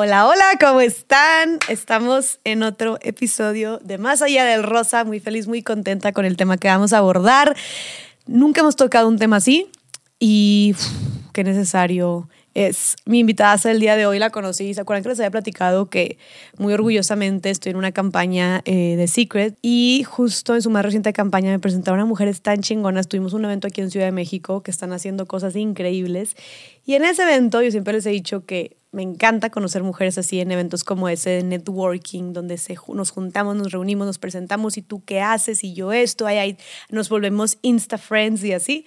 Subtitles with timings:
[0.00, 1.58] Hola, hola, ¿cómo están?
[1.68, 6.36] Estamos en otro episodio de Más allá del rosa, muy feliz, muy contenta con el
[6.36, 7.56] tema que vamos a abordar.
[8.24, 9.66] Nunca hemos tocado un tema así
[10.20, 10.76] y
[11.32, 12.94] qué necesario es.
[13.06, 16.16] Mi invitada el día de hoy, la conocí, ¿se acuerdan que les había platicado que
[16.58, 21.12] muy orgullosamente estoy en una campaña eh, de Secret y justo en su más reciente
[21.12, 24.62] campaña me presentaron a mujeres tan chingonas, tuvimos un evento aquí en Ciudad de México
[24.62, 26.36] que están haciendo cosas increíbles.
[26.86, 30.40] Y en ese evento yo siempre les he dicho que me encanta conocer mujeres así
[30.40, 34.82] en eventos como ese de networking, donde se, nos juntamos, nos reunimos, nos presentamos y
[34.82, 36.58] tú qué haces y yo esto, ahí, ahí
[36.90, 38.86] nos volvemos Insta Friends y así.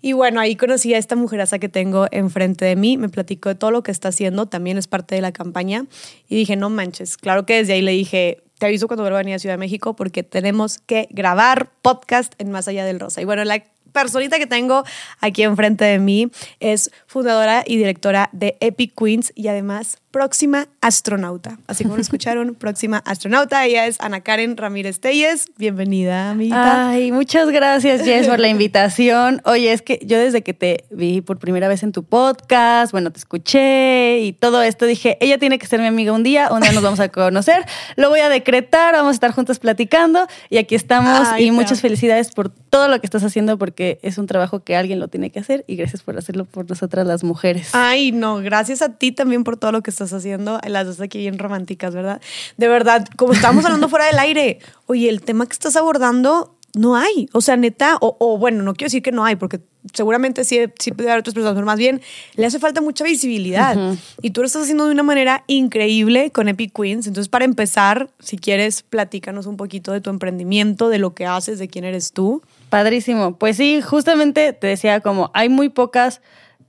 [0.00, 3.54] Y bueno, ahí conocí a esta mujeraza que tengo enfrente de mí, me platicó de
[3.54, 5.86] todo lo que está haciendo, también es parte de la campaña.
[6.28, 9.22] Y dije, no manches, claro que desde ahí le dije, te aviso cuando vuelva a
[9.22, 13.22] venir a Ciudad de México porque tenemos que grabar podcast en Más Allá del Rosa.
[13.22, 13.62] Y bueno, la
[13.92, 14.84] personita que tengo
[15.20, 21.58] aquí enfrente de mí es fundadora y directora de Epic Queens y además próxima astronauta.
[21.66, 23.64] Así como lo escucharon, próxima astronauta.
[23.64, 25.46] Ella es Ana Karen Ramírez Telles.
[25.56, 26.90] Bienvenida, amiguita.
[26.90, 29.40] Ay, muchas gracias, Jess, por la invitación.
[29.44, 33.10] Oye, es que yo desde que te vi por primera vez en tu podcast, bueno,
[33.10, 36.60] te escuché y todo esto, dije, ella tiene que ser mi amiga un día, un
[36.60, 37.64] día nos vamos a conocer,
[37.96, 42.32] lo voy a decretar, vamos a estar juntas platicando y aquí estamos y muchas felicidades
[42.32, 45.38] por todo lo que estás haciendo porque es un trabajo que alguien lo tiene que
[45.38, 47.70] hacer y gracias por hacerlo por nosotras las mujeres.
[47.72, 51.18] Ay, no, gracias a ti también por todo lo que estás haciendo, las dos aquí
[51.18, 52.20] bien románticas, ¿verdad?
[52.56, 56.96] De verdad, como estábamos hablando fuera del aire, oye, el tema que estás abordando no
[56.96, 59.60] hay, o sea, neta, o, bueno, no quiero decir que no hay, porque
[59.94, 62.02] seguramente sí, sí puede haber otras personas, pero más bien
[62.34, 63.76] le hace falta mucha visibilidad.
[64.20, 67.06] Y tú lo estás haciendo de una manera increíble con Epic Queens.
[67.06, 71.58] Entonces, para empezar, si quieres, platícanos un poquito de tu emprendimiento, de lo que haces,
[71.58, 72.42] de quién eres tú.
[72.68, 73.36] Padrísimo.
[73.36, 76.20] Pues sí, justamente te decía como hay muy pocas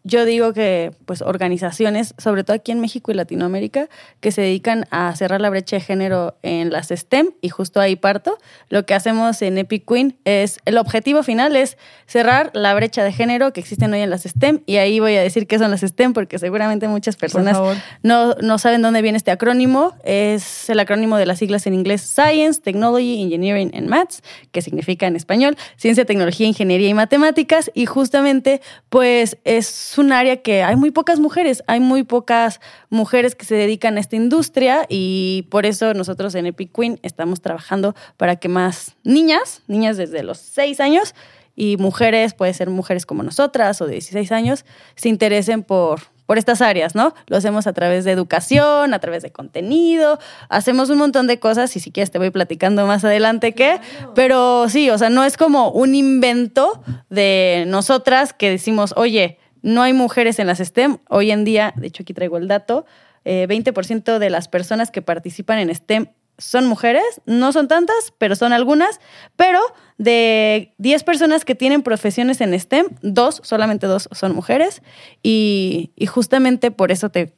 [0.10, 3.88] yo digo que pues organizaciones, sobre todo aquí en México y Latinoamérica,
[4.20, 7.96] que se dedican a cerrar la brecha de género en las STEM y justo ahí
[7.96, 8.38] parto.
[8.70, 13.14] Lo que hacemos en Epic Queen es, el objetivo final es cerrar la brecha de
[13.14, 15.82] género que existen hoy en las STEM y ahí voy a decir qué son las
[15.82, 17.58] STEM porque seguramente muchas personas
[18.02, 19.94] no, no saben dónde viene este acrónimo.
[20.04, 25.06] Es el acrónimo de las siglas en inglés Science, Technology, Engineering and Maths, que significa
[25.06, 29.68] en español Ciencia, Tecnología, Ingeniería y Matemáticas y justamente pues es es
[30.00, 34.00] un área que hay muy pocas mujeres, hay muy pocas mujeres que se dedican a
[34.00, 39.62] esta industria y por eso nosotros en Epic Queen estamos trabajando para que más niñas,
[39.68, 41.14] niñas desde los 6 años
[41.56, 44.66] y mujeres, puede ser mujeres como nosotras o de 16 años,
[44.96, 47.14] se interesen por, por estas áreas, ¿no?
[47.28, 51.76] Lo hacemos a través de educación, a través de contenido, hacemos un montón de cosas
[51.76, 53.82] y si quieres te voy platicando más adelante qué,
[54.16, 59.82] pero sí, o sea, no es como un invento de nosotras que decimos, oye, no
[59.82, 60.98] hay mujeres en las STEM.
[61.10, 62.86] Hoy en día, de hecho aquí traigo el dato,
[63.26, 66.08] 20% eh, de las personas que participan en STEM
[66.40, 69.00] son mujeres, no son tantas, pero son algunas,
[69.36, 69.60] pero
[69.98, 74.82] de 10 personas que tienen profesiones en STEM, dos, solamente dos son mujeres,
[75.22, 77.34] y, y, justamente por eso te,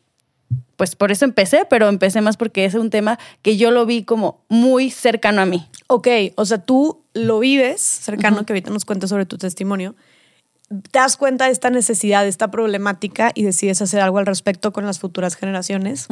[0.78, 4.04] pues por eso empecé, pero empecé más porque es un tema que yo lo vi
[4.04, 5.68] como muy cercano a mí.
[5.88, 9.96] Ok, o sea, tú lo vives cercano, que ahorita nos cuentas sobre tu testimonio,
[10.72, 14.72] te das cuenta de esta necesidad, de esta problemática y decides hacer algo al respecto
[14.72, 16.08] con las futuras generaciones,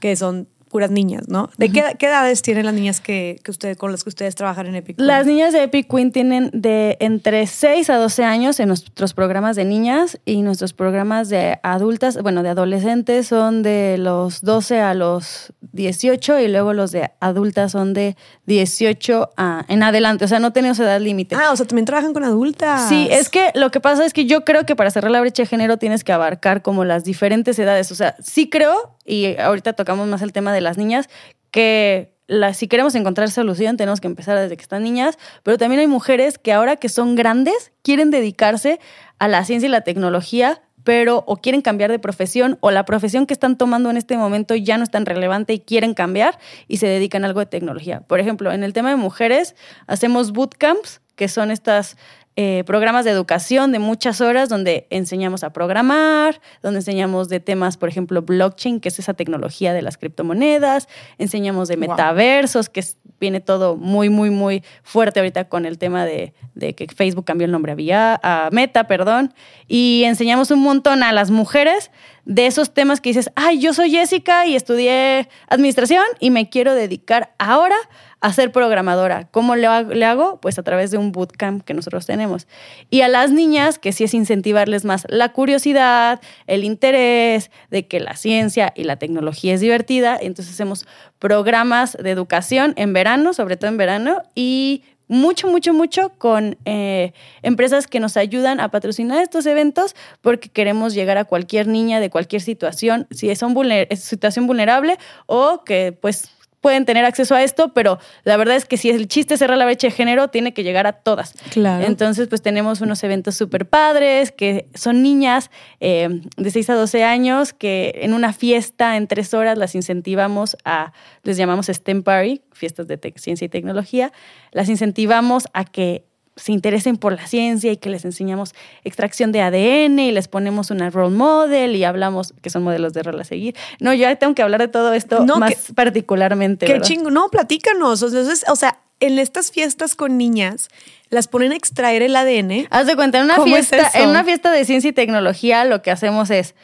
[0.00, 1.50] que son puras niñas, ¿no?
[1.56, 4.96] ¿De qué, edades tienen las niñas que, que con las que ustedes trabajan en Epic
[4.96, 5.06] Queen?
[5.06, 9.54] Las niñas de Epic Queen tienen de entre 6 a 12 años en nuestros programas
[9.54, 14.94] de niñas y nuestros programas de adultas, bueno, de adolescentes son de los 12 a
[14.94, 20.40] los 18 y luego los de adultas son de 18 a, en adelante, o sea,
[20.40, 21.36] no tenemos edad límite.
[21.36, 22.88] Ah, o sea, también trabajan con adultas.
[22.88, 25.44] Sí, es que lo que pasa es que yo creo que para cerrar la brecha
[25.44, 29.74] de género tienes que abarcar como las diferentes edades, o sea, sí creo y ahorita
[29.74, 31.08] tocamos más el tema de las niñas,
[31.50, 32.14] que
[32.54, 36.38] si queremos encontrar solución tenemos que empezar desde que están niñas, pero también hay mujeres
[36.38, 38.80] que ahora que son grandes quieren dedicarse
[39.18, 43.26] a la ciencia y la tecnología, pero o quieren cambiar de profesión o la profesión
[43.26, 46.78] que están tomando en este momento ya no es tan relevante y quieren cambiar y
[46.78, 48.00] se dedican a algo de tecnología.
[48.00, 49.54] Por ejemplo, en el tema de mujeres
[49.86, 51.96] hacemos bootcamps, que son estas
[52.36, 57.76] eh, programas de educación de muchas horas donde enseñamos a programar, donde enseñamos de temas,
[57.76, 60.88] por ejemplo, blockchain, que es esa tecnología de las criptomonedas,
[61.18, 62.82] enseñamos de metaversos, que
[63.20, 67.52] viene todo muy, muy, muy fuerte ahorita con el tema de, que Facebook cambió el
[67.52, 69.32] nombre a, a Meta, perdón,
[69.68, 71.90] y enseñamos un montón a las mujeres
[72.24, 76.74] de esos temas que dices, ay, yo soy Jessica y estudié administración y me quiero
[76.74, 77.76] dedicar ahora
[78.24, 79.28] a ser programadora.
[79.30, 80.40] ¿Cómo le hago?
[80.40, 82.46] Pues a través de un bootcamp que nosotros tenemos.
[82.88, 88.00] Y a las niñas, que sí es incentivarles más la curiosidad, el interés de que
[88.00, 90.16] la ciencia y la tecnología es divertida.
[90.18, 90.86] Entonces hacemos
[91.18, 97.12] programas de educación en verano, sobre todo en verano, y mucho, mucho, mucho con eh,
[97.42, 102.08] empresas que nos ayudan a patrocinar estos eventos porque queremos llegar a cualquier niña de
[102.08, 106.30] cualquier situación, si es una situación vulnerable o que pues
[106.64, 109.66] pueden tener acceso a esto, pero la verdad es que si el chiste cerrar la
[109.66, 111.34] brecha de género, tiene que llegar a todas.
[111.50, 111.84] Claro.
[111.84, 115.50] Entonces, pues tenemos unos eventos súper padres, que son niñas
[115.80, 120.56] eh, de 6 a 12 años, que en una fiesta en tres horas las incentivamos
[120.64, 124.10] a, les llamamos STEM Party, fiestas de ciencia y tecnología,
[124.50, 129.40] las incentivamos a que se interesen por la ciencia y que les enseñamos extracción de
[129.40, 133.24] ADN y les ponemos una role model y hablamos que son modelos de rol a
[133.24, 133.54] seguir.
[133.78, 136.66] No, yo tengo que hablar de todo esto más particularmente.
[136.66, 137.10] Qué chingo.
[137.10, 138.02] No, platícanos.
[138.02, 140.68] Entonces, o sea, en estas fiestas con niñas
[141.08, 142.66] las ponen a extraer el ADN.
[142.70, 145.92] Haz de cuenta, en una fiesta, en una fiesta de ciencia y tecnología, lo que
[145.92, 146.54] hacemos es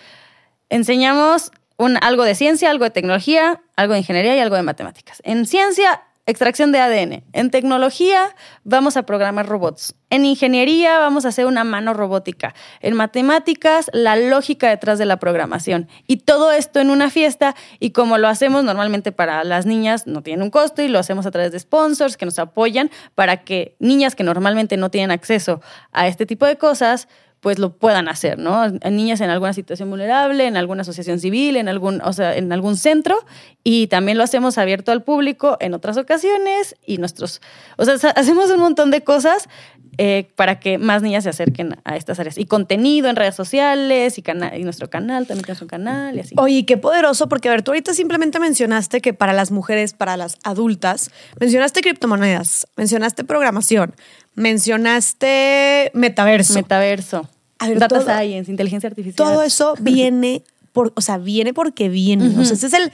[0.69, 5.21] enseñamos un, algo de ciencia, algo de tecnología, algo de ingeniería y algo de matemáticas.
[5.25, 7.25] En ciencia extracción de ADN.
[7.33, 8.35] En tecnología
[8.65, 9.95] vamos a programar robots.
[10.11, 12.55] En ingeniería vamos a hacer una mano robótica.
[12.81, 15.89] En matemáticas, la lógica detrás de la programación.
[16.07, 20.23] Y todo esto en una fiesta y como lo hacemos normalmente para las niñas, no
[20.23, 23.77] tiene un costo y lo hacemos a través de sponsors que nos apoyan para que
[23.79, 25.61] niñas que normalmente no tienen acceso
[25.93, 27.09] a este tipo de cosas,
[27.41, 28.69] pues lo puedan hacer, ¿no?
[28.69, 32.77] Niñas en alguna situación vulnerable, en alguna asociación civil, en algún, o sea, en algún
[32.77, 33.19] centro,
[33.65, 37.41] y también lo hacemos abierto al público en otras ocasiones, y nuestros,
[37.79, 39.49] o sea, hacemos un montón de cosas
[39.99, 42.39] eh, para que más niñas se acerquen a estas áreas.
[42.39, 44.25] Y contenido en redes sociales, y,
[44.57, 46.35] y nuestro canal, también un canal, y así.
[46.39, 50.17] Oye, qué poderoso, porque a ver, tú ahorita simplemente mencionaste que para las mujeres, para
[50.17, 53.95] las adultas, mencionaste criptomonedas, mencionaste programación,
[54.35, 56.55] mencionaste metaverso.
[56.55, 57.29] Metaverso.
[57.77, 59.17] Data science, inteligencia artificial.
[59.17, 62.39] Todo eso viene por, o sea, viene porque viene.
[62.39, 62.93] O sea, ese es el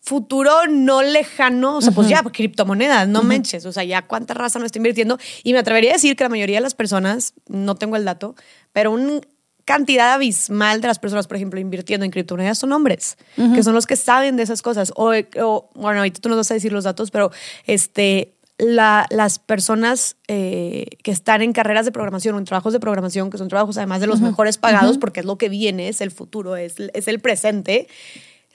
[0.00, 4.58] futuro no lejano, o sea, pues ya, criptomonedas, no menches, o sea, ya cuánta raza
[4.58, 5.18] no está invirtiendo.
[5.42, 8.34] Y me atrevería a decir que la mayoría de las personas, no tengo el dato,
[8.72, 9.20] pero una
[9.64, 13.86] cantidad abismal de las personas, por ejemplo, invirtiendo en criptomonedas son hombres, que son los
[13.86, 14.92] que saben de esas cosas.
[14.96, 17.30] O, o, bueno, ahorita tú nos vas a decir los datos, pero
[17.66, 23.30] este, las personas eh, que están en carreras de programación o en trabajos de programación,
[23.30, 26.10] que son trabajos además de los mejores pagados, porque es lo que viene, es el
[26.10, 27.88] futuro, es, es el presente,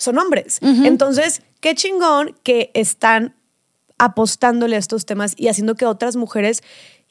[0.03, 0.59] son hombres.
[0.61, 3.35] Entonces, qué chingón que están
[3.97, 6.61] apostándole a estos temas y haciendo que otras mujeres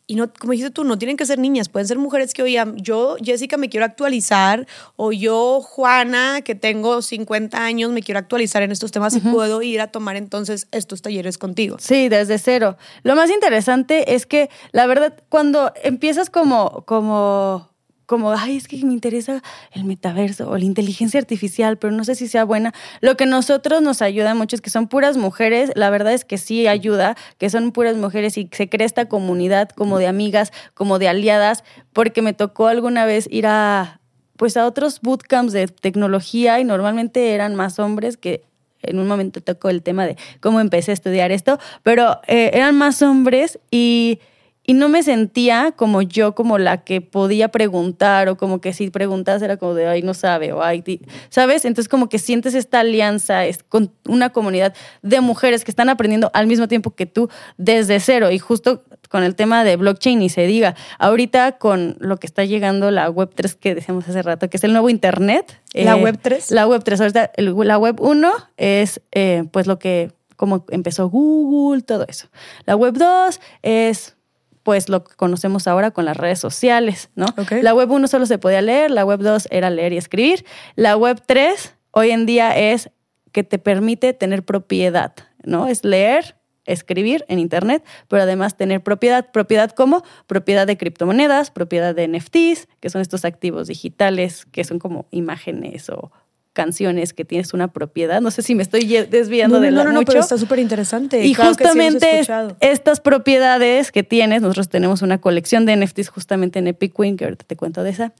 [0.07, 2.77] y no, como dijiste tú, no tienen que ser niñas, pueden ser mujeres que oigan,
[2.77, 4.67] yo, Jessica, me quiero actualizar,
[4.97, 9.63] o yo, Juana, que tengo 50 años, me quiero actualizar en estos temas y puedo
[9.63, 11.77] ir a tomar entonces estos talleres contigo.
[11.79, 12.77] Sí, desde cero.
[13.05, 17.72] Lo más interesante es que, la verdad, cuando empiezas como, como
[18.07, 22.15] como, ay, es que me interesa el metaverso o la inteligencia artificial, pero no sé
[22.15, 22.73] si sea buena.
[23.01, 26.39] Lo que nosotros nos ayuda mucho es que son puras mujeres, la verdad es que
[26.39, 30.99] sí ayuda, que son puras mujeres y se crea esta comunidad como de amigas, como
[30.99, 34.01] de aliadas, porque me tocó alguna vez ir a,
[34.37, 38.45] pues a otros bootcamps de tecnología y normalmente eran más hombres que
[38.83, 42.77] en un momento tocó el tema de cómo empecé a estudiar esto, pero eh, eran
[42.77, 44.19] más hombres y
[44.65, 48.91] y no me sentía como yo, como la que podía preguntar o como que si
[48.91, 50.83] preguntas era como de, ay, no sabe o ay,
[51.31, 51.65] ¿sabes?
[51.65, 56.31] Entonces como que sientes esta alianza es con una comunidad de mujeres que están aprendiendo
[56.33, 60.29] al mismo tiempo que tú desde cero y justo con el tema de blockchain y
[60.31, 64.49] se diga, ahorita con lo que está llegando la web 3 que decíamos hace rato,
[64.49, 65.61] que es el nuevo internet.
[65.75, 66.51] La eh, web 3.
[66.51, 71.83] La web 3, ahorita la web 1 es eh, pues lo que, como empezó Google,
[71.83, 72.29] todo eso.
[72.65, 74.17] La web 2 es
[74.63, 77.27] pues lo que conocemos ahora con las redes sociales, ¿no?
[77.63, 80.45] La web 1 solo se podía leer, la web 2 era leer y escribir,
[80.77, 82.91] la web 3 hoy en día es
[83.33, 85.67] que te permite tener propiedad, ¿no?
[85.67, 89.31] Es leer, escribir en Internet, pero además tener propiedad.
[89.33, 94.79] ¿Propiedad como Propiedad de criptomonedas, propiedad de NFTs, que son estos activos digitales, que son
[94.79, 96.13] como imágenes o
[96.53, 98.21] canciones que tienes una propiedad.
[98.21, 101.25] No sé si me estoy desviando de la no, no, no, pero está súper interesante.
[101.25, 102.23] Y justamente
[102.61, 107.25] estas propiedades que tienes, nosotros tenemos una colección de NFTs justamente en Epic Queen, que
[107.25, 108.13] ahorita te cuento de esa.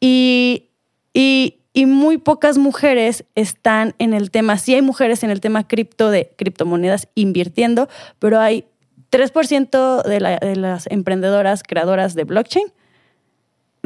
[0.00, 0.70] Y,
[1.14, 5.66] y, y muy pocas mujeres están en el tema, sí hay mujeres en el tema
[5.68, 7.88] cripto de criptomonedas invirtiendo,
[8.18, 8.64] pero hay
[9.10, 12.66] 3% de, de las emprendedoras creadoras de blockchain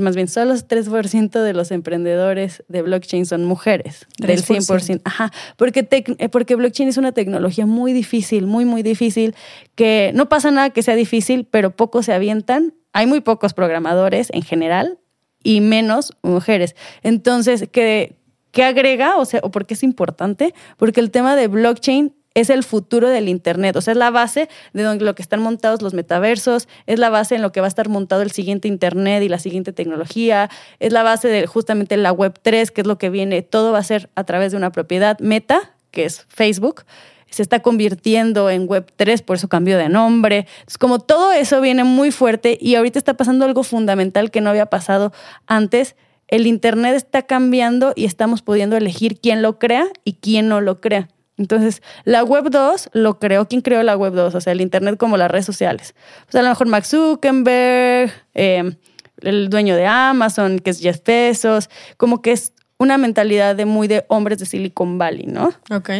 [0.00, 5.02] más bien solo 3% de los emprendedores de blockchain son mujeres, del 100%.
[5.04, 9.35] Ajá, porque, eh, porque blockchain es una tecnología muy difícil, muy, muy difícil,
[9.75, 12.75] que no pasa nada que sea difícil, pero pocos se avientan.
[12.92, 14.99] Hay muy pocos programadores en general
[15.42, 16.75] y menos mujeres.
[17.02, 18.16] Entonces, ¿qué,
[18.50, 19.16] qué agrega?
[19.16, 20.54] O sea, ¿o por qué es importante?
[20.76, 24.49] Porque el tema de blockchain es el futuro del Internet, o sea, es la base
[24.72, 27.66] de donde lo que están montados los metaversos, es la base en lo que va
[27.66, 31.96] a estar montado el siguiente Internet y la siguiente tecnología, es la base de justamente
[31.96, 34.58] la Web 3, que es lo que viene, todo va a ser a través de
[34.58, 36.84] una propiedad meta, que es Facebook,
[37.30, 40.46] se está convirtiendo en Web 3, por eso cambió de nombre.
[40.66, 44.50] Es como todo eso viene muy fuerte y ahorita está pasando algo fundamental que no
[44.50, 45.12] había pasado
[45.46, 45.94] antes.
[46.26, 50.80] El Internet está cambiando y estamos pudiendo elegir quién lo crea y quién no lo
[50.80, 51.08] crea.
[51.40, 54.35] Entonces, la Web 2 lo creó, ¿quién creó la Web 2?
[54.35, 55.94] O sea, el Internet como las redes sociales.
[56.26, 58.76] Pues a lo mejor Max Zuckerberg, em,
[59.23, 63.88] el dueño de Amazon, que es Jeff Bezos, como que es una mentalidad de muy
[63.88, 65.54] de hombres de Silicon Valley, ¿no?
[65.70, 65.90] Ok.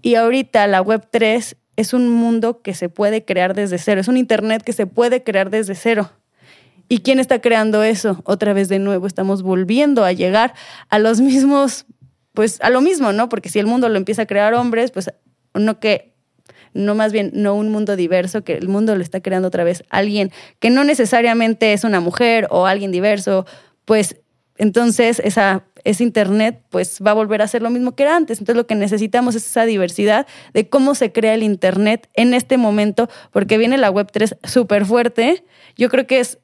[0.00, 4.08] Y ahorita la Web 3 es un mundo que se puede crear desde cero, es
[4.08, 6.10] un Internet que se puede crear desde cero.
[6.88, 8.22] ¿Y quién está creando eso?
[8.24, 10.54] Otra vez de nuevo estamos volviendo a llegar
[10.88, 11.84] a los mismos
[12.34, 13.28] pues a lo mismo, ¿no?
[13.28, 15.10] Porque si el mundo lo empieza a crear hombres, pues
[15.54, 16.12] no que,
[16.72, 19.84] no más bien, no un mundo diverso, que el mundo lo está creando otra vez
[19.90, 23.46] alguien que no necesariamente es una mujer o alguien diverso,
[23.84, 24.16] pues
[24.56, 28.38] entonces esa, ese Internet pues va a volver a ser lo mismo que era antes.
[28.38, 32.58] Entonces lo que necesitamos es esa diversidad de cómo se crea el Internet en este
[32.58, 35.44] momento, porque viene la Web 3 súper fuerte.
[35.76, 36.38] Yo creo que es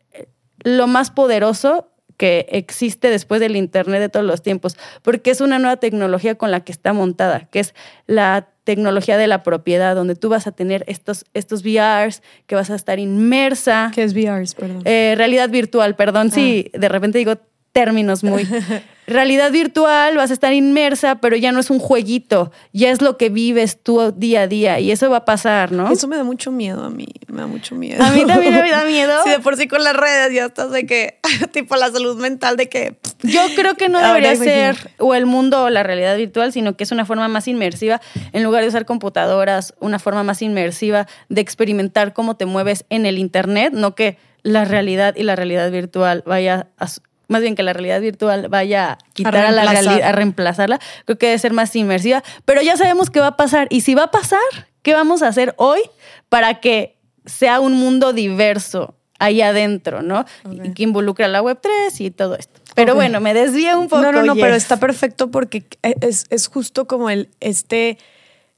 [0.64, 5.58] lo más poderoso que existe después del Internet de todos los tiempos, porque es una
[5.58, 7.75] nueva tecnología con la que está montada, que es
[8.06, 12.70] la tecnología de la propiedad, donde tú vas a tener estos, estos VRs, que vas
[12.70, 13.92] a estar inmersa.
[13.94, 14.82] ¿Qué es VRs, perdón?
[14.85, 16.78] Eh, realidad virtual, perdón, sí, ah.
[16.78, 17.37] de repente digo
[17.76, 18.49] términos muy...
[19.06, 23.16] realidad virtual, vas a estar inmersa, pero ya no es un jueguito, ya es lo
[23.16, 25.92] que vives tú día a día y eso va a pasar, ¿no?
[25.92, 28.02] Eso me da mucho miedo a mí, me da mucho miedo.
[28.02, 29.12] A mí también me da miedo.
[29.26, 31.18] Sí, de por sí con las redes ya estás de que,
[31.52, 32.97] tipo la salud mental de que...
[33.23, 36.85] Yo creo que no debería ser o el mundo o la realidad virtual, sino que
[36.85, 38.00] es una forma más inmersiva,
[38.33, 43.06] en lugar de usar computadoras, una forma más inmersiva de experimentar cómo te mueves en
[43.06, 46.87] el Internet, no que la realidad y la realidad virtual vaya a
[47.28, 51.18] más bien que la realidad virtual vaya a quitar a, la realidad, a reemplazarla, creo
[51.18, 52.23] que debe ser más inmersiva.
[52.45, 53.66] Pero ya sabemos qué va a pasar.
[53.71, 54.40] Y si va a pasar,
[54.83, 55.80] ¿qué vamos a hacer hoy
[56.28, 60.25] para que sea un mundo diverso ahí adentro, ¿no?
[60.50, 62.61] Y que involucre a la Web3 y todo esto.
[62.75, 64.02] Pero bueno, me desvié un poco.
[64.02, 67.99] No, no, no, pero está perfecto porque es, es, justo como el, este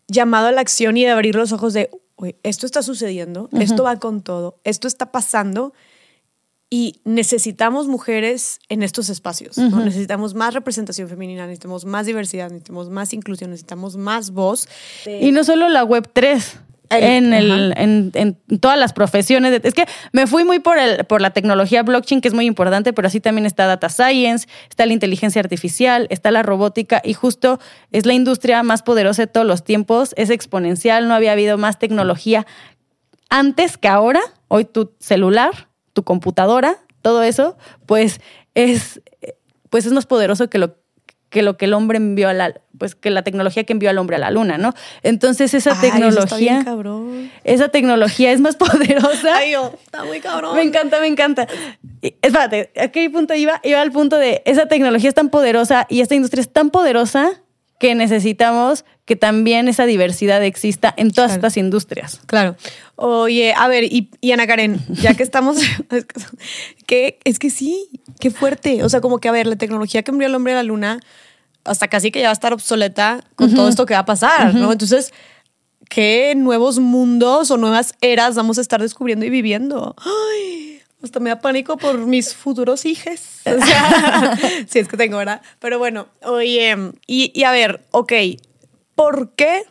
[0.08, 1.90] llamado a la acción y de abrir los ojos de,
[2.42, 5.72] esto está sucediendo, esto va con todo, esto está pasando
[6.70, 9.56] y necesitamos mujeres en estos espacios.
[9.56, 14.68] Necesitamos más representación femenina, necesitamos más diversidad, necesitamos más inclusión, necesitamos más voz.
[15.06, 16.60] Y no solo la web 3.
[16.90, 19.60] En, el, en, todas las profesiones.
[19.62, 22.94] Es que me fui muy por, el, por la tecnología blockchain, que es muy importante,
[22.94, 27.60] pero así también está data science, está la inteligencia artificial, está la robótica y justo
[27.92, 31.78] es la industria más poderosa de todos los tiempos, es exponencial, no había habido más
[31.78, 32.46] tecnología
[33.28, 34.22] antes que ahora.
[34.48, 35.68] Hoy tu celular
[35.98, 38.20] tu computadora, todo eso, pues
[38.54, 39.00] es,
[39.68, 40.76] pues es más poderoso que lo
[41.28, 43.98] que lo que el hombre envió a la, pues que la tecnología que envió al
[43.98, 44.74] hombre a la luna, ¿no?
[45.02, 46.64] Entonces esa tecnología,
[47.42, 49.36] esa tecnología es más poderosa.
[49.36, 50.54] Ay, está muy cabrón.
[50.54, 51.48] Me encanta, me encanta.
[52.00, 53.60] espérate, ¿a qué punto iba?
[53.64, 57.42] Iba al punto de esa tecnología es tan poderosa y esta industria es tan poderosa
[57.78, 62.20] que necesitamos que también esa diversidad exista en todas estas industrias.
[62.26, 62.56] Claro.
[62.96, 65.58] Oye, a ver, y, Ana Karen, ya que estamos,
[66.86, 67.88] que es que sí,
[68.20, 68.82] qué fuerte.
[68.84, 71.00] O sea, como que a ver, la tecnología que envió el hombre a la luna,
[71.64, 74.54] hasta casi que ya va a estar obsoleta con todo esto que va a pasar,
[74.54, 74.72] ¿no?
[74.72, 75.12] Entonces,
[75.88, 79.94] ¿qué nuevos mundos o nuevas eras vamos a estar descubriendo y viviendo?
[79.98, 83.40] Ay, hasta me da pánico por mis futuros hijos.
[83.46, 84.38] O sea,
[84.68, 85.42] si es que tengo, ¿verdad?
[85.58, 86.76] Pero bueno, oye,
[87.06, 88.12] y, y a ver, ok,
[88.94, 89.64] ¿por qué?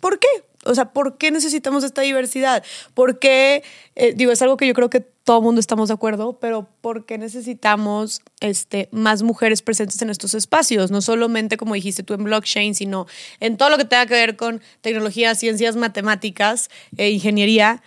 [0.00, 0.28] ¿Por qué?
[0.64, 2.64] O sea, ¿por qué necesitamos esta diversidad?
[2.94, 3.62] ¿Por qué?
[3.96, 6.68] Eh, digo, es algo que yo creo que todo el mundo estamos de acuerdo, pero
[6.80, 10.90] ¿por qué necesitamos este, más mujeres presentes en estos espacios?
[10.90, 13.06] No solamente, como dijiste tú, en blockchain, sino
[13.40, 17.82] en todo lo que tenga que ver con tecnología, ciencias, matemáticas, e ingeniería.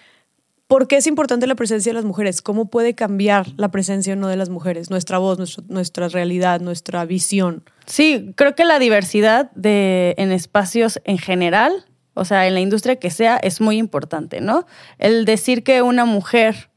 [0.67, 2.41] ¿Por qué es importante la presencia de las mujeres?
[2.41, 4.89] ¿Cómo puede cambiar la presencia o no de las mujeres?
[4.89, 7.63] Nuestra voz, nuestra realidad, nuestra visión.
[7.85, 13.11] Sí, creo que la diversidad en espacios en general, o sea, en la industria que
[13.11, 14.65] sea, es muy importante, ¿no?
[14.97, 16.69] El decir que una mujer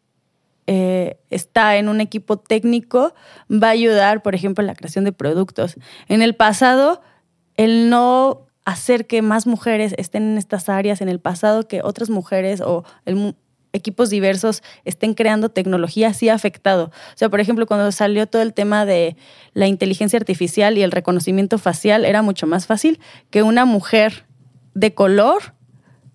[0.68, 3.12] eh, está en un equipo técnico
[3.50, 5.74] va a ayudar, por ejemplo, en la creación de productos.
[6.06, 7.02] En el pasado,
[7.56, 12.08] el no hacer que más mujeres estén en estas áreas, en el pasado que otras
[12.08, 12.84] mujeres o
[13.72, 16.86] equipos diversos estén creando tecnología sí ha afectado.
[16.86, 19.16] O sea, por ejemplo, cuando salió todo el tema de
[19.54, 23.00] la inteligencia artificial y el reconocimiento facial, era mucho más fácil
[23.30, 24.24] que una mujer
[24.74, 25.54] de color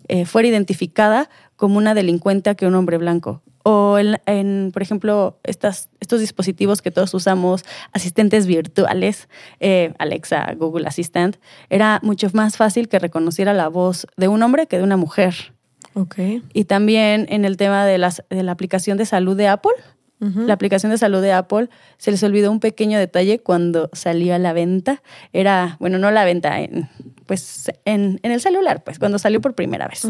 [0.07, 5.89] eh, fuera identificada como una delincuente que un hombre blanco o en, por ejemplo, estas,
[5.99, 9.27] estos dispositivos que todos usamos, asistentes virtuales,
[9.59, 11.37] eh, Alexa, Google Assistant,
[11.71, 15.54] era mucho más fácil que reconociera la voz de un hombre que de una mujer.
[15.95, 16.43] Okay.
[16.53, 19.73] Y también en el tema de, las, de la aplicación de salud de Apple,
[20.19, 24.39] la aplicación de salud de Apple, se les olvidó un pequeño detalle cuando salió a
[24.39, 25.03] la venta.
[25.33, 26.89] Era, bueno, no la venta, en,
[27.25, 30.07] pues en, el celular, pues cuando salió por primera vez.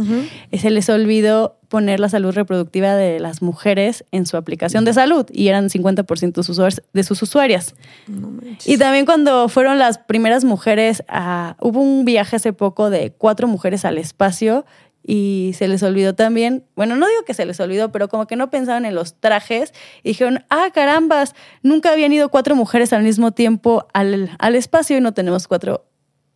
[0.54, 5.25] Se les olvidó poner la salud reproductiva de las mujeres en su aplicación de salud
[5.34, 7.75] y eran 50% de sus usuarias.
[8.65, 13.48] y también cuando fueron las primeras mujeres, a, hubo un viaje hace poco de cuatro
[13.48, 14.65] mujeres al espacio
[15.07, 18.35] y se les olvidó también, bueno, no digo que se les olvidó, pero como que
[18.35, 19.71] no pensaban en los trajes
[20.01, 24.97] y dijeron, ah, carambas, nunca habían ido cuatro mujeres al mismo tiempo al, al espacio
[24.97, 25.85] y no tenemos cuatro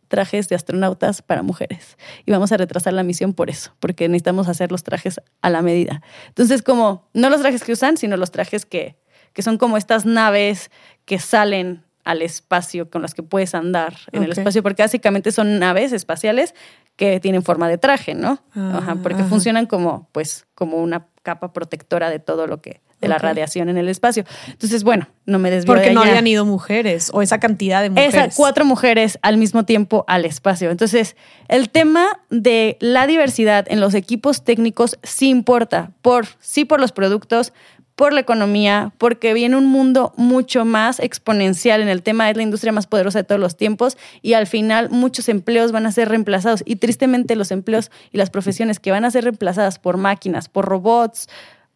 [0.06, 1.96] trajes de astronautas para mujeres.
[2.26, 5.62] Y vamos a retrasar la misión por eso, porque necesitamos hacer los trajes a la
[5.62, 6.02] medida.
[6.28, 8.96] Entonces, como, no los trajes que usan, sino los trajes que,
[9.32, 10.70] que son como estas naves
[11.06, 15.58] que salen al espacio con las que puedes andar en el espacio, porque básicamente son
[15.58, 16.54] naves espaciales
[17.00, 18.42] que tienen forma de traje, ¿no?
[18.54, 23.16] ajá, porque funcionan como, pues, como una capa protectora de todo lo que, de la
[23.16, 24.26] radiación en el espacio.
[24.48, 28.14] Entonces, bueno, no me desvío Porque no habían ido mujeres o esa cantidad de mujeres.
[28.14, 30.70] Esas cuatro mujeres al mismo tiempo al espacio.
[30.70, 31.16] Entonces,
[31.48, 36.92] el tema de la diversidad en los equipos técnicos sí importa, por, sí por los
[36.92, 37.54] productos,
[38.00, 42.42] por la economía, porque viene un mundo mucho más exponencial en el tema, es la
[42.42, 46.08] industria más poderosa de todos los tiempos y al final muchos empleos van a ser
[46.08, 50.48] reemplazados y tristemente los empleos y las profesiones que van a ser reemplazadas por máquinas,
[50.48, 51.28] por robots,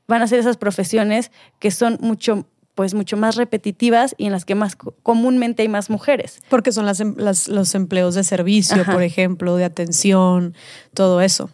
[0.08, 4.46] van a ser esas profesiones que son mucho pues mucho más repetitivas y en las
[4.46, 6.40] que más comúnmente hay más mujeres.
[6.48, 10.54] Porque son las, em, los empleos de servicio, por ejemplo, de atención,
[10.94, 11.50] todo eso.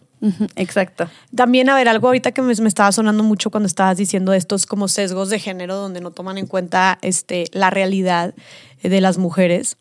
[0.56, 1.08] Exacto.
[1.34, 4.88] También, a ver, algo ahorita que me, estaba sonando mucho cuando estabas diciendo estos como
[4.88, 8.34] sesgos de género donde no toman en cuenta este, la realidad
[8.82, 9.76] de las mujeres.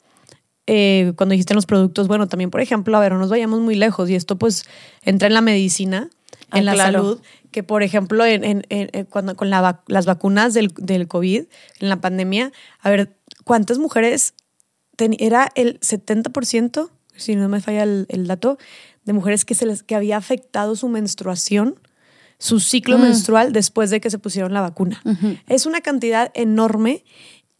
[0.67, 3.59] Eh, cuando dijiste en los productos, bueno, también, por ejemplo, a ver, no nos vayamos
[3.59, 4.65] muy lejos y esto pues
[5.03, 6.09] entra en la medicina,
[6.53, 7.19] en ah, la salud,
[7.51, 8.63] que por ejemplo, en,
[9.09, 11.45] cuando, con las vacunas del, del, COVID,
[11.79, 14.33] en la pandemia, a ver, ¿cuántas mujeres?
[15.17, 18.57] era el 70%, si no me falla el, el dato,
[19.09, 21.79] de mujeres que, se les, que había afectado su menstruación,
[22.37, 23.01] su ciclo mm.
[23.01, 25.01] menstrual después de que se pusieron la vacuna.
[25.47, 27.03] Es una cantidad enorme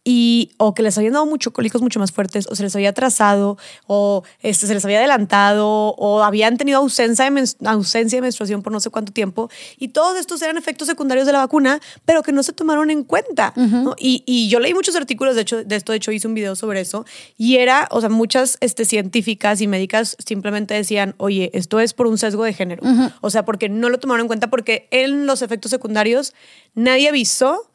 [0.02, 2.90] y o que les habían dado mucho cólicos mucho más fuertes o se les había
[2.90, 8.62] atrasado o este, se les había adelantado o habían tenido ausencia de, ausencia de menstruación
[8.62, 12.22] por no sé cuánto tiempo y todos estos eran efectos secundarios de la vacuna pero
[12.22, 13.52] que no se tomaron en cuenta
[13.98, 16.56] y, y, yo leí muchos artículos de hecho de esto de hecho hice un video
[16.56, 17.04] sobre eso
[17.36, 22.06] y era o sea muchas este, científicas y médicas simplemente decían oye esto es por
[22.06, 22.82] un sesgo de género
[23.20, 26.32] o sea porque no lo tomaron en cuenta porque en los efectos secundarios
[26.74, 27.69] nadie avisó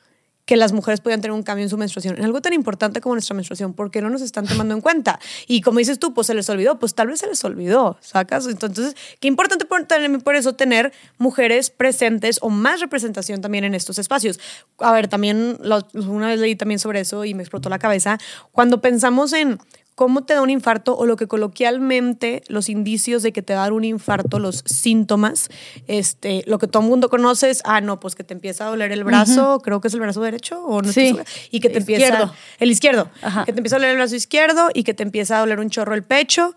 [0.45, 3.15] que las mujeres podían tener un cambio en su menstruación, en algo tan importante como
[3.15, 5.19] nuestra menstruación, porque no nos están tomando en cuenta.
[5.47, 8.45] Y como dices tú, pues se les olvidó, pues tal vez se les olvidó, ¿sacas?
[8.47, 9.85] Entonces, qué importante por,
[10.23, 14.39] por eso tener mujeres presentes o más representación también en estos espacios.
[14.79, 15.57] A ver, también
[15.93, 18.19] una vez leí también sobre eso y me explotó la cabeza.
[18.51, 19.59] Cuando pensamos en
[19.95, 23.61] cómo te da un infarto o lo que coloquialmente los indicios de que te va
[23.61, 25.49] a dar un infarto, los síntomas,
[25.87, 28.69] este, lo que todo el mundo conoce es, ah, no, pues que te empieza a
[28.69, 31.17] doler el brazo, creo que es el brazo derecho o no sí.
[31.49, 33.09] y que te empieza el izquierdo,
[33.45, 35.69] que te empieza a doler el brazo izquierdo y que te empieza a doler un
[35.69, 36.53] chorro el pecho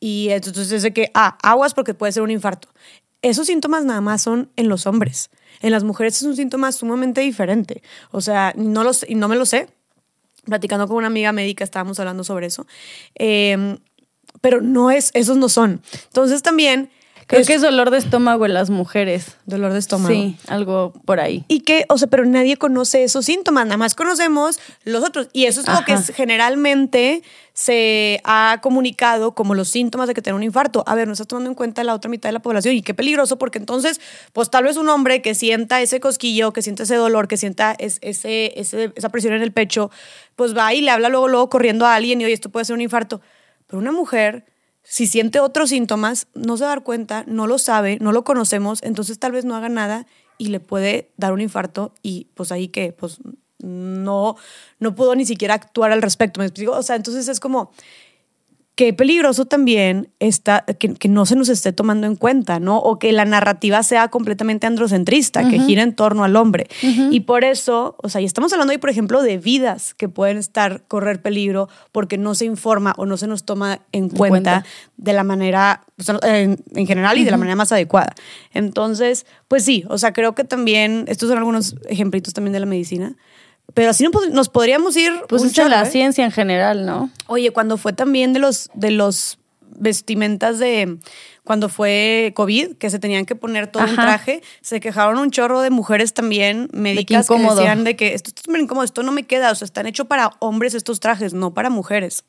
[0.00, 2.68] y entonces es de que, ah, aguas porque puede ser un infarto.
[3.20, 5.30] Esos síntomas nada más son en los hombres.
[5.60, 7.82] En las mujeres es un síntoma sumamente diferente.
[8.12, 9.68] O sea, no, los, no me lo sé,
[10.48, 12.66] platicando con una amiga médica, estábamos hablando sobre eso.
[13.14, 13.78] Em,
[14.40, 15.82] pero no es, esos no son.
[16.08, 16.90] Entonces también...
[17.28, 19.36] Creo que es dolor de estómago en las mujeres.
[19.44, 20.14] Dolor de estómago.
[20.14, 21.44] Sí, algo por ahí.
[21.46, 25.28] Y que, o sea, pero nadie conoce esos síntomas, nada más conocemos los otros.
[25.34, 30.36] Y eso es lo que generalmente se ha comunicado como los síntomas de que tener
[30.36, 30.84] un infarto.
[30.86, 32.94] A ver, no estás tomando en cuenta la otra mitad de la población y qué
[32.94, 34.00] peligroso porque entonces,
[34.32, 37.76] pues tal vez un hombre que sienta ese cosquillo, que sienta ese dolor, que sienta
[37.78, 39.90] ese, esa presión en el pecho,
[40.34, 42.72] pues va y le habla luego, luego corriendo a alguien y oye, esto puede ser
[42.72, 43.20] un infarto.
[43.66, 44.46] Pero una mujer
[44.90, 48.82] si siente otros síntomas, no se va dar cuenta, no lo sabe, no lo conocemos,
[48.82, 50.06] entonces tal vez no haga nada
[50.38, 53.18] y le puede dar un infarto y pues ahí que pues
[53.58, 54.36] no,
[54.78, 56.40] no pudo ni siquiera actuar al respecto.
[56.40, 56.72] ¿Me explico?
[56.72, 57.70] O sea, entonces es como,
[58.78, 62.78] qué peligroso también está que, no se nos esté tomando en cuenta, ¿no?
[62.78, 66.68] O que la narrativa sea completamente androcentrista, que gira en torno al hombre.
[67.10, 70.36] Y por eso, o sea, y estamos hablando ahí, por ejemplo, de vidas que pueden
[70.36, 74.64] estar, correr peligro porque no se informa o no se nos toma en, cuenta,
[74.96, 75.82] de la manera,
[76.22, 78.14] en, general y de la manera más adecuada.
[78.54, 82.66] Entonces, pues sí, o sea, creo que también, estos son algunos ejemplitos también de la
[82.66, 83.16] medicina,
[83.74, 85.12] pero así nos podríamos ir.
[85.28, 85.86] Pues es la ¿eh?
[85.86, 87.10] ciencia en general, ¿no?
[87.26, 90.98] Oye, cuando fue también de los, de los vestimentas de
[91.44, 95.62] cuando fue COVID, que se tenían que poner todo un traje, se quejaron un chorro
[95.62, 99.22] de mujeres también médicas que decían de que esto, esto es incómodo, esto no me
[99.22, 102.24] queda, o sea, están hechos para hombres estos trajes, no para mujeres.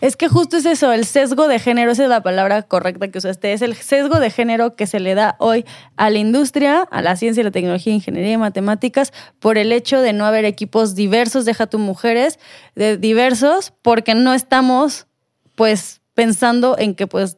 [0.00, 3.18] Es que justo es eso, el sesgo de género, esa es la palabra correcta que
[3.18, 5.64] usaste, es el sesgo de género que se le da hoy
[5.96, 10.12] a la industria, a la ciencia, la tecnología, ingeniería y matemáticas, por el hecho de
[10.12, 12.38] no haber equipos diversos, deja tu mujeres,
[12.74, 15.06] de diversos, porque no estamos,
[15.54, 17.36] pues, pensando en que, pues,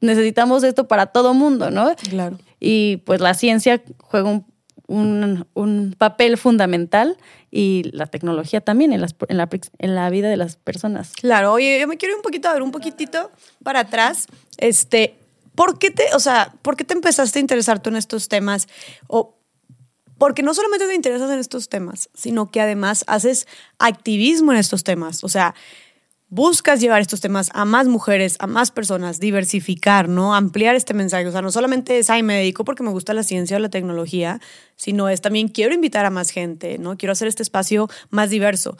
[0.00, 1.94] necesitamos esto para todo mundo, ¿no?
[2.10, 2.38] Claro.
[2.60, 4.51] Y pues la ciencia juega un
[4.86, 7.16] un, papel fundamental
[7.50, 11.12] y la tecnología también en, las, en, la, en, la, vida de las personas.
[11.12, 13.30] Claro, oye, yo me quiero ir un poquito a ver un poquitito
[13.62, 14.26] para atrás.
[14.58, 15.14] Este,
[15.54, 18.68] ¿por qué te, o sea, por qué te empezaste a interesar tú en estos temas?
[19.06, 19.36] O
[20.18, 23.48] porque no solamente te interesas en estos temas, sino que además haces
[23.80, 25.24] activismo en estos temas.
[25.24, 25.54] O sea,
[26.32, 30.34] buscas llevar estos temas a más mujeres, a más personas, diversificar, ¿no?
[30.34, 31.26] Ampliar este mensaje.
[31.26, 33.68] O sea, no solamente es, ay, me dedico porque me gusta la ciencia o la
[33.68, 34.40] tecnología,
[34.74, 36.96] sino es también quiero invitar a más gente, ¿no?
[36.96, 38.78] Quiero hacer este espacio más diverso.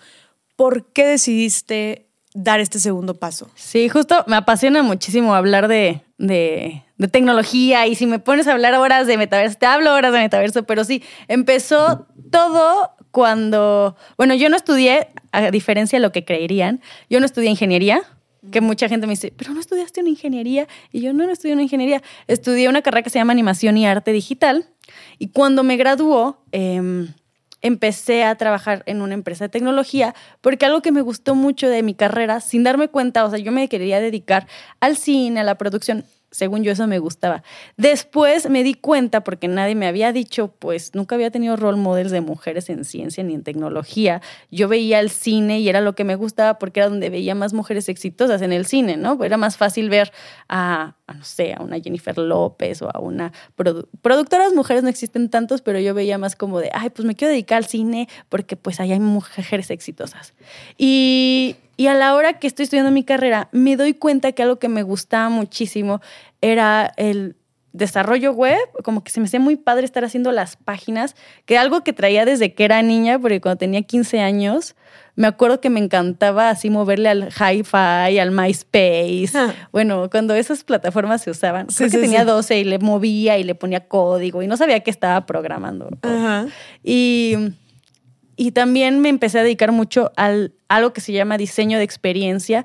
[0.56, 3.50] ¿Por qué decidiste dar este segundo paso?
[3.54, 8.72] Sí, justo me apasiona muchísimo hablar de, de, tecnología y si me pones a hablar
[8.76, 14.48] horas de metaverso, te hablo horas de metaverso, pero sí, empezó todo cuando, bueno, yo
[14.48, 18.02] no estudié, a diferencia de lo que creerían, yo no estudié ingeniería,
[18.50, 20.66] que mucha gente me dice, pero no estudiaste una ingeniería.
[20.90, 22.02] Y yo no, no estudié una ingeniería.
[22.26, 24.66] Estudié una carrera que se llama animación y arte digital.
[25.20, 27.14] Y cuando me graduó, em,
[27.60, 31.84] empecé a trabajar en una empresa de tecnología, porque algo que me gustó mucho de
[31.84, 34.48] mi carrera, sin darme cuenta, o sea, yo me quería dedicar
[34.80, 37.44] al cine, a la producción, según yo eso me gustaba.
[37.76, 42.10] Después me di cuenta, porque nadie me había dicho, pues nunca había tenido role models
[42.10, 44.20] de mujeres en ciencia ni en tecnología.
[44.50, 47.52] Yo veía el cine y era lo que me gustaba porque era donde veía más
[47.52, 49.22] mujeres exitosas en el cine, ¿no?
[49.22, 50.10] Era más fácil ver
[50.48, 53.32] a, no sé, a una Jennifer López o a una
[54.00, 57.30] productoras mujeres no existen tantos, pero yo veía más como de, ay, pues me quiero
[57.30, 60.34] dedicar al cine porque pues ahí hay mujeres exitosas.
[60.78, 64.60] Y y a la hora que estoy estudiando mi carrera, me doy cuenta que algo
[64.60, 66.00] que me gustaba muchísimo
[66.40, 67.34] era el
[67.72, 71.82] desarrollo web, como que se me hacía muy padre estar haciendo las páginas, que algo
[71.82, 74.76] que traía desde que era niña, porque cuando tenía 15 años,
[75.16, 79.32] me acuerdo que me encantaba así moverle al hi-fi, al MySpace.
[79.34, 79.52] Ah.
[79.72, 83.56] Bueno, cuando esas plataformas se usaban, creo que tenía 12 y le movía y le
[83.56, 85.88] ponía código y no sabía que estaba programando.
[86.84, 87.54] Y
[88.36, 92.64] y también me empecé a dedicar mucho al algo que se llama diseño de experiencia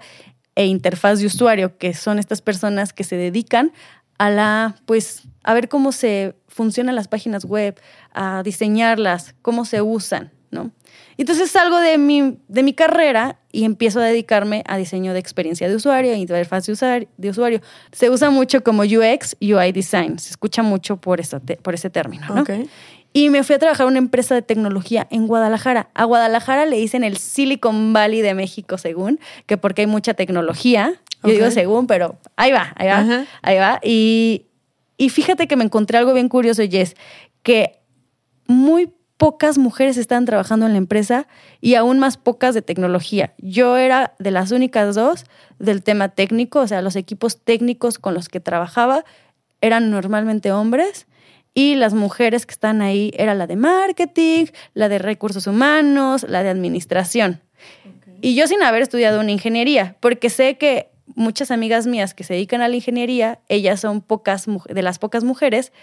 [0.55, 3.73] e interfaz de usuario, que son estas personas que se dedican
[4.17, 7.79] a la, pues, a ver cómo se funcionan las páginas web,
[8.13, 10.71] a diseñarlas, cómo se usan, ¿no?
[11.17, 15.67] Entonces salgo de mi, de mi carrera y empiezo a dedicarme a diseño de experiencia
[15.67, 17.61] de usuario interfaz de, de usuario.
[17.91, 21.19] Se usa mucho como UX, UI design, se escucha mucho por,
[21.61, 22.45] por ese término, ¿no?
[23.13, 25.89] Y me fui a trabajar en una empresa de tecnología en Guadalajara.
[25.93, 30.93] A Guadalajara le dicen el Silicon Valley de México, según, que porque hay mucha tecnología.
[31.23, 33.79] Yo digo según, pero ahí va, ahí va, ahí va.
[33.83, 34.45] Y,
[34.97, 36.95] y fíjate que me encontré algo bien curioso, Jess,
[37.41, 37.79] que
[38.45, 41.27] muy pocas mujeres estaban trabajando en la empresa
[41.59, 43.33] y aún más pocas de tecnología.
[43.39, 45.25] Yo era de las únicas dos
[45.57, 49.03] del tema técnico, o sea, los equipos técnicos con los que trabajaba
[49.59, 51.07] eran normalmente hombres
[51.57, 56.43] y las mujeres que están ahí era la de marketing, la de recursos humanos, la
[56.43, 57.41] de administración.
[58.21, 62.35] Y yo sin haber estudiado una ingeniería, porque sé que muchas amigas mías que se
[62.35, 65.73] dedican a la ingeniería, ellas son pocas de las pocas mujeres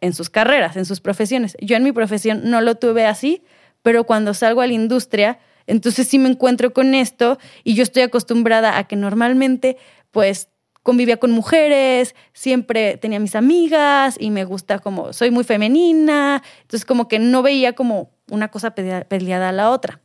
[0.00, 1.56] en sus carreras, en sus profesiones.
[1.60, 3.44] Yo en mi profesión no lo tuve así,
[3.82, 5.38] pero cuando salgo a la industria,
[5.68, 9.76] entonces sí me encuentro con esto y yo estoy acostumbrada a que normalmente
[10.10, 10.48] pues
[10.86, 16.84] convivía con mujeres, siempre tenía mis amigas y me gusta como, soy muy femenina, entonces
[16.84, 19.98] como que no veía como una cosa peleada a la otra.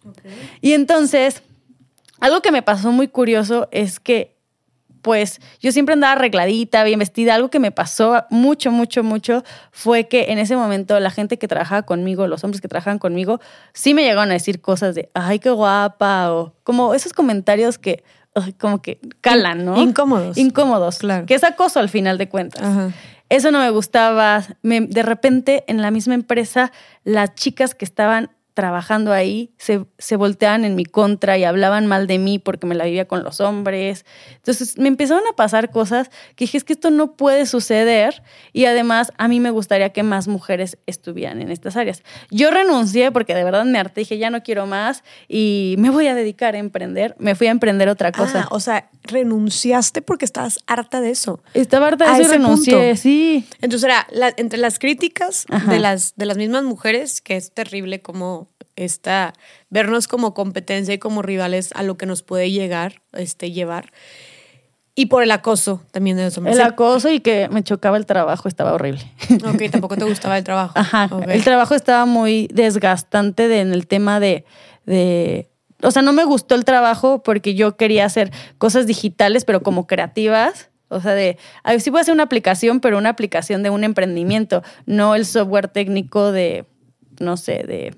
[0.60, 1.44] Y entonces,
[2.20, 4.36] algo que me pasó muy curioso es que
[5.04, 7.36] pues yo siempre andaba arregladita, bien vestida.
[7.36, 11.48] Algo que me pasó mucho, mucho, mucho fue que en ese momento la gente que
[11.48, 13.40] trabajaba conmigo, los hombres que trabajaban conmigo,
[13.74, 18.04] sí me llegaron a decir cosas de, ay, qué guapa, o como esos comentarios que
[18.60, 19.82] como que calan, ¿no?
[19.82, 20.38] Incómodos.
[20.38, 21.26] Incómodos, Claro.
[21.26, 22.64] Que es acoso al final de cuentas.
[22.64, 22.92] Ajá.
[23.30, 24.44] Eso no me gustaba.
[24.62, 26.72] Me- de repente, en la misma empresa,
[27.06, 32.06] las chicas que estaban trabajando ahí se, se volteaban en mi contra y hablaban mal
[32.08, 34.06] de mí porque me la vivía con los hombres.
[34.36, 38.66] Entonces me empezaron a pasar cosas que dije, es que esto no puede suceder y
[38.66, 42.04] además a mí me gustaría que más mujeres estuvieran en estas áreas.
[42.30, 46.08] Yo renuncié porque de verdad me harté, dije, ya no quiero más y me voy
[46.08, 47.16] a dedicar a emprender.
[47.20, 48.42] Me fui a emprender otra cosa.
[48.44, 51.42] Ah, o sea, renunciaste porque estabas harta de eso.
[51.54, 52.98] Estaba harta de a eso y renuncié, punto.
[53.02, 53.46] sí.
[53.62, 55.72] Entonces era la- entre las críticas Ajá.
[55.72, 58.02] de las, de las mismas mujeres, que es terrible
[58.46, 59.34] como esta,
[59.70, 63.92] vernos como competencia y como rivales a lo que nos puede llegar, este, llevar.
[64.96, 66.56] Y por el acoso también de los hombres.
[66.56, 69.02] El acoso y que me chocaba el trabajo estaba horrible.
[69.46, 70.74] Ok, tampoco te gustaba el trabajo.
[70.78, 71.10] Ajá.
[71.28, 74.46] El trabajo estaba muy desgastante de- en el tema de,
[74.86, 75.50] de.
[75.84, 79.88] O sea, no me gustó el trabajo porque yo quería hacer cosas digitales, pero como
[79.88, 80.70] creativas.
[80.90, 81.38] O sea, de.
[81.64, 85.16] A ver, sí voy a hacer una aplicación, pero una aplicación de un emprendimiento, no
[85.16, 86.66] el software técnico de.
[87.20, 87.96] No sé, de.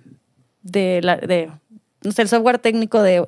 [0.63, 0.99] De.
[1.03, 1.51] La, de
[2.03, 3.23] no sé, el software técnico de,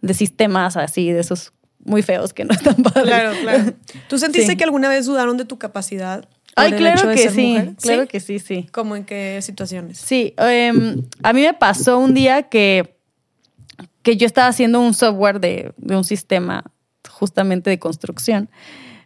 [0.00, 1.52] de sistemas así, de esos
[1.84, 3.04] muy feos que no están padres.
[3.04, 3.72] Claro, claro.
[4.08, 4.56] ¿Tú sentiste Sí.
[4.56, 6.26] que alguna vez dudaron de tu capacidad?
[6.56, 7.48] Ay, claro que sí.
[7.48, 7.74] mujer?
[7.80, 8.66] Claro que sí, sí.
[8.72, 9.98] ¿Cómo en qué situaciones?
[9.98, 12.96] Sí, em, a mí me pasó un día que,
[14.02, 16.64] que yo estaba haciendo un software de, de un sistema
[17.08, 18.48] justamente de construcción.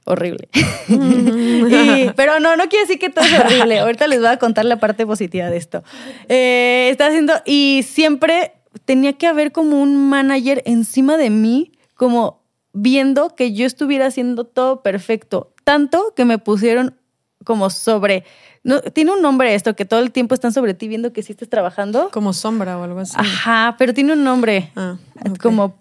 [0.05, 0.49] Horrible.
[0.89, 3.79] Y- pero no, no quiere decir que todo es horrible.
[3.81, 5.83] Ahorita les voy a contar la parte positiva de esto.
[6.29, 8.53] Eh, estaba haciendo, y siempre
[8.85, 14.45] tenía que haber como un manager encima de mí, como viendo que yo estuviera haciendo
[14.45, 15.53] todo perfecto.
[15.65, 16.97] Tanto que me pusieron
[17.45, 18.25] como sobre.
[18.63, 21.33] No, tiene un nombre esto, que todo el tiempo están sobre ti viendo que sí
[21.33, 22.11] estás trabajando.
[22.11, 23.15] Como sombra o algo así.
[23.17, 24.71] Ajá, pero tiene un nombre.
[24.77, 24.97] Ah.
[25.41, 25.79] Como.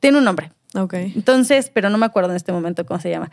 [0.00, 0.52] Tiene un nombre.
[0.76, 0.94] Ok.
[0.94, 3.30] Entonces, pero no me acuerdo en este momento cómo se llama.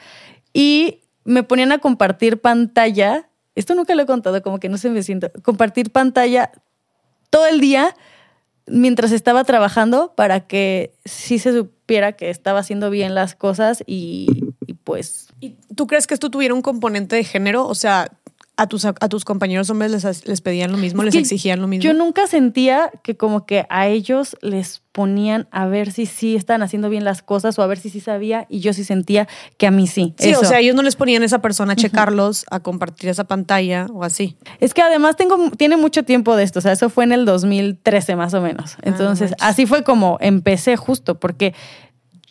[0.54, 3.30] Y me ponían a compartir pantalla.
[3.56, 5.32] Esto nunca lo he contado, como que no sé me siento.
[5.44, 6.52] Compartir pantalla
[7.30, 7.96] todo el día
[8.66, 14.46] mientras estaba trabajando para que sí se supiera que estaba haciendo bien las cosas y,
[14.66, 17.68] y pues ¿Y tú crees que esto tuviera un componente de género?
[17.68, 18.10] O sea,
[18.56, 21.68] a tus, a tus compañeros hombres les, les pedían lo mismo, Es les exigían lo
[21.68, 21.84] mismo.
[21.84, 26.62] Yo nunca sentía que como que a ellos les ponían a ver si sí estaban
[26.62, 29.66] haciendo bien las cosas o a ver si sí sabía y yo sí sentía que
[29.66, 30.14] a mí sí.
[30.20, 33.24] Sí, o sea, ellos no les ponían a esa persona a checarlos, a compartir esa
[33.24, 34.38] pantalla o así.
[34.60, 37.26] Es que además tengo, tiene mucho tiempo de esto, o sea, eso fue en el
[37.26, 38.78] 2013 más o menos.
[38.84, 39.48] Entonces, manches.
[39.48, 41.56] así fue como empecé justo, porque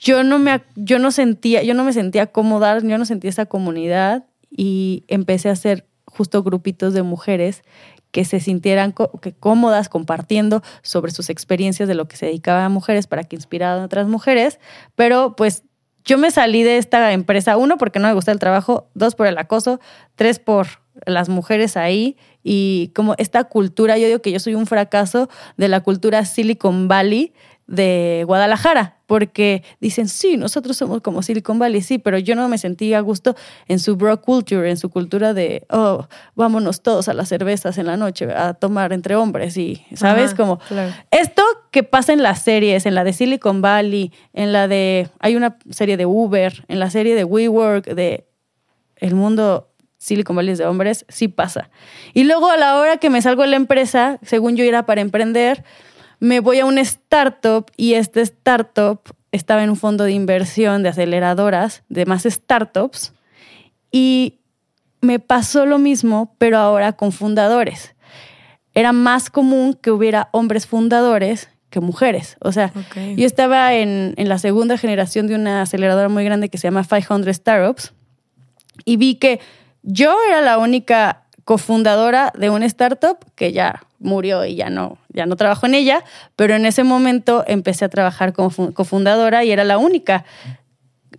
[0.00, 3.46] yo no me, yo no sentía, yo no me sentía cómoda, yo no sentía esa
[3.46, 7.62] comunidad y empecé a hacer justo grupitos de mujeres
[8.10, 8.94] que se sintieran
[9.40, 13.82] cómodas compartiendo sobre sus experiencias de lo que se dedicaba a mujeres para que inspiraran
[13.82, 14.60] a otras mujeres,
[14.94, 15.64] pero pues
[16.04, 19.26] yo me salí de esta empresa, uno, porque no me gusta el trabajo, dos, por
[19.26, 19.80] el acoso,
[20.16, 20.66] tres, por
[21.06, 25.68] las mujeres ahí y como esta cultura, yo digo que yo soy un fracaso de
[25.68, 27.32] la cultura Silicon Valley
[27.66, 32.58] de Guadalajara, porque dicen, sí, nosotros somos como Silicon Valley, sí, pero yo no me
[32.58, 33.36] sentí a gusto
[33.68, 37.86] en su bro culture, en su cultura de, oh, vámonos todos a las cervezas en
[37.86, 40.32] la noche a tomar entre hombres y, ¿sabes?
[40.32, 40.92] Ajá, como claro.
[41.10, 45.36] esto que pasa en las series, en la de Silicon Valley, en la de, hay
[45.36, 48.26] una serie de Uber, en la serie de WeWork, de
[48.96, 49.68] el mundo
[50.02, 51.70] Silicon Valley es de hombres, sí pasa.
[52.12, 55.00] Y luego a la hora que me salgo de la empresa, según yo era para
[55.00, 55.64] emprender,
[56.22, 59.00] me voy a un startup y este startup
[59.32, 63.12] estaba en un fondo de inversión de aceleradoras de más startups
[63.90, 64.38] y
[65.00, 67.96] me pasó lo mismo, pero ahora con fundadores.
[68.72, 72.36] Era más común que hubiera hombres fundadores que mujeres.
[72.40, 72.72] O sea,
[73.16, 76.84] yo estaba en, en la segunda generación de una aceleradora muy grande que se llama
[76.84, 77.94] 500 Startups
[78.84, 79.40] y vi que
[79.82, 85.26] yo era la única cofundadora de una startup que ya murió y ya no, ya
[85.26, 86.04] no trabajo en ella,
[86.36, 90.24] pero en ese momento empecé a trabajar como fu- cofundadora y era la única.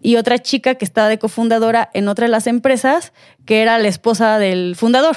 [0.02, 3.14] Y otra chica que estaba de cofundadora en otra de las empresas,
[3.46, 5.16] que era la esposa del fundador.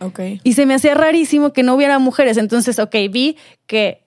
[0.00, 0.20] Ok.
[0.42, 2.36] Y se me hacía rarísimo que no hubiera mujeres.
[2.36, 4.06] Entonces, ok, vi que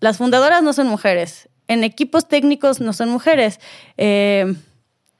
[0.00, 3.60] las fundadoras no son mujeres, en equipos técnicos no son mujeres,
[3.98, 4.54] eh,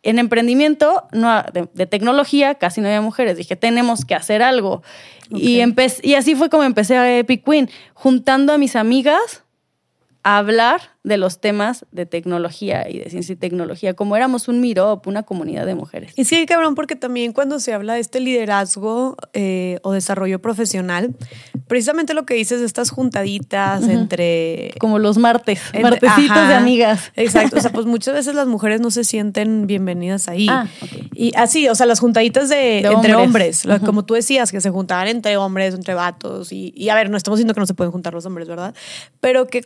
[0.02, 3.36] en emprendimiento no, de, de tecnología casi no había mujeres.
[3.36, 4.82] Dije, tenemos que hacer algo.
[5.30, 5.68] Y, Ok.
[5.68, 9.44] empe- y así fue como empecé a Epic Queen, juntando a mis amigas
[10.22, 14.60] a hablar de los temas de tecnología y de ciencia y tecnología, como éramos un
[14.60, 16.12] MIROP, una comunidad de mujeres.
[16.16, 21.14] Y sí, cabrón, porque también cuando se habla de este liderazgo eh, o desarrollo profesional,
[21.68, 24.74] precisamente lo que dices estas juntaditas entre...
[24.78, 27.12] Como los martes, martesitos de amigas.
[27.16, 30.48] Exacto, o sea, pues muchas veces las mujeres no se sienten bienvenidas ahí.
[30.50, 30.66] Ah,
[31.14, 35.08] Y así, o sea, las juntaditas de, entre hombres, como tú decías, que se juntaban
[35.08, 37.90] entre hombres, entre vatos, y, y, a ver, no estamos diciendo que no se pueden
[37.90, 38.74] juntar los hombres, ¿verdad?
[39.20, 39.64] Pero que,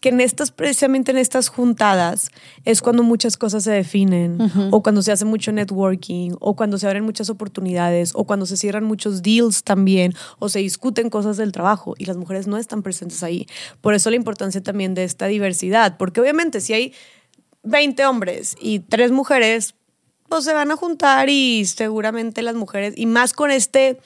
[0.00, 2.30] que en estas precisamente en estas juntadas
[2.64, 4.38] es cuando muchas cosas se definen
[4.70, 8.56] o cuando se hace mucho networking o cuando se abren muchas oportunidades o cuando se
[8.56, 12.84] cierran muchos deals también o se discuten cosas del trabajo y las mujeres no están
[12.84, 13.48] presentes ahí.
[13.80, 16.94] Por eso la importancia también de esta diversidad, porque obviamente si hay
[17.64, 19.74] 20 hombres y 3 mujeres,
[20.28, 23.98] pues se van a juntar y seguramente las mujeres, y más con este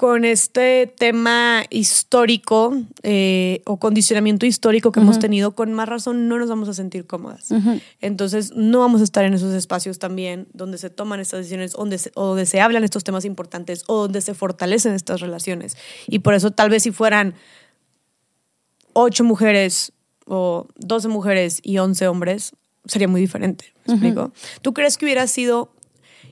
[0.00, 6.38] con este tema histórico eh, o condicionamiento histórico que hemos tenido, con más razón no
[6.38, 7.50] nos vamos a sentir cómodas.
[8.00, 11.98] Entonces, no vamos a estar en esos espacios también donde se toman estas decisiones, donde
[11.98, 15.76] se, o donde se hablan estos temas importantes o donde se fortalecen estas relaciones.
[16.06, 17.34] Y por eso, tal vez si fueran
[18.94, 19.92] ocho mujeres
[20.24, 22.52] o doce mujeres y once hombres,
[22.86, 23.74] sería muy diferente.
[23.84, 24.32] ¿Me explico?
[24.62, 25.74] ¿Tú crees que hubiera sido,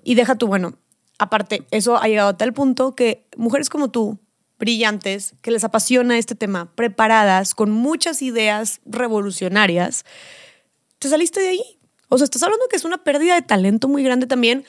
[0.05, 0.79] y deja tú, bueno,
[1.19, 4.19] aparte, eso ha llegado a tal punto que mujeres como tú,
[4.59, 10.05] brillantes, que les apasiona este tema, preparadas, con muchas ideas revolucionarias,
[10.99, 11.79] te saliste de ahí.
[12.09, 14.65] O sea, estás hablando que es una pérdida de talento muy grande también,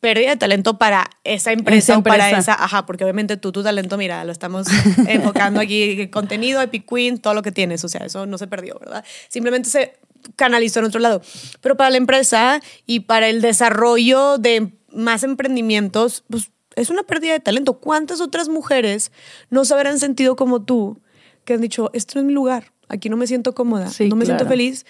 [0.00, 3.98] pérdida de talento para esa empresa, o para esa, ajá, porque obviamente tú, tu talento,
[3.98, 4.66] mira, lo estamos
[5.06, 8.78] enfocando aquí, contenido, Epic Queen, todo lo que tienes, o sea, eso no se perdió,
[8.78, 9.04] ¿verdad?
[9.28, 9.98] Simplemente se
[10.36, 11.20] canalizó en otro lado.
[11.60, 17.32] Pero para la empresa y para el desarrollo de más emprendimientos, pues es una pérdida
[17.32, 17.74] de talento.
[17.74, 19.12] ¿Cuántas otras mujeres
[19.50, 21.00] no se habrán sentido como tú
[21.44, 24.26] que han dicho, esto no es mi lugar, aquí no me siento cómoda, no me
[24.26, 24.84] siento feliz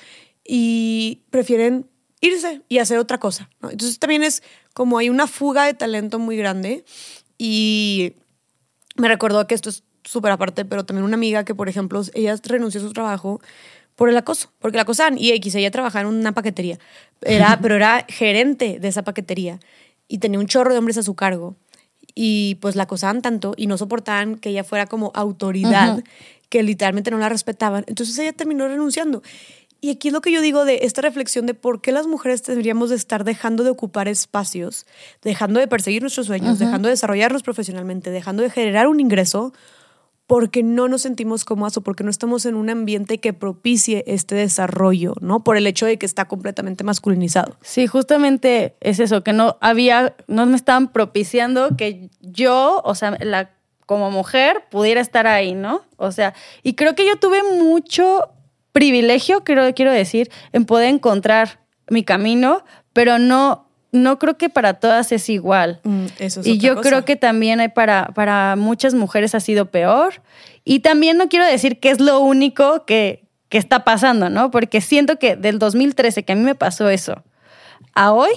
[0.45, 1.87] y prefieren
[2.21, 3.49] irse y hacer otra cosa?
[3.63, 4.43] Entonces también es
[4.75, 6.85] como hay una fuga de talento muy grande
[7.39, 8.15] y
[8.97, 12.35] me recordó que esto es súper aparte, pero también una amiga que, por ejemplo, ella
[12.45, 13.41] renunció a su trabajo
[13.95, 16.79] por el acoso, porque la acosaban y X, ella trabajaba en una paquetería,
[17.21, 19.61] era, pero era gerente de esa paquetería
[20.09, 21.55] y tenía un chorro de hombres a su cargo.
[22.15, 26.03] Y pues la acosaban tanto y no soportaban que ella fuera como autoridad,
[26.49, 27.85] que literalmente no la respetaban.
[27.87, 29.23] Entonces ella terminó renunciando.
[29.81, 32.43] Y aquí es lo que yo digo de esta reflexión de por qué las mujeres
[32.43, 34.87] deberíamos de estar dejando de ocupar espacios,
[35.23, 39.53] dejando de perseguir nuestros sueños, dejando de desarrollarnos profesionalmente, dejando de generar un ingreso
[40.29, 44.35] porque no nos sentimos cómodas o porque no estamos en un ambiente que propicie este
[44.35, 45.43] desarrollo, ¿no?
[45.43, 47.57] Por el hecho de que está completamente masculinizado.
[47.63, 53.17] Sí, justamente es eso, que no había, no me estaban propiciando que yo, o sea,
[53.87, 55.81] como mujer pudiera estar ahí, ¿no?
[55.97, 58.29] O sea, y creo que yo tuve mucho
[58.73, 64.75] privilegio, creo, quiero decir, en poder encontrar mi camino, pero no no creo que para
[64.75, 65.81] todas es igual.
[65.85, 66.07] Mm,
[66.45, 70.23] y yo creo que también hay para, para muchas mujeres ha sido peor.
[70.65, 74.51] Y también no quiero decir que es lo único que, que está pasando, ¿no?
[74.51, 77.23] Porque siento que del 2013, que a mí me pasó eso,
[77.95, 78.31] a hoy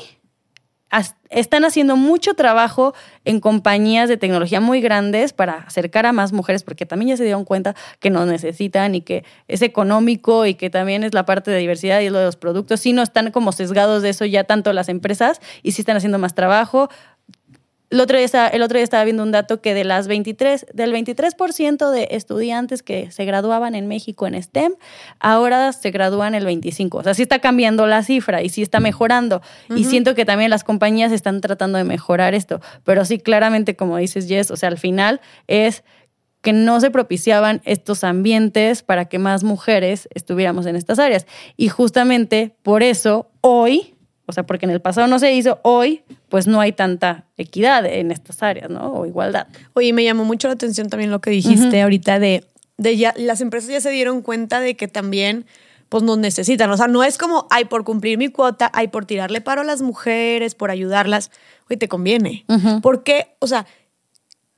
[1.30, 6.64] están haciendo mucho trabajo en compañías de tecnología muy grandes para acercar a más mujeres,
[6.64, 10.70] porque también ya se dieron cuenta que nos necesitan y que es económico y que
[10.70, 12.82] también es la parte de diversidad y lo de los productos.
[12.82, 16.20] Sí, no están como sesgados de eso ya tanto las empresas y sí están haciendo
[16.20, 16.90] más trabajo.
[17.92, 20.68] El otro, día estaba, el otro día estaba viendo un dato que de las 23,
[20.74, 24.76] del 23% de estudiantes que se graduaban en México en STEM,
[25.20, 26.96] ahora se gradúan el 25%.
[26.96, 29.42] O sea, sí está cambiando la cifra y sí está mejorando.
[29.76, 32.62] Y siento que también las compañías están tratando de mejorar esto.
[32.86, 35.84] Pero sí, claramente, como dices, Jess, o sea, al final es
[36.42, 41.28] que no se propiciaban estos ambientes para que más mujeres estuviéramos en estas áreas.
[41.58, 46.04] Y justamente por eso hoy o sea, porque en el pasado no se hizo, hoy
[46.30, 48.94] pues no hay tanta equidad en estas áreas, ¿no?
[48.94, 49.48] O igualdad.
[49.74, 52.46] Oye, me llamó mucho la atención también lo que dijiste ahorita de,
[52.78, 55.46] de ya, las empresas ya se dieron cuenta de que también
[55.90, 56.70] pues nos necesitan.
[56.70, 59.66] O sea, no es como, ay, por cumplir mi cuota, ay, por tirarle paro a
[59.66, 61.32] las mujeres, por ayudarlas.
[61.70, 62.46] Oye, te conviene.
[62.82, 63.66] Porque, o sea,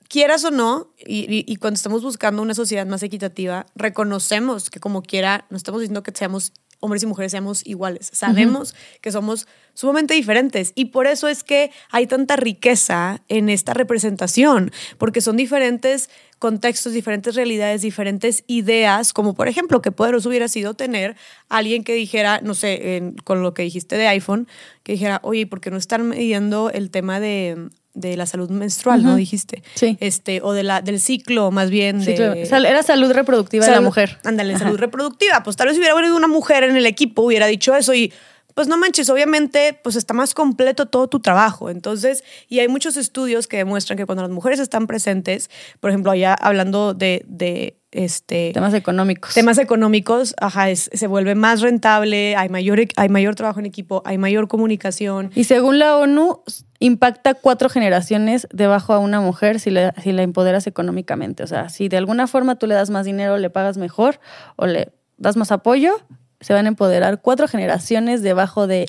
[0.07, 5.01] quieras o no, y, y, cuando estamos buscando una sociedad más equitativa, reconocemos que como
[5.01, 8.09] quiera, no estamos diciendo que seamos hombres y mujeres seamos iguales.
[8.11, 13.73] Sabemos que somos sumamente diferentes y por eso es que hay tanta riqueza en esta
[13.73, 20.49] representación, porque son diferentes contextos, diferentes realidades, diferentes ideas, como por ejemplo, que poderoso hubiera
[20.49, 21.15] sido tener
[21.47, 24.49] alguien que dijera, no sé, con lo que dijiste de iPhone,
[24.83, 29.03] que dijera, oye, ¿por qué no están midiendo el tema de de la salud menstrual,
[29.03, 29.15] ¿no?
[29.15, 29.61] Dijiste.
[29.75, 29.97] Sí.
[29.99, 32.01] Este, o de la, del ciclo, más bien.
[32.01, 32.45] Sí, de, claro.
[32.45, 34.17] Sal- Era salud reproductiva de la mujer.
[34.23, 35.43] Ándale, salud reproductiva.
[35.43, 38.11] Pues tal vez hubiera venido una mujer en el equipo, hubiera dicho eso y
[38.53, 41.69] pues no manches, obviamente pues está más completo todo tu trabajo.
[41.69, 45.49] Entonces, y hay muchos estudios que demuestran que cuando las mujeres están presentes,
[45.79, 48.51] por ejemplo, allá hablando de, de este...
[48.53, 49.33] Temas económicos.
[49.35, 53.65] Temas económicos, ajá, es- se vuelve más rentable, hay mayor, e- hay mayor trabajo en
[53.67, 55.31] equipo, hay mayor comunicación.
[55.35, 56.41] Y según la ONU,
[56.79, 61.43] impacta cuatro generaciones debajo a una mujer si, le- si la empoderas económicamente.
[61.43, 64.19] O sea, si de alguna forma tú le das más dinero, le pagas mejor
[64.55, 66.01] o le das más apoyo,
[66.43, 68.85] se van a empoderar cuatro generaciones debajo de...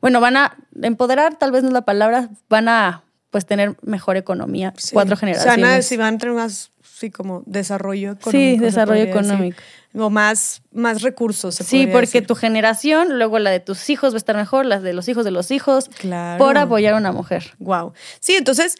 [0.00, 4.16] Bueno, van a empoderar, tal vez no es la palabra, van a pues tener mejor
[4.16, 4.90] economía Sí.
[4.92, 5.60] cuatro O sea, generaciones.
[5.60, 8.30] nada, si van a tener más, sí, como desarrollo económico.
[8.30, 9.16] Sí, desarrollo decir.
[9.16, 9.58] económico.
[9.94, 11.54] O más, más recursos.
[11.54, 12.26] se Sí, porque decir.
[12.26, 15.24] tu generación, luego la de tus hijos va a estar mejor, las de los hijos
[15.24, 16.38] de los hijos, Claro.
[16.44, 17.54] por apoyar a una mujer.
[17.58, 17.92] Wow.
[18.20, 18.76] Sí, entonces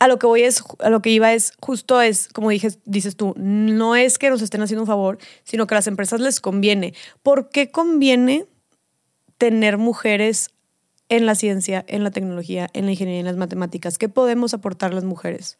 [0.00, 3.16] a lo que voy es, a lo que iba es justo es, como dije, dices
[3.16, 6.40] tú, no es que nos estén haciendo un favor, sino que a las empresas les
[6.40, 6.94] conviene.
[7.22, 8.46] ¿Por qué conviene
[9.38, 10.50] tener mujeres
[11.08, 13.98] en la ciencia, en la tecnología, en la ingeniería, en las matemáticas?
[13.98, 15.58] ¿Qué podemos aportar las mujeres?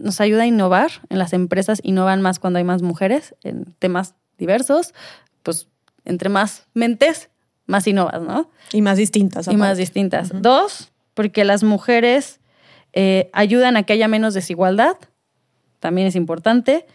[0.00, 0.90] nos ayuda a innovar.
[1.08, 4.94] En las empresas innovan más cuando hay más mujeres en temas diversos.
[5.42, 5.68] Pues
[6.04, 7.30] entre más mentes,
[7.66, 8.50] más innovas, ¿no?
[8.72, 9.46] Y más distintas.
[9.48, 10.30] Y más distintas.
[10.42, 12.39] Dos, porque las mujeres
[12.92, 14.96] eh, ayudan a que haya menos desigualdad.
[15.78, 16.86] También es importante.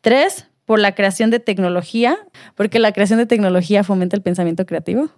[0.00, 2.18] Tres, por la creación de tecnología,
[2.54, 5.10] porque la creación de tecnología fomenta el pensamiento creativo.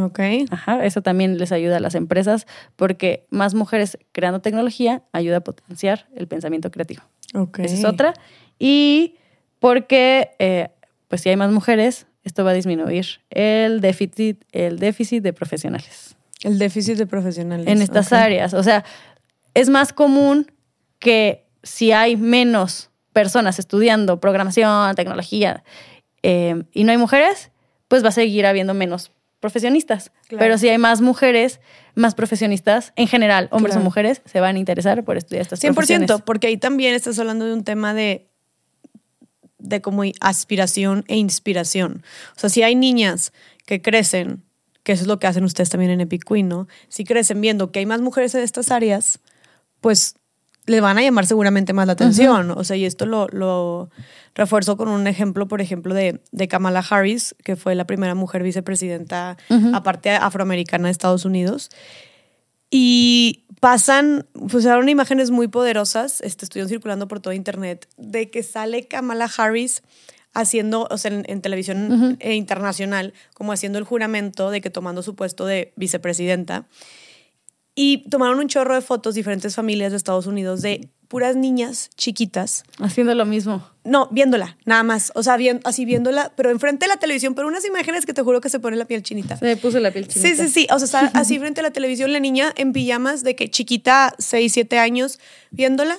[0.00, 0.18] Ok.
[0.50, 5.40] Ajá, eso también les ayuda a las empresas porque más mujeres creando tecnología ayuda a
[5.40, 7.02] potenciar el pensamiento creativo.
[7.34, 7.58] Ok.
[7.60, 8.14] Esa es otra.
[8.58, 9.16] Y
[9.58, 10.68] porque, eh,
[11.08, 16.16] pues si hay más mujeres, esto va a disminuir el déficit, el déficit de profesionales
[16.42, 17.66] El déficit de profesionales.
[17.66, 18.54] en estas áreas.
[18.54, 18.84] O sea,
[19.54, 20.50] es más común
[20.98, 25.62] que si hay menos personas estudiando programación, tecnología,
[26.22, 27.50] eh, y no hay mujeres,
[27.88, 30.10] pues va a seguir habiendo menos profesionistas.
[30.28, 30.40] Claro.
[30.40, 31.60] Pero si hay más mujeres,
[31.94, 33.82] más profesionistas, en general, hombres Claro.
[33.82, 36.22] o mujeres, se van a interesar por estudiar estas 100%, profesiones.
[36.24, 38.26] porque ahí también estás hablando de un tema de,
[39.58, 42.02] de como aspiración e inspiración.
[42.36, 43.32] O sea, si hay niñas
[43.66, 44.42] que crecen,
[44.82, 46.66] que eso es lo que hacen ustedes también en Epic Queen, ¿no?
[46.88, 49.20] Si crecen viendo que hay más mujeres en estas áreas,
[49.84, 50.14] pues
[50.64, 52.50] le van a llamar seguramente más la atención.
[52.52, 53.90] O sea, y esto lo, lo
[54.34, 58.42] refuerzo con un ejemplo, por ejemplo, de, de Kamala Harris, que fue la primera mujer
[58.42, 59.36] vicepresidenta,
[59.74, 61.68] aparte afroamericana de Estados Unidos.
[62.70, 68.42] Y pasan, pues ahora imágenes muy poderosas, este, estuvieron circulando por todo internet, de que
[68.42, 69.82] sale Kamala Harris
[70.32, 75.02] haciendo, o sea, en, en televisión eh, internacional, como haciendo el juramento de que tomando
[75.02, 76.64] su puesto de vicepresidenta.
[77.74, 82.64] Y tomaron un chorro de fotos, diferentes familias de Estados Unidos, de puras niñas chiquitas
[82.80, 83.68] Haciendo lo mismo.
[83.84, 85.12] no, viéndola, nada más.
[85.14, 88.22] O sea, bien, así viéndola, pero enfrente de la televisión, pero unas imágenes que te
[88.22, 89.36] juro que se pone la piel chinita.
[89.36, 90.28] Se me puso la piel chinita.
[90.28, 90.66] Sí, sí, sí.
[90.70, 94.14] O sea, está así frente a la televisión la niña en pijamas de que chiquita,
[94.18, 95.18] 6, 7 años,
[95.50, 95.98] viéndola.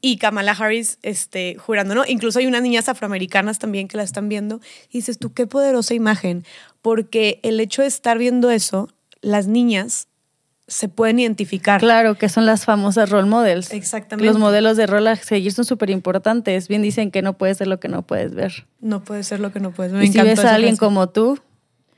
[0.00, 2.04] Y Kamala Harris este, jurando, ¿no?
[2.06, 4.60] Incluso hay unas niñas afroamericanas también que la están viendo.
[4.90, 6.44] Y dices tú, qué poderosa imagen.
[6.82, 8.90] Porque el hecho de estar viendo eso,
[9.22, 10.08] las niñas
[10.66, 11.80] se pueden identificar.
[11.80, 13.72] Claro, que son las famosas role models.
[13.72, 14.26] Exactamente.
[14.26, 16.68] Los modelos de rol a seguir son súper importantes.
[16.68, 18.66] Bien dicen que no puedes ser lo que no puedes ver.
[18.80, 19.92] No puede ser lo que no puedes.
[19.92, 21.38] Me y si ves a alguien como tú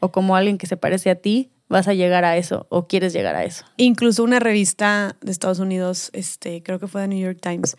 [0.00, 3.12] o como alguien que se parece a ti, vas a llegar a eso o quieres
[3.12, 3.64] llegar a eso.
[3.76, 7.76] Incluso una revista de Estados Unidos, este, creo que fue The New York Times,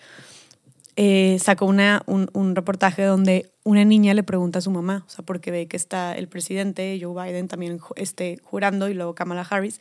[0.96, 5.10] eh, sacó una, un, un reportaje donde una niña le pregunta a su mamá, o
[5.10, 9.46] sea, porque ve que está el presidente, Joe Biden, también este, jurando, y luego Kamala
[9.48, 9.80] Harris,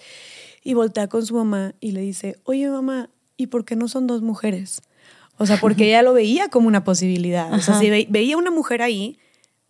[0.66, 4.08] y voltea con su mamá y le dice, oye mamá, ¿y por qué no son
[4.08, 4.82] dos mujeres?
[5.38, 7.52] O sea, porque ella lo veía como una posibilidad.
[7.54, 9.16] O sea, si ve- veía una mujer ahí,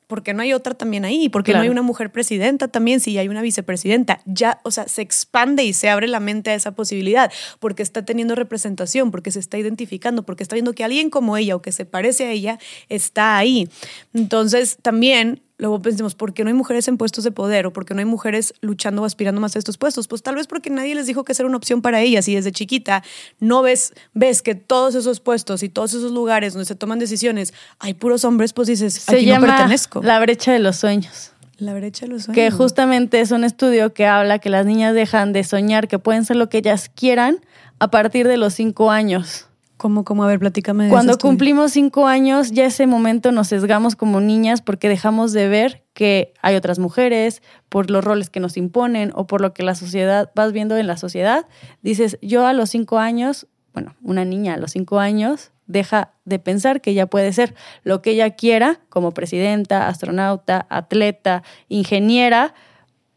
[0.06, 1.28] ¿por qué no hay otra también ahí?
[1.28, 3.00] ¿Por qué no hay una mujer presidenta también?
[3.00, 6.48] Si ya hay una vicepresidenta, ya, o sea, se expande y se abre la mente
[6.50, 10.82] a esa posibilidad, porque está teniendo representación, porque se está identificando, porque está viendo que
[10.84, 13.68] alguien como ella o que se parece a ella está ahí.
[14.14, 17.84] Entonces, también luego pensemos, ¿por qué no hay mujeres en puestos de poder o por
[17.86, 20.08] qué no hay mujeres luchando o aspirando más a estos puestos?
[20.08, 22.34] Pues tal vez porque nadie les dijo que esa era una opción para ellas y
[22.34, 23.02] desde chiquita
[23.40, 27.54] no ves, ves que todos esos puestos y todos esos lugares donde se toman decisiones
[27.78, 30.02] hay puros hombres, pues dices, Se aquí llama no pertenezco.
[30.02, 31.32] la brecha de los sueños.
[31.58, 32.34] La brecha de los sueños.
[32.34, 36.24] Que justamente es un estudio que habla que las niñas dejan de soñar que pueden
[36.26, 37.40] ser lo que ellas quieran
[37.78, 39.46] a partir de los cinco años.
[39.76, 40.24] ¿Cómo, cómo?
[40.24, 41.30] A ver, platícame de Cuando estudio.
[41.30, 46.32] cumplimos cinco años, ya ese momento nos sesgamos como niñas porque dejamos de ver que
[46.42, 50.30] hay otras mujeres, por los roles que nos imponen o por lo que la sociedad,
[50.34, 51.46] vas viendo en la sociedad,
[51.82, 53.46] dices, yo a los cinco años
[53.76, 58.00] bueno, una niña a los cinco años deja de pensar que ella puede ser lo
[58.00, 62.54] que ella quiera como presidenta, astronauta, atleta, ingeniera,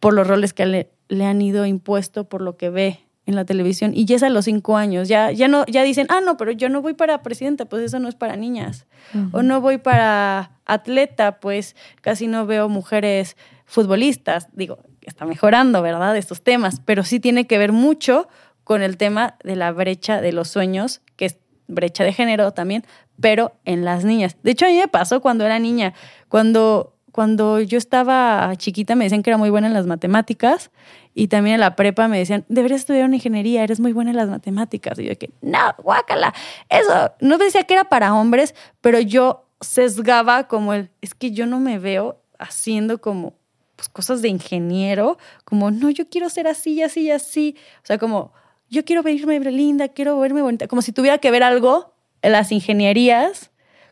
[0.02, 3.00] por los roles que le, le han ido impuesto, por lo que ve
[3.30, 6.08] en la televisión y ya es a los cinco años, ya, ya no, ya dicen,
[6.10, 8.88] ah, no, pero yo no voy para presidenta, pues eso no es para niñas.
[9.32, 14.50] O no voy para atleta, pues casi no veo mujeres futbolistas.
[14.54, 16.18] Digo, está mejorando, ¿verdad?
[16.18, 18.28] Estos temas, pero sí tiene que ver mucho
[18.64, 22.84] con el tema de la brecha de los sueños, que es brecha de género también,
[23.22, 24.38] pero en las niñas.
[24.42, 25.94] De hecho, a mí me pasó cuando era niña,
[26.28, 30.72] cuando cuando yo estaba chiquita me decían que era muy buena en las matemáticas
[31.20, 34.16] y también en la prepa me decían, deberías estudiar una ingeniería, eres muy buena en
[34.16, 34.98] las matemáticas.
[35.00, 36.34] Y yo que, no, guácala,
[36.70, 41.46] eso, no decía que era para hombres, pero yo sesgaba como el, es que yo
[41.46, 43.34] no me veo haciendo como
[43.76, 47.58] pues, cosas de ingeniero, como, no, yo quiero ser así, así, así.
[47.84, 48.32] O sea, como,
[48.70, 52.50] yo quiero verme linda, quiero verme bonita, como si tuviera que ver algo en las
[52.54, 53.52] ingenierías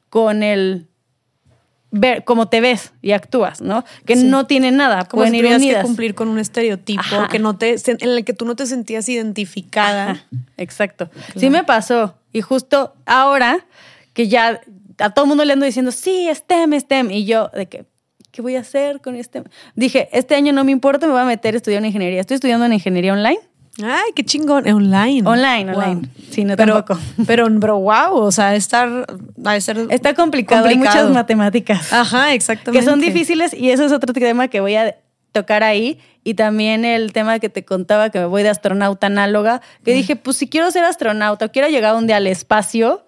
[0.09, 0.87] con el
[1.91, 3.83] ver cómo te ves y actúas, ¿no?
[4.05, 7.57] Que no tiene nada, como pueden si ir que cumplir con un estereotipo que no
[7.57, 10.25] te, en el que tú no te sentías identificada.
[10.57, 11.09] Exacto.
[11.35, 12.15] Sí me pasó.
[12.33, 13.65] Y justo ahora
[14.13, 14.61] que ya
[14.99, 17.11] a todo el mundo le ando diciendo, sí, STEM, STEM.
[17.11, 17.85] Y yo, de que,
[18.31, 19.45] ¿qué voy a hacer con STEM?
[19.75, 22.21] Dije, este año no me importa, me voy a meter a estudiar una ingeniería.
[22.21, 23.39] Estoy estudiando una ingeniería online.
[23.83, 24.67] Ay, qué chingón.
[24.67, 25.21] Online.
[25.27, 26.09] Online, online.
[26.31, 26.99] Sí, no pero, tampoco.
[27.27, 29.05] Pero, pero wow, o sea, estar,
[29.59, 30.67] ser Está complicado.
[30.67, 31.93] Hay muchas matemáticas.
[31.93, 32.79] Ajá, exactamente.
[32.79, 34.95] Que son difíciles y eso es otro tema que voy a
[35.31, 35.99] tocar ahí.
[36.23, 40.15] Y también el tema que te contaba que me voy de astronauta análoga, que dije,
[40.15, 43.05] pues si quiero ser astronauta, quiero llegar un día al espacio,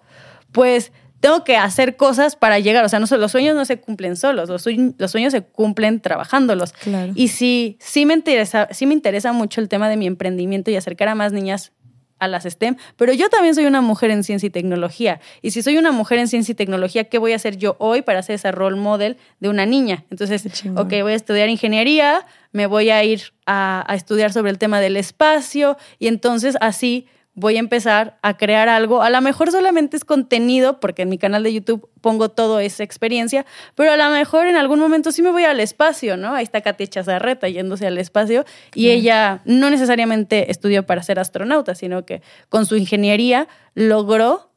[0.52, 2.84] pues tengo que hacer cosas para llegar.
[2.84, 6.74] O sea, no, los sueños no se cumplen solos, los, sueños se cumplen trabajándolos.
[7.14, 10.76] Y sí, sí me, interesa, sí me interesa mucho el tema de mi emprendimiento y
[10.76, 11.72] acercar a más niñas
[12.18, 15.20] a las STEM, pero yo también soy una mujer en ciencia y tecnología.
[15.40, 18.02] Y si soy una mujer en ciencia y tecnología, ¿qué voy a hacer yo hoy
[18.02, 20.04] para hacer ese role model de una niña?
[20.10, 20.44] Entonces,
[20.76, 24.98] ok, voy a estudiar ingeniería, me voy a ir a estudiar sobre el tema del
[24.98, 29.02] espacio y entonces así voy a empezar a crear algo.
[29.02, 32.82] A lo mejor solamente es contenido, porque en mi canal de YouTube pongo toda esa
[32.82, 36.34] experiencia, pero a lo mejor en algún momento sí me voy al espacio, ¿no?
[36.34, 41.74] Ahí está Katia Chazarreta yéndose al espacio y ella no necesariamente estudió para ser astronauta,
[41.74, 44.49] sino que con su ingeniería logró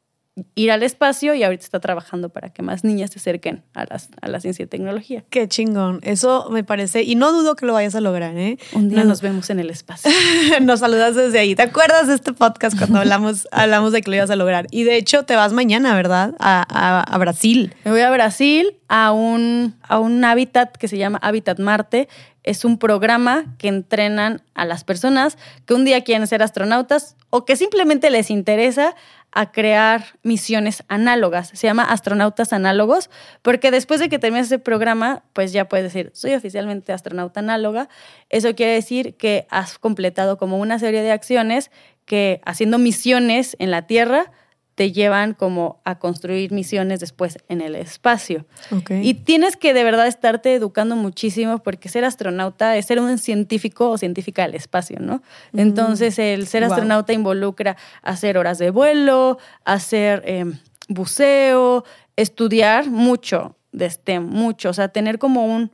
[0.56, 4.08] ir al espacio y ahorita está trabajando para que más niñas se acerquen a, las,
[4.20, 5.24] a la ciencia y tecnología.
[5.30, 6.00] Qué chingón.
[6.02, 8.58] Eso me parece, y no dudo que lo vayas a lograr, ¿eh?
[8.72, 10.10] Un día nos vemos en el espacio.
[10.60, 11.54] nos saludas desde ahí.
[11.54, 14.66] ¿Te acuerdas de este podcast cuando hablamos, hablamos de que lo ibas a lograr?
[14.70, 16.34] Y de hecho te vas mañana, ¿verdad?
[16.40, 16.62] A,
[17.02, 17.74] a, Brasil.
[17.84, 22.08] Me voy a Brasil a un, a un hábitat que se llama Hábitat Marte.
[22.42, 27.44] Es un programa que entrenan a las personas que un día quieren ser astronautas o
[27.44, 28.94] que simplemente les interesa
[29.34, 31.48] a crear misiones análogas.
[31.48, 33.10] Se llama Astronautas Análogos,
[33.42, 37.88] porque después de que termines ese programa, pues ya puedes decir, soy oficialmente astronauta análoga.
[38.30, 41.72] Eso quiere decir que has completado como una serie de acciones
[42.06, 44.30] que haciendo misiones en la Tierra,
[44.74, 48.44] te llevan como a construir misiones después en el espacio.
[48.90, 53.90] Y tienes que de verdad estarte educando muchísimo porque ser astronauta es ser un científico
[53.90, 55.22] o científica del espacio, ¿no?
[55.52, 55.60] Mm.
[55.60, 60.58] Entonces el ser astronauta involucra hacer horas de vuelo, hacer em,
[60.88, 61.84] buceo,
[62.16, 65.70] estudiar mucho de STEM, mucho, o sea, tener como un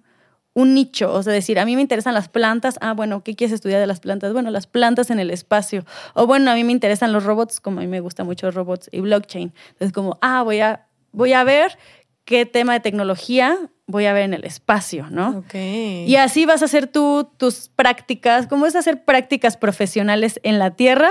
[0.60, 3.54] un nicho, o sea, decir, a mí me interesan las plantas, ah, bueno, ¿qué quieres
[3.54, 4.32] estudiar de las plantas?
[4.32, 5.84] Bueno, las plantas en el espacio,
[6.14, 8.54] o bueno, a mí me interesan los robots, como a mí me gustan mucho los
[8.54, 11.78] robots y blockchain, entonces como, ah, voy a, voy a ver
[12.24, 13.58] qué tema de tecnología
[13.90, 15.38] voy a ver en el espacio, ¿no?
[15.38, 16.04] Okay.
[16.06, 20.70] Y así vas a hacer tú tus prácticas, como es hacer prácticas profesionales en la
[20.70, 21.10] Tierra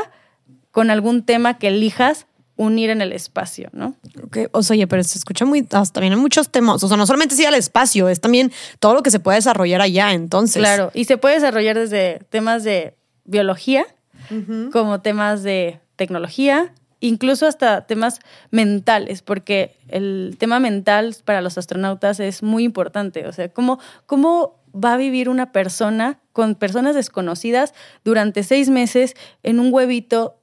[0.72, 2.26] con algún tema que elijas
[2.60, 3.96] unir en el espacio, ¿no?
[4.26, 4.48] Okay.
[4.52, 7.34] O sea, oye, pero se escucha muy, también hay muchos temas, o sea, no solamente
[7.34, 10.58] sí al espacio, es también todo lo que se puede desarrollar allá, entonces.
[10.58, 13.86] Claro, y se puede desarrollar desde temas de biología,
[14.74, 18.20] como temas de tecnología, incluso hasta temas
[18.52, 24.60] mentales, porque el tema mental para los astronautas es muy importante, o sea, cómo, cómo
[24.76, 30.39] va a vivir una persona con personas desconocidas durante seis meses en un huevito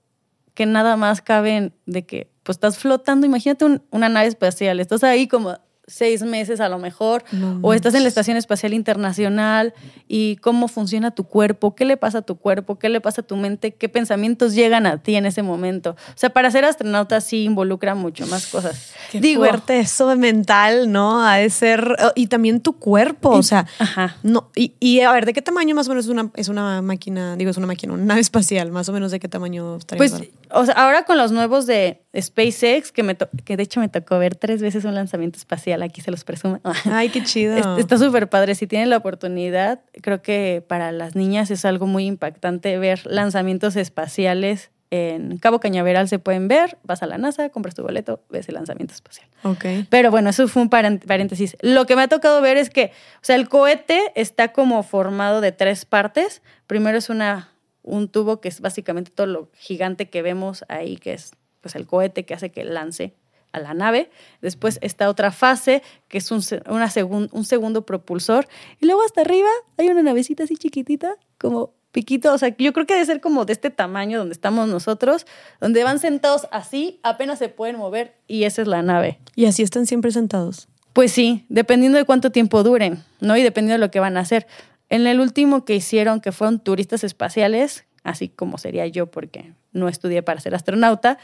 [0.57, 5.28] que nada más caben de que pues estás flotando, imagínate una nave espacial, estás ahí
[5.28, 5.59] como
[5.89, 7.24] seis meses a lo mejor,
[7.62, 9.72] o estás en la Estación Espacial Internacional
[10.09, 13.24] y cómo funciona tu cuerpo, qué le pasa a tu cuerpo, qué le pasa a
[13.24, 15.91] tu mente, qué pensamientos llegan a ti en ese momento.
[15.91, 18.93] O sea, para ser astronauta sí involucra mucho más cosas.
[19.12, 21.24] Qué Digo, fuerte eso mental, ¿no?
[21.24, 21.97] Ha de ser.
[22.16, 23.66] Y también tu cuerpo, o sea.
[23.78, 24.16] Ajá.
[24.24, 26.82] No, y, y a ver, ¿de qué tamaño más o menos es una, es una
[26.82, 27.37] máquina?
[27.37, 29.99] Digo, es una máquina, una nave espacial, más o menos de qué tamaño estaría.
[29.99, 33.88] Pues, o sea, ahora con los nuevos de SpaceX, que, me que de hecho me
[33.88, 36.60] tocó ver tres veces un lanzamiento espacial, aquí se los presumo.
[36.84, 37.56] Ay, qué chido.
[37.56, 38.54] Es- Está súper padre.
[38.54, 43.76] Si tienen la oportunidad, creo que para las niñas es algo muy impactante ver lanzamientos
[43.76, 44.70] espaciales.
[44.90, 48.54] En Cabo Cañaveral se pueden ver, vas a la NASA, compras tu boleto, ves el
[48.54, 49.26] lanzamiento espacial.
[49.42, 49.64] Ok.
[49.90, 51.56] Pero bueno, eso fue un paréntesis.
[51.60, 55.40] Lo que me ha tocado ver es que, o sea, el cohete está como formado
[55.40, 56.40] de tres partes.
[56.68, 57.50] Primero es una,
[57.82, 61.32] un tubo que es básicamente todo lo gigante que vemos ahí, que es
[61.66, 63.12] pues el cohete que hace que lance
[63.52, 64.08] a la nave.
[64.40, 68.46] Después está otra fase, que es un, una segun- un segundo propulsor.
[68.80, 72.32] Y luego hasta arriba hay una navecita así chiquitita, como piquito.
[72.32, 75.26] O sea, yo creo que debe ser como de este tamaño donde estamos nosotros,
[75.60, 79.18] donde van sentados así, apenas se pueden mover y esa es la nave.
[79.34, 80.68] Y así están siempre sentados.
[80.92, 83.36] Pues sí, dependiendo de cuánto tiempo duren, ¿no?
[83.36, 84.46] Y dependiendo de lo que van a hacer.
[84.88, 89.88] En el último que hicieron, que fueron turistas espaciales, así como sería yo, porque no
[89.88, 91.18] estudié para ser astronauta,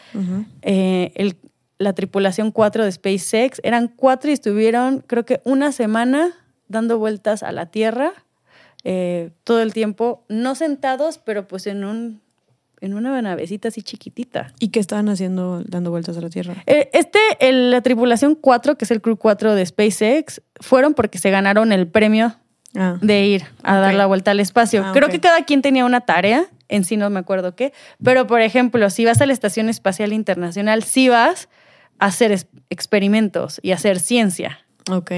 [0.63, 1.37] eh, el-
[1.79, 6.31] la tripulación 4 de SpaceX eran cuatro y estuvieron, creo que una semana
[6.69, 8.13] dando vueltas a la Tierra,
[8.85, 12.21] eh, todo el tiempo, no sentados, pero pues en un
[12.81, 14.53] en una navecita así chiquitita.
[14.59, 16.57] ¿Y qué estaban haciendo dando vueltas a la Tierra?
[16.67, 21.19] Eh, Este, el- la tripulación 4, que es el Crew 4 de SpaceX, fueron porque
[21.19, 22.35] se ganaron el premio
[22.75, 22.99] Ah.
[23.01, 24.83] de ir a dar la vuelta al espacio.
[24.85, 28.27] Ah, Creo que cada quien tenía una tarea, en sí no me acuerdo qué, pero
[28.27, 31.49] por ejemplo, si vas a la Estación Espacial Internacional, sí vas
[31.99, 34.59] a hacer experimentos y hacer ciencia.
[34.91, 35.13] Ok.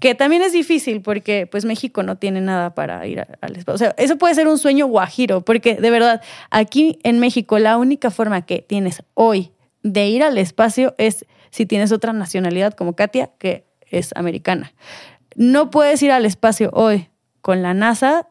[0.00, 3.74] Que también es difícil porque pues México no tiene nada para ir al espacio.
[3.74, 7.76] O sea, eso puede ser un sueño guajiro, porque de verdad, aquí en México la
[7.76, 9.52] única forma que tienes hoy
[9.82, 14.72] de ir al espacio es si tienes otra nacionalidad como Katia, que es americana.
[15.34, 17.08] No puedes ir al espacio hoy
[17.42, 18.28] con la NASA,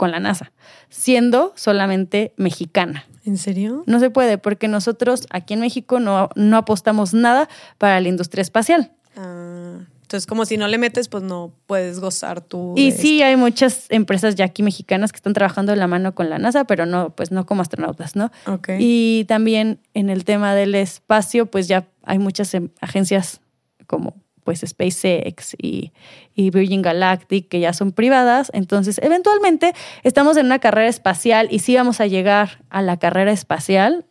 [0.00, 0.50] con la NASA,
[0.88, 3.04] siendo solamente mexicana.
[3.26, 3.82] ¿En serio?
[3.84, 8.40] No se puede porque nosotros aquí en México no, no apostamos nada para la industria
[8.40, 8.92] espacial.
[9.14, 12.72] Ah, entonces, como si no le metes, pues no puedes gozar tú.
[12.78, 16.30] Y sí, hay muchas empresas ya aquí mexicanas que están trabajando de la mano con
[16.30, 18.32] la NASA, pero no, pues no como astronautas, ¿no?
[18.38, 18.54] esto.
[18.54, 18.68] Ok.
[18.78, 23.42] Y también en el tema del espacio, pues ya hay muchas em- agencias
[23.86, 24.14] como
[24.50, 25.92] pues SpaceX y,
[26.34, 28.50] y Virgin Galactic que ya son privadas.
[28.52, 33.30] Entonces, eventualmente estamos en una carrera espacial y sí vamos a llegar a la carrera
[33.30, 34.06] espacial,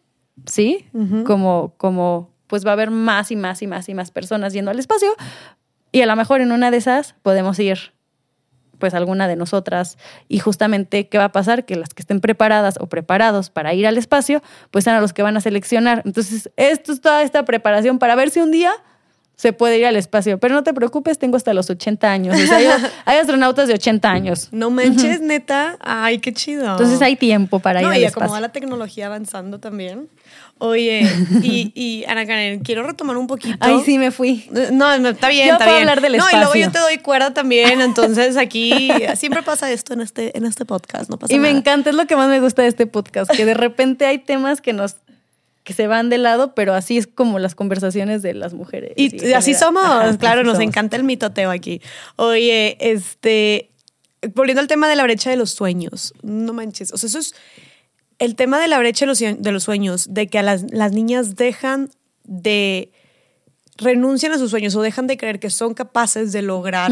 [0.46, 0.86] ¿sí?
[1.26, 4.72] Como, como pues va a haber más y más y más y más personas yendo
[4.72, 5.10] al espacio.
[5.92, 7.92] Y a lo mejor en una de esas podemos ir
[8.78, 9.98] pues alguna de nosotras
[10.30, 13.86] y justamente qué va a pasar que las que estén preparadas o preparados para ir
[13.86, 17.44] al espacio pues sean a los que van a seleccionar entonces esto es toda esta
[17.44, 18.72] preparación para ver si un día
[19.40, 22.46] se puede ir al espacio pero no te preocupes tengo hasta los 80 años o
[22.46, 22.68] sea, hay,
[23.06, 25.78] hay astronautas de 80 años No manches, neta.
[25.80, 26.70] Ay, qué chido.
[26.70, 29.60] entonces hay tiempo para no, ir y al a como va espacio la tecnología avanzando
[29.60, 30.10] también.
[30.58, 31.10] Oye,
[31.42, 33.58] y, y Ana Karen, quiero retomar un poquito.
[33.62, 35.88] ay sí me fui No, está bien, Yo está puedo bien.
[35.90, 36.66] hablar del no, y luego espacio.
[36.66, 41.10] yo te doy cuerda también, entonces aquí siempre pasa esto en este, en este podcast,
[41.10, 43.46] no pasa y me encanta es lo que más me gusta de este podcast que
[43.46, 44.98] de repente hay temas que nos
[45.70, 49.34] que se van de lado pero así es como las conversaciones de las mujeres Y,
[49.34, 50.68] así somos, Ajá, claro, así nos somos.
[50.68, 51.80] encanta el mitoteo aquí.
[52.16, 53.70] Oye, este,
[54.34, 57.36] volviendo al tema de la brecha de los sueños, no manches, o sea, eso es
[58.18, 60.92] el tema de la brecha de los, de los sueños, de que a las, las
[60.92, 61.92] niñas dejan
[62.24, 62.92] de
[63.78, 66.92] renuncian a sus sueños o dejan de creer que son capaces de lograr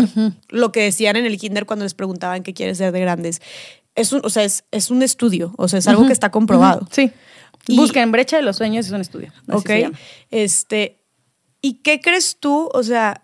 [0.50, 3.42] lo que decían en el kinder cuando les preguntaban qué quieres ser de grandes.
[3.96, 6.88] Es un, o sea, es, es un estudio, o sea, es algo que está comprobado.
[6.92, 7.12] Sí.
[7.68, 9.32] Y- Busquen brecha de los sueños, es un estudio.
[9.52, 9.70] Ok.
[10.32, 11.04] Este,
[11.62, 12.70] ¿y qué crees tú?
[12.74, 13.24] O sea,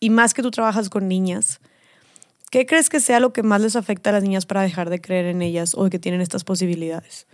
[0.00, 1.60] y más que tú trabajas con niñas,
[2.50, 5.00] ¿qué crees que sea lo que más les afecta a las niñas para dejar de
[5.00, 7.26] creer en ellas o que tienen estas posibilidades?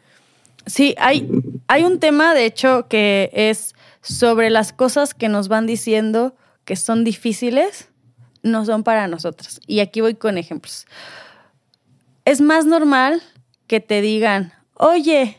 [0.67, 1.29] Sí, hay,
[1.67, 6.77] hay un tema, de hecho, que es sobre las cosas que nos van diciendo que
[6.77, 7.89] son difíciles,
[8.43, 9.61] no son para nosotras.
[9.67, 10.87] Y aquí voy con ejemplos.
[12.25, 13.23] Es más normal
[13.67, 15.39] que te digan, oye,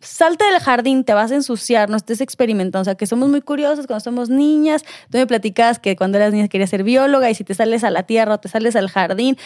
[0.00, 2.82] salte del jardín, te vas a ensuciar, no estés experimentando.
[2.82, 4.82] O sea, que somos muy curiosos cuando somos niñas.
[5.10, 7.90] Tú me platicabas que cuando eras niña querías ser bióloga y si te sales a
[7.90, 9.36] la tierra o te sales al jardín,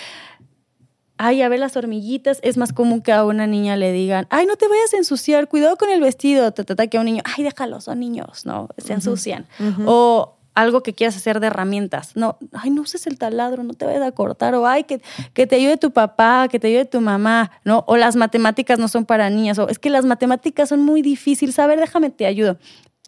[1.19, 4.47] ay, a ver las hormiguitas, es más común que a una niña le digan, ay,
[4.47, 7.23] no te vayas a ensuciar, cuidado con el vestido, te trata que a un niño,
[7.25, 9.47] ay, déjalo, son niños, no, se ensucian.
[9.87, 13.87] O algo que quieras hacer de herramientas, no, ay, no uses el taladro, no te
[13.87, 15.01] vayas a cortar, o ay, que,
[15.33, 17.85] que te ayude tu papá, que te ayude tu mamá, ¿no?
[17.87, 21.59] O las matemáticas no son para niñas, o es que las matemáticas son muy difíciles,
[21.59, 22.59] a ver, déjame, te ayudo.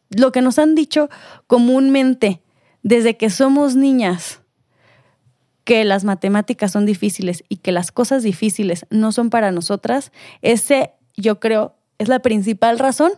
[0.09, 1.09] lo que nos han dicho
[1.47, 2.41] comúnmente
[2.83, 4.41] desde que somos niñas,
[5.63, 10.93] que las matemáticas son difíciles y que las cosas difíciles no son para nosotras, ese
[11.17, 13.11] yo creo es la principal razón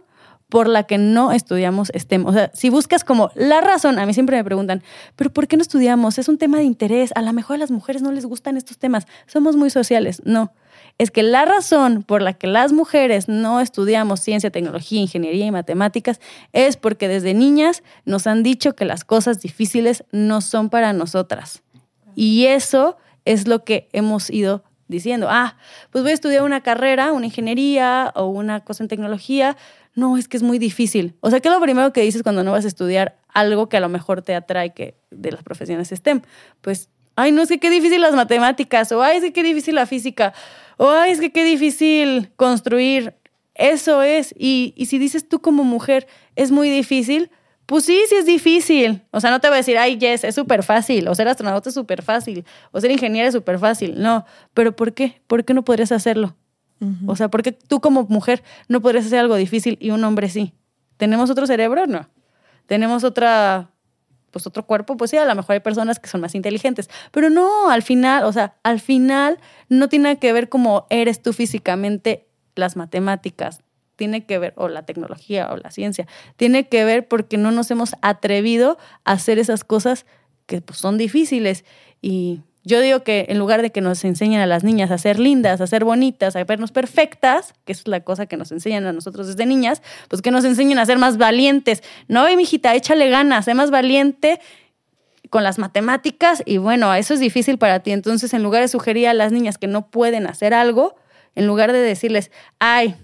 [0.50, 2.26] por la que no estudiamos STEM.
[2.26, 4.82] O sea, si buscas como la razón, a mí siempre me preguntan,
[5.16, 6.18] pero ¿por qué no estudiamos?
[6.18, 8.78] Es un tema de interés, a lo mejor a las mujeres no les gustan estos
[8.78, 10.22] temas, somos muy sociales.
[10.24, 10.54] No,
[10.98, 15.52] es que la razón por la que las mujeres no estudiamos ciencia, tecnología, ingeniería y
[15.52, 16.20] matemáticas
[16.54, 21.62] es porque desde niñas nos han dicho que las cosas difíciles no son para nosotras.
[22.16, 25.28] Y eso es lo que hemos ido diciendo.
[25.30, 25.58] Ah,
[25.92, 29.58] pues voy a estudiar una carrera, una ingeniería o una cosa en tecnología,
[29.98, 31.16] no, es que es muy difícil.
[31.22, 33.78] O sea, ¿qué es lo primero que dices cuando no vas a estudiar algo que
[33.78, 36.22] a lo mejor te atrae que de las profesiones STEM?
[36.62, 39.74] Pues, ay, no, es que qué difícil las matemáticas, o ay, es que qué difícil
[39.74, 40.36] la física,
[40.78, 43.16] o ay, es que qué difícil construir.
[43.56, 44.36] Eso es.
[44.38, 47.32] Y, y si dices tú como mujer, es muy difícil,
[47.66, 49.02] pues sí, sí es difícil.
[49.10, 51.08] O sea, no te voy a decir, ay, yes, es súper fácil.
[51.08, 52.46] O ser astronauta es súper fácil.
[52.72, 54.00] O ser ingeniero es súper fácil.
[54.00, 54.26] No.
[54.54, 55.22] Pero ¿por qué?
[55.26, 56.36] ¿Por qué no podrías hacerlo?
[57.08, 60.30] O sea, ¿por qué tú como mujer no podrías hacer algo difícil y un hombre
[60.30, 60.54] sí?
[60.98, 61.88] ¿Tenemos otro cerebro?
[61.88, 62.08] No.
[62.68, 63.72] ¿Tenemos otra,
[64.32, 64.98] pues otro cuerpo?
[64.98, 66.90] Pues sí, a lo mejor hay personas que son más inteligentes.
[67.12, 71.34] Pero no, al final, o sea, al final no tiene que ver cómo eres tú
[71.34, 73.62] físicamente las matemáticas.
[73.96, 76.08] Tiene que ver, o la tecnología, o la ciencia.
[76.36, 80.06] Tiene que ver porque no nos hemos atrevido a hacer esas cosas
[80.46, 81.66] que pues, son difíciles.
[82.02, 85.20] Y yo digo que en lugar de que nos enseñen a las niñas a ser
[85.20, 88.92] lindas, a ser bonitas, a vernos perfectas, que es la cosa que nos enseñan a
[88.92, 91.82] nosotros desde niñas, pues que nos enseñen a ser más valientes.
[92.10, 94.42] No, mijita, échale ganas, sé más valiente
[95.30, 97.92] con las matemáticas y bueno, eso es difícil para ti.
[97.92, 100.98] Entonces, en lugar de sugerir a las niñas que no pueden hacer algo,
[101.36, 102.96] en lugar de decirles, ay,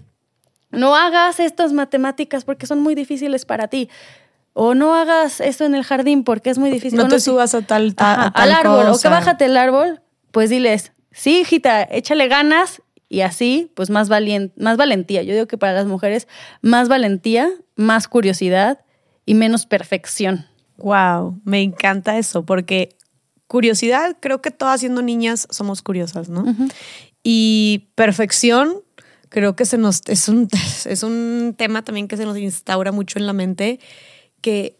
[0.70, 3.88] no hagas estas matemáticas porque son muy difíciles para ti
[4.54, 6.98] o no hagas esto en el jardín porque es muy difícil.
[6.98, 10.00] No te subas a tal, al árbol o que bájate el árbol,
[10.30, 15.22] pues diles, sí, hijita, échale ganas y así, pues más, más valentía.
[15.22, 16.28] Yo digo que para las mujeres,
[16.62, 18.80] más valentía, más curiosidad
[19.26, 20.46] y menos perfección.
[20.78, 22.96] Wow, me encanta eso porque
[23.48, 26.44] curiosidad, creo que todas siendo niñas somos curiosas, ¿no?
[27.24, 28.82] Y perfección,
[29.30, 30.48] creo que se nos es un,
[30.84, 33.80] es un tema también que se nos instaura mucho en la mente
[34.44, 34.78] que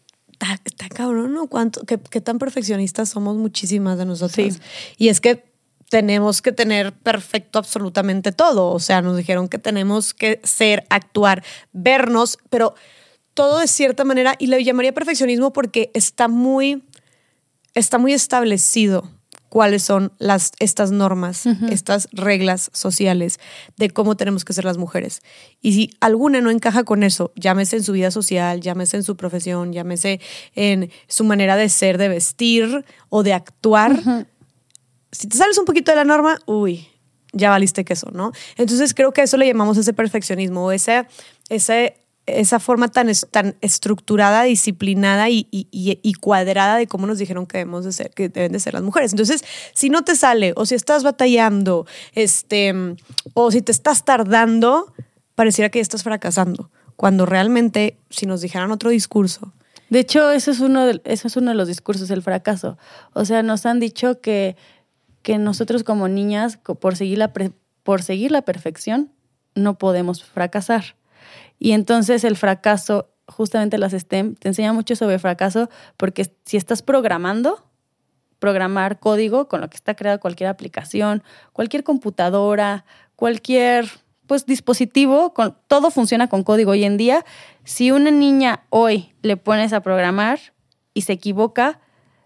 [0.63, 1.47] está, cabrón, ¿no?
[1.47, 4.59] ¿Cuánto, qué, tan perfeccionistas somos muchísimas de nosotros.
[4.95, 5.43] Y es que
[5.89, 8.67] tenemos que tener perfecto absolutamente todo.
[8.67, 11.43] O sea, nos dijeron que tenemos que ser, actuar,
[11.73, 12.75] vernos, pero
[13.33, 16.83] todo de cierta manera, y le llamaría perfeccionismo porque está muy,
[17.73, 19.09] está muy establecido
[19.55, 23.39] cuáles son las, estas normas, estas reglas sociales
[23.77, 25.21] de cómo tenemos que ser las mujeres.
[25.61, 29.15] Y si alguna no encaja con eso, llámese en su vida social, llámese en su
[29.15, 30.19] profesión, llámese
[30.55, 34.25] en su manera de ser, de vestir o de actuar,
[35.13, 36.89] si te sales un poquito de la norma, uy,
[37.31, 38.33] ya valiste queso, ¿no?
[38.57, 41.07] Entonces creo que eso le llamamos ese perfeccionismo o ese,
[41.47, 41.95] ese
[42.25, 47.85] esa forma tan, tan estructurada, disciplinada y, y, cuadrada de cómo nos dijeron que, debemos
[47.85, 49.13] de ser, que deben de ser las mujeres.
[49.13, 52.73] Entonces, si no te sale o si estás batallando este,
[53.33, 54.93] o si te estás tardando,
[55.35, 59.53] pareciera que ya estás fracasando, cuando realmente si nos dijeran otro discurso.
[59.89, 62.77] De hecho, eso es uno de, eso es uno de los discursos, el fracaso.
[63.13, 64.55] O sea, nos han dicho que,
[65.21, 67.31] que nosotros como niñas, por seguir, la
[67.83, 69.11] por seguir la perfección,
[69.53, 70.95] no podemos fracasar.
[71.59, 76.81] Y entonces el fracaso, justamente las STEM, te enseña mucho sobre fracaso porque si estás
[76.81, 77.63] programando,
[78.39, 82.85] programar código con lo que está creada cualquier aplicación, cualquier computadora,
[83.15, 83.89] cualquier
[84.27, 87.25] pues dispositivo, con, todo funciona con código hoy en día.
[87.63, 90.39] Si una niña hoy le pones a programar
[90.93, 91.79] y se equivoca,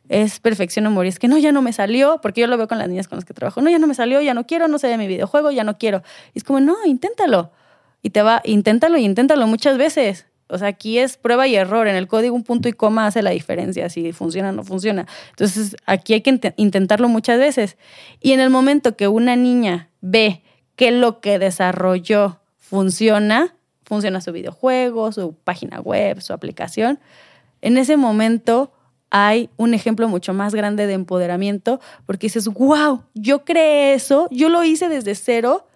[0.07, 1.09] es perfección o morir.
[1.09, 3.17] Es que no, ya no me salió, porque yo lo veo con las niñas con
[3.17, 3.61] las que trabajo.
[3.61, 5.77] No, ya no me salió, ya no quiero, no sé de mi videojuego, ya no
[5.77, 6.01] quiero.
[6.33, 7.51] Y es como, no, inténtalo
[8.01, 10.25] y te va, inténtalo y inténtalo muchas veces.
[10.47, 11.87] O sea, aquí es prueba y error.
[11.87, 15.05] En el código un punto y coma hace la diferencia, si funciona o no funciona.
[15.29, 17.77] Entonces, aquí hay que intentarlo muchas veces.
[18.19, 20.41] Y en el momento que una niña ve
[20.75, 26.99] que lo que desarrolló funciona, funciona su videojuego, su página web, su aplicación,
[27.61, 28.71] en ese momento
[29.11, 34.49] hay un ejemplo mucho más grande de empoderamiento porque dices, wow, yo creé eso, yo
[34.49, 35.67] lo hice desde cero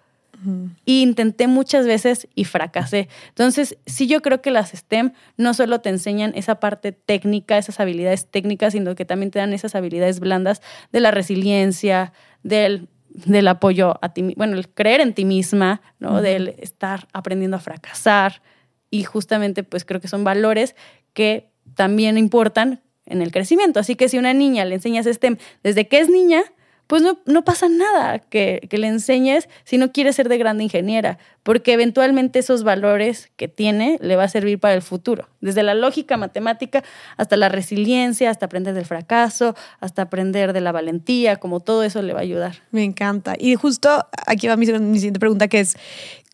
[0.84, 3.08] y intenté muchas veces y fracasé.
[3.28, 7.80] Entonces, sí yo creo que las STEM no solo te enseñan esa parte técnica, esas
[7.80, 10.60] habilidades técnicas, sino que también te dan esas habilidades blandas
[10.92, 12.12] de la resiliencia,
[12.42, 16.20] del, del apoyo a ti, bueno, el creer en ti misma, ¿no?
[16.20, 18.42] Del estar aprendiendo a fracasar.
[18.90, 20.76] Y justamente, pues creo que son valores
[21.12, 23.80] que también importan en el crecimiento.
[23.80, 26.42] Así que si una niña le enseñas STEM desde que es niña,
[26.86, 30.64] pues no, no pasa nada que, que, le enseñes si no quiere ser de grande
[30.64, 35.62] ingeniera, porque eventualmente esos valores que tiene le va a servir para el futuro, desde
[35.62, 36.84] la lógica matemática
[37.16, 42.02] hasta la resiliencia, hasta aprender del fracaso, hasta aprender de la valentía, como todo eso
[42.02, 42.56] le va a ayudar.
[42.70, 43.34] Me encanta.
[43.38, 45.76] Y justo aquí va mi, mi siguiente pregunta, que es,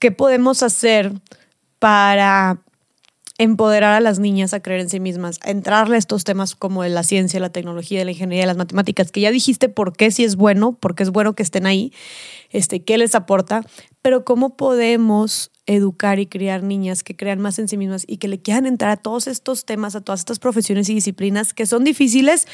[0.01, 1.13] ¿qué podemos hacer
[1.79, 2.59] para
[3.43, 6.83] empoderar a las niñas a creer en sí mismas, a entrarle a estos temas como
[6.83, 10.25] de la ciencia, la tecnología, la ingeniería, las matemáticas, que ya dijiste por qué sí
[10.25, 11.93] es bueno, porque es bueno que estén ahí,
[12.51, 13.65] este, qué les aporta,
[14.03, 18.29] pero cómo podemos educar y criar niñas que crean más en sí mismas y que
[18.29, 21.83] le quieran entrar a todos estos temas, a todas estas profesiones y disciplinas que son
[21.83, 22.47] difíciles,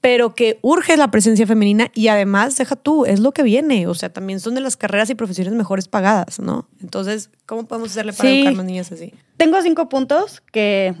[0.00, 3.94] pero que urge la presencia femenina y además, deja tú, es lo que viene, o
[3.94, 6.68] sea, también son de las carreras y profesiones mejores pagadas, ¿no?
[6.82, 8.36] Entonces, ¿cómo podemos hacerle para Sí.
[8.38, 9.14] educar más niñas así?
[9.36, 10.94] Tengo cinco puntos que,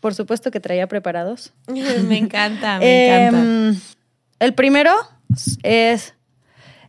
[0.00, 1.52] por supuesto, que traía preparados.
[1.68, 3.38] me encanta, me encanta.
[3.38, 3.80] Em,
[4.38, 4.92] el primero
[5.62, 6.14] es,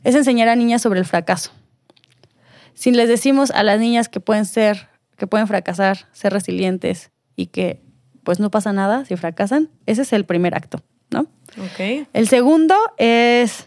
[0.04, 1.52] es enseñar a niñas sobre el fracaso.
[2.74, 7.48] Si les decimos a las niñas que pueden ser, que pueden fracasar, ser resilientes y
[7.48, 7.82] que
[8.24, 11.22] pues no pasa nada si fracasan, ese es el primer acto, ¿no?
[11.58, 12.08] Ok.
[12.14, 13.67] El segundo es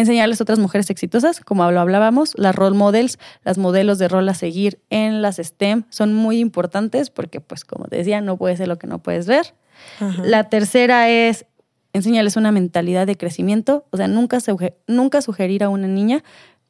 [0.00, 4.28] enseñarles a otras mujeres exitosas, como lo hablábamos, las role models, las modelos de rol
[4.28, 8.58] a seguir en las STEM son muy importantes porque, pues, como te decía, no puedes
[8.58, 9.54] ser lo que no puedes ver.
[10.00, 10.22] Ajá.
[10.24, 11.46] La tercera es
[11.92, 14.38] enseñarles una mentalidad de crecimiento, o sea, nunca,
[14.86, 16.22] nunca sugerir a una niña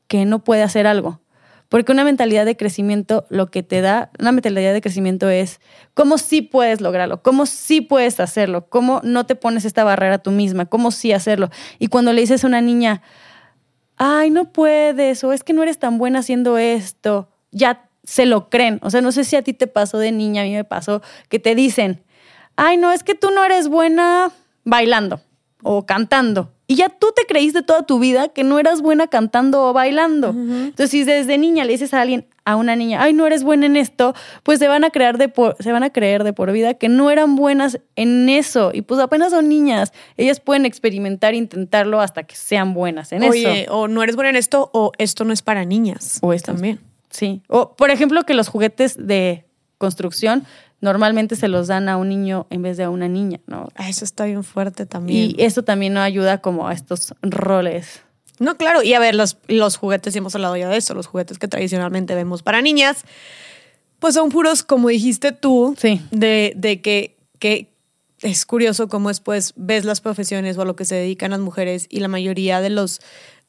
[0.06, 1.20] que no puede hacer algo.
[1.70, 5.60] Porque una mentalidad de crecimiento lo que te da, una mentalidad de crecimiento es
[5.94, 10.32] cómo sí puedes lograrlo, cómo sí puedes hacerlo, cómo no te pones esta barrera tú
[10.32, 11.48] misma, cómo sí hacerlo.
[11.78, 13.02] Y cuando le dices a una niña,
[13.96, 18.50] ay, no puedes, o es que no eres tan buena haciendo esto, ya se lo
[18.50, 18.80] creen.
[18.82, 21.02] O sea, no sé si a ti te pasó de niña, a mí me pasó,
[21.28, 22.02] que te dicen,
[22.56, 24.32] ay, no, es que tú no eres buena
[24.64, 25.20] bailando
[25.62, 26.52] o cantando.
[26.70, 30.28] Y ya tú te creíste toda tu vida que no eras buena cantando o bailando.
[30.28, 33.66] Entonces, si desde niña le dices a alguien, a una niña, ay, no eres buena
[33.66, 34.14] en esto,
[34.44, 36.88] pues se van a creer de por, se van a creer de por vida que
[36.88, 38.70] no eran buenas en eso.
[38.72, 39.92] Y pues apenas son niñas.
[40.16, 43.76] Ellas pueden experimentar, intentarlo hasta que sean buenas en Oye, eso.
[43.76, 46.20] o no eres buena en esto, o esto no es para niñas.
[46.22, 46.78] O esto también.
[47.10, 47.42] Sí.
[47.48, 49.44] O, por ejemplo, que los juguetes de
[49.76, 50.44] construcción
[50.80, 53.68] normalmente se los dan a un niño en vez de a una niña, ¿no?
[53.74, 55.34] Ah, Eso está bien fuerte también.
[55.38, 58.00] Y eso también no ayuda como a estos roles.
[58.38, 58.82] No, claro.
[58.82, 61.48] Y a ver, los, los juguetes, y hemos hablado ya de eso, los juguetes que
[61.48, 63.04] tradicionalmente vemos para niñas,
[63.98, 66.00] pues son puros, como dijiste tú, Sí.
[66.10, 67.68] de, de que, que
[68.22, 71.86] es curioso cómo después ves las profesiones o a lo que se dedican las mujeres
[71.90, 73.00] y la mayoría de los,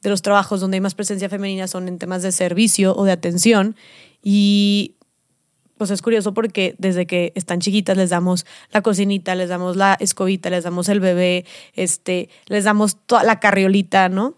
[0.01, 3.11] de los trabajos donde hay más presencia femenina son en temas de servicio o de
[3.13, 3.77] atención.
[4.21, 4.95] Y
[5.81, 9.97] pues es curioso porque desde que están chiquitas les damos la cocinita, les damos la
[9.99, 14.35] escobita, les damos el bebé, este, les damos toda la carriolita, ¿no?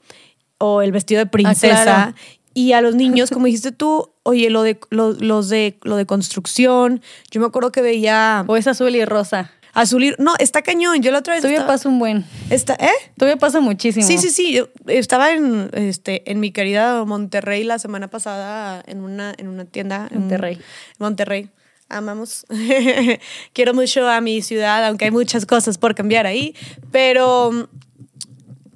[0.57, 1.83] O el vestido de princesa.
[1.83, 2.15] claro.
[2.53, 6.05] Y a los niños, como dijiste tú, oye, lo de, lo, los de, lo de
[6.05, 9.51] construcción, yo me acuerdo que veía O es azul y rosa.
[9.73, 11.01] Azul y- No, está cañón.
[11.01, 11.41] Yo la otra vez.
[11.41, 12.25] Todavía estaba- pasa un buen.
[12.49, 12.89] está, ¿Eh?
[13.17, 14.05] Todavía pasa muchísimo.
[14.05, 14.53] Sí, sí, sí.
[14.53, 19.65] Yo estaba en, este, en mi querida Monterrey la semana pasada en una, en una
[19.65, 20.07] tienda.
[20.11, 20.59] en- Monterrey.
[20.99, 21.49] Monterrey.
[21.89, 22.45] Amamos.
[23.53, 26.55] Quiero mucho a mi ciudad, aunque hay muchas cosas por cambiar ahí.
[26.91, 27.63] Pero mm,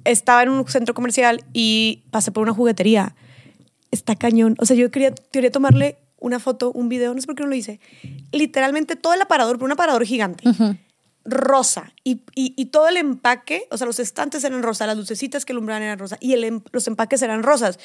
[0.04, 3.14] estaba en un centro comercial y pasé por una juguetería.
[3.90, 4.54] Está cañón.
[4.58, 7.48] O sea, yo quería, quería tomarle una foto, un video, no sé por qué no
[7.48, 7.80] lo hice.
[8.32, 10.44] Literalmente todo el aparador, pero un aparador gigante
[11.28, 15.44] rosa y, y- y todo el empaque, o sea, los estantes eran rosa, las lucecitas
[15.44, 17.78] que alumbraban eran rosa y el em- los empaques eran rosas.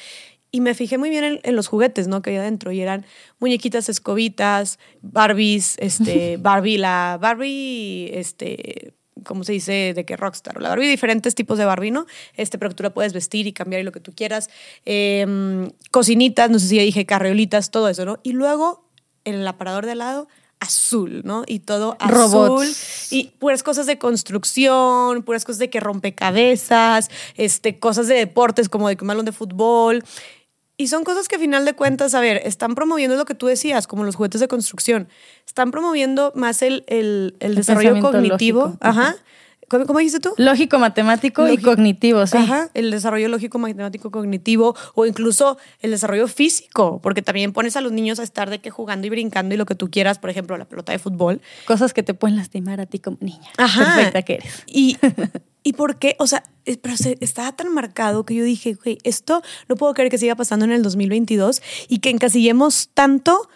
[0.50, 2.22] Y me fijé muy bien en, en los juguetes, ¿no?
[2.22, 3.04] Que había adentro y eran
[3.40, 9.92] muñequitas, escobitas, Barbies, este, Barbie, la Barbie, este, ¿cómo se dice?
[9.94, 12.06] De que rockstar, la Barbie, diferentes tipos de Barbie, ¿no?
[12.36, 14.48] Este, pero que tú la puedes vestir y cambiar y lo que tú quieras.
[14.84, 18.20] Em, cocinitas, no sé si ya dije carriolitas, todo eso, ¿no?
[18.22, 18.88] Y luego
[19.24, 20.28] en el aparador de al lado
[20.64, 21.44] azul, ¿no?
[21.46, 22.14] Y todo azul.
[22.14, 23.12] Robots.
[23.12, 28.88] Y puras cosas de construcción, puras cosas de que rompecabezas, este, cosas de deportes como
[28.88, 30.02] de que un balón de fútbol.
[30.76, 33.46] Y son cosas que a final de cuentas, a ver, están promoviendo lo que tú
[33.46, 35.08] decías, como los juguetes de construcción.
[35.46, 38.60] Están promoviendo más el, el, el El desarrollo cognitivo.
[38.62, 38.78] lógico.
[38.80, 39.14] Ajá.
[39.68, 40.34] ¿Cómo, cómo dijiste tú?
[40.36, 42.36] Lógico, matemático y cognitivo, sí.
[42.36, 47.80] Ajá, el desarrollo lógico, matemático, cognitivo o incluso el desarrollo físico, porque también pones a
[47.80, 50.30] los niños a estar de que jugando y brincando y lo que tú quieras, por
[50.30, 51.40] ejemplo, la pelota de fútbol.
[51.66, 53.50] Cosas que te pueden lastimar a ti como niña.
[53.56, 53.84] Ajá.
[53.84, 54.64] Perfecta que eres.
[54.66, 54.96] Y,
[55.66, 56.14] ¿Y por qué?
[56.18, 59.94] O sea, eh, pero se, estaba tan marcado que yo dije, güey, esto no puedo
[59.94, 63.48] creer que siga pasando en el 2022 y que encasillemos tanto,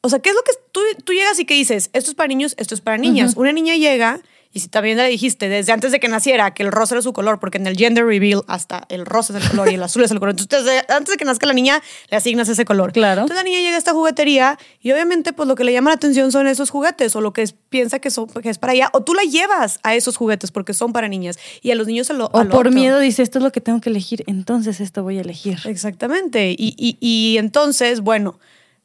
[0.00, 1.90] o sea, ¿qué es lo que tú, tú llegas y que dices?
[1.92, 3.34] Esto es para niños, esto es para niñas.
[3.36, 4.20] Una niña llega
[4.56, 7.12] y si también le dijiste desde antes de que naciera que el rosa era su
[7.12, 10.02] color, porque en el gender reveal hasta el rosa es el color y el azul
[10.02, 10.34] es el color.
[10.38, 12.92] Entonces, desde antes de que nazca la niña, le asignas ese color.
[12.92, 13.20] Claro.
[13.22, 15.96] Entonces la niña llega a esta juguetería y obviamente pues lo que le llama la
[15.96, 18.88] atención son esos juguetes o lo que es- piensa que, son, que es para ella.
[18.94, 22.06] O tú la llevas a esos juguetes porque son para niñas y a los niños
[22.06, 22.24] se lo...
[22.26, 22.70] O por otro.
[22.70, 25.58] miedo dice, esto es lo que tengo que elegir, entonces esto voy a elegir.
[25.66, 26.52] Exactamente.
[26.52, 28.38] Y, y- y entonces, bueno,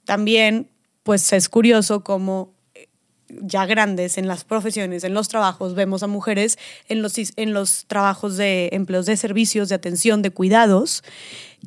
[0.05, 0.67] también
[1.03, 2.51] pues es curioso cómo
[3.41, 6.57] ya grandes en las profesiones, en los trabajos, vemos a mujeres
[6.89, 11.03] en los, en los trabajos de empleos de servicios, de atención, de cuidados,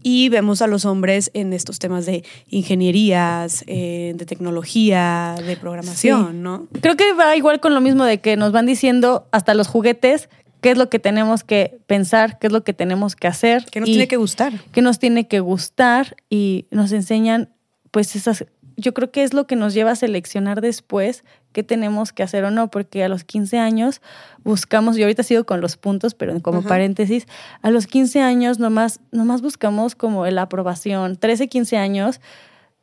[0.03, 6.33] y vemos a los hombres en estos temas de ingenierías, eh, de tecnología, de programación,
[6.33, 6.37] Sí.
[6.39, 6.67] ¿no?
[6.81, 10.29] Creo que va igual con lo mismo de que nos van diciendo hasta los juguetes
[10.61, 13.67] qué es lo que tenemos que pensar, qué es lo que tenemos que hacer.
[13.67, 14.53] Que nos tiene que gustar.
[14.73, 17.51] qué nos tiene que gustar y nos enseñan
[17.91, 18.47] pues esas,
[18.77, 21.23] yo creo que es lo que nos lleva a seleccionar después
[21.55, 24.03] qué tenemos que hacer o no, porque a los 15 años
[24.43, 26.69] buscamos, yo ahorita sigo con los puntos, pero como Ajá.
[26.69, 27.27] paréntesis,
[27.63, 32.21] a los 15 años nomás, nomás buscamos como la aprobación, 13, 15 años,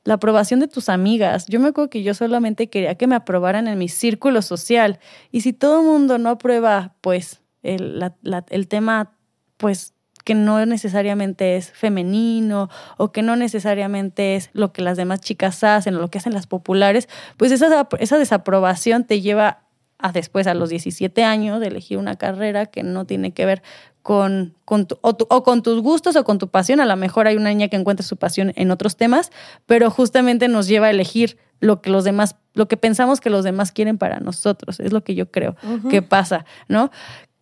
[0.03, 1.45] la aprobación de tus amigas.
[1.47, 4.99] Yo me acuerdo que yo solamente quería que me aprobaran en mi círculo social.
[5.31, 9.15] Y si todo el mundo no aprueba, pues, el, la- la- el tema,
[9.57, 9.93] pues,
[10.23, 15.63] que no necesariamente es femenino o que no necesariamente es lo que las demás chicas
[15.63, 17.07] hacen o lo que hacen las populares,
[17.37, 19.59] pues esa, esa desaprobación te lleva
[19.99, 23.61] a después, a los 17 años, de elegir una carrera que no tiene que ver
[24.01, 26.79] con, con tu- o, tu- o con tus gustos o con tu pasión.
[26.79, 29.31] A lo mejor hay una niña que encuentra su pasión en otros temas,
[29.67, 33.43] pero justamente nos lleva a elegir lo que los demás, lo que pensamos que los
[33.43, 34.79] demás quieren para nosotros.
[34.79, 35.55] Es lo que yo creo
[35.89, 36.89] que pasa, ¿no?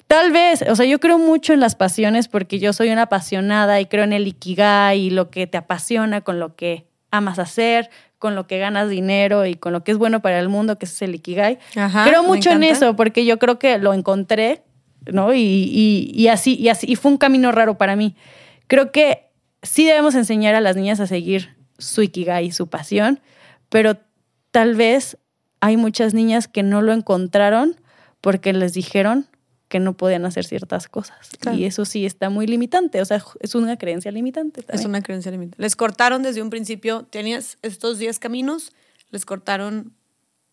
[0.09, 3.79] Tal vez, o sea, yo creo mucho en las pasiones porque yo soy una apasionada
[3.79, 7.91] y creo en el ikigai y lo que te apasiona con lo que amas hacer,
[8.17, 10.85] con lo que ganas dinero y con lo que es bueno para el mundo, que
[10.87, 11.59] es el ikigai.
[11.75, 14.63] Ajá, creo mucho en eso porque yo creo que lo encontré,
[15.13, 15.31] ¿no?
[15.35, 18.15] Y, y- y así, y así, y fue un camino raro para mí.
[18.65, 19.27] Creo que
[19.61, 23.19] sí debemos enseñar a las niñas a seguir su ikigai, su pasión,
[23.69, 23.97] pero
[24.49, 25.19] tal vez
[25.61, 27.75] hay muchas niñas que no lo encontraron
[28.21, 29.27] porque les dijeron
[29.69, 31.17] que no podían hacer ciertas cosas.
[31.39, 31.57] Claro.
[31.57, 34.61] Y eso sí está muy limitante, o sea, es una creencia limitante.
[34.61, 34.89] Es también.
[34.89, 35.61] una creencia limitante.
[35.61, 38.73] Les cortaron desde un principio, tenías estos 10 caminos,
[39.11, 39.93] les cortaron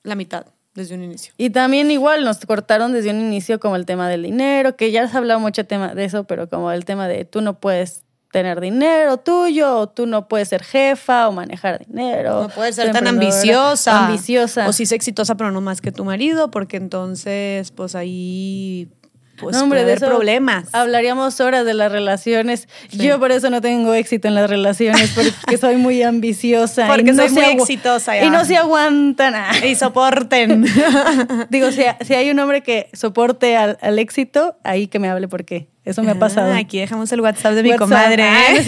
[0.02, 1.32] la mitad desde un inicio.
[1.38, 5.08] Y también igual nos cortaron desde un inicio como el tema del dinero, que ya
[5.08, 8.04] se ha hablado mucho tema de eso, pero como el tema de tú no puedes
[8.30, 12.42] tener dinero tuyo, o tú no puedes ser jefa o manejar dinero.
[12.42, 14.06] No puedes ser tan ambiciosa.
[14.06, 14.68] Ambiciosa.
[14.68, 18.90] O si es exitosa, pero no más que tu marido, porque entonces, pues ahí
[19.36, 20.68] pues, No, hombre, puede de haber problemas.
[20.72, 22.68] Hablaríamos horas de las relaciones.
[22.88, 22.98] Sí.
[22.98, 26.86] Yo por eso no tengo éxito en las relaciones, porque soy muy ambiciosa.
[26.86, 28.24] Porque y no soy muy exitosa ya.
[28.24, 29.34] Y no se aguantan.
[29.66, 30.64] Y soporten.
[31.50, 35.28] Digo, si, si hay un hombre que soporte al, al éxito, ahí que me hable
[35.28, 36.52] porque eso me ha pasado.
[36.52, 38.24] Ah, aquí dejamos el WhatsApp de mi comadre.
[38.24, 38.64] Ah, ¿eh?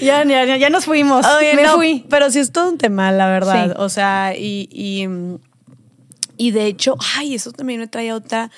[0.00, 1.26] ya, ya, ya, nos fuimos.
[1.26, 2.06] Oye, me no, fui.
[2.08, 3.66] Pero sí es todo un tema, la verdad.
[3.66, 3.72] Sí.
[3.76, 5.06] O sea, y, y,
[6.38, 8.50] y de hecho, ay, eso también me trae otra,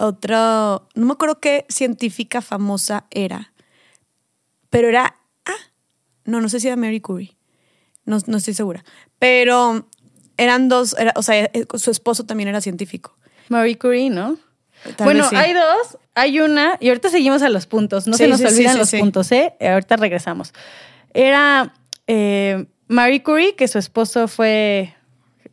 [0.00, 3.52] a otra, no me acuerdo qué científica famosa era,
[4.70, 5.52] pero era, ah,
[6.24, 7.36] no, no sé si era Mary Curie,
[8.04, 8.84] no, no estoy segura,
[9.18, 9.86] pero
[10.36, 13.16] eran dos, era- o sea, eh, su esposo también era científico.
[13.48, 14.38] Marie Curie, ¿no?
[14.96, 15.36] Tal bueno, sí.
[15.36, 15.98] hay dos.
[16.14, 18.06] Hay una, y ahorita seguimos a los puntos.
[18.06, 19.54] No Sí, se nos sí, olvidan los puntos, ¿eh?
[19.60, 20.52] Ahorita regresamos.
[21.12, 21.74] Era
[22.06, 24.94] eh, Marie Curie, que su esposo fue,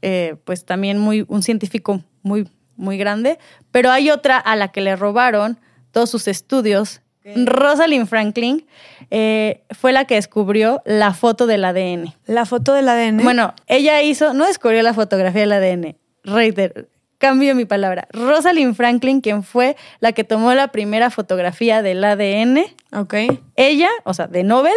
[0.02, 3.38] eh, pues también muy, un científico muy, muy grande.
[3.72, 5.60] Pero hay otra a la que le robaron
[5.92, 7.02] todos sus estudios.
[7.46, 8.66] Rosalind Franklin
[9.12, 12.16] eh, fue la que descubrió la foto del ADN.
[12.26, 13.24] La foto del ADN.
[13.24, 15.98] Bueno, ella hizo, no descubrió la fotografía del ADN.
[16.24, 18.08] Reiter, cambio mi palabra.
[18.12, 22.60] Rosalind Franklin, quien fue la que tomó la primera fotografía del ADN,
[22.94, 23.14] ok.
[23.56, 24.74] ella, o sea, de Nobel,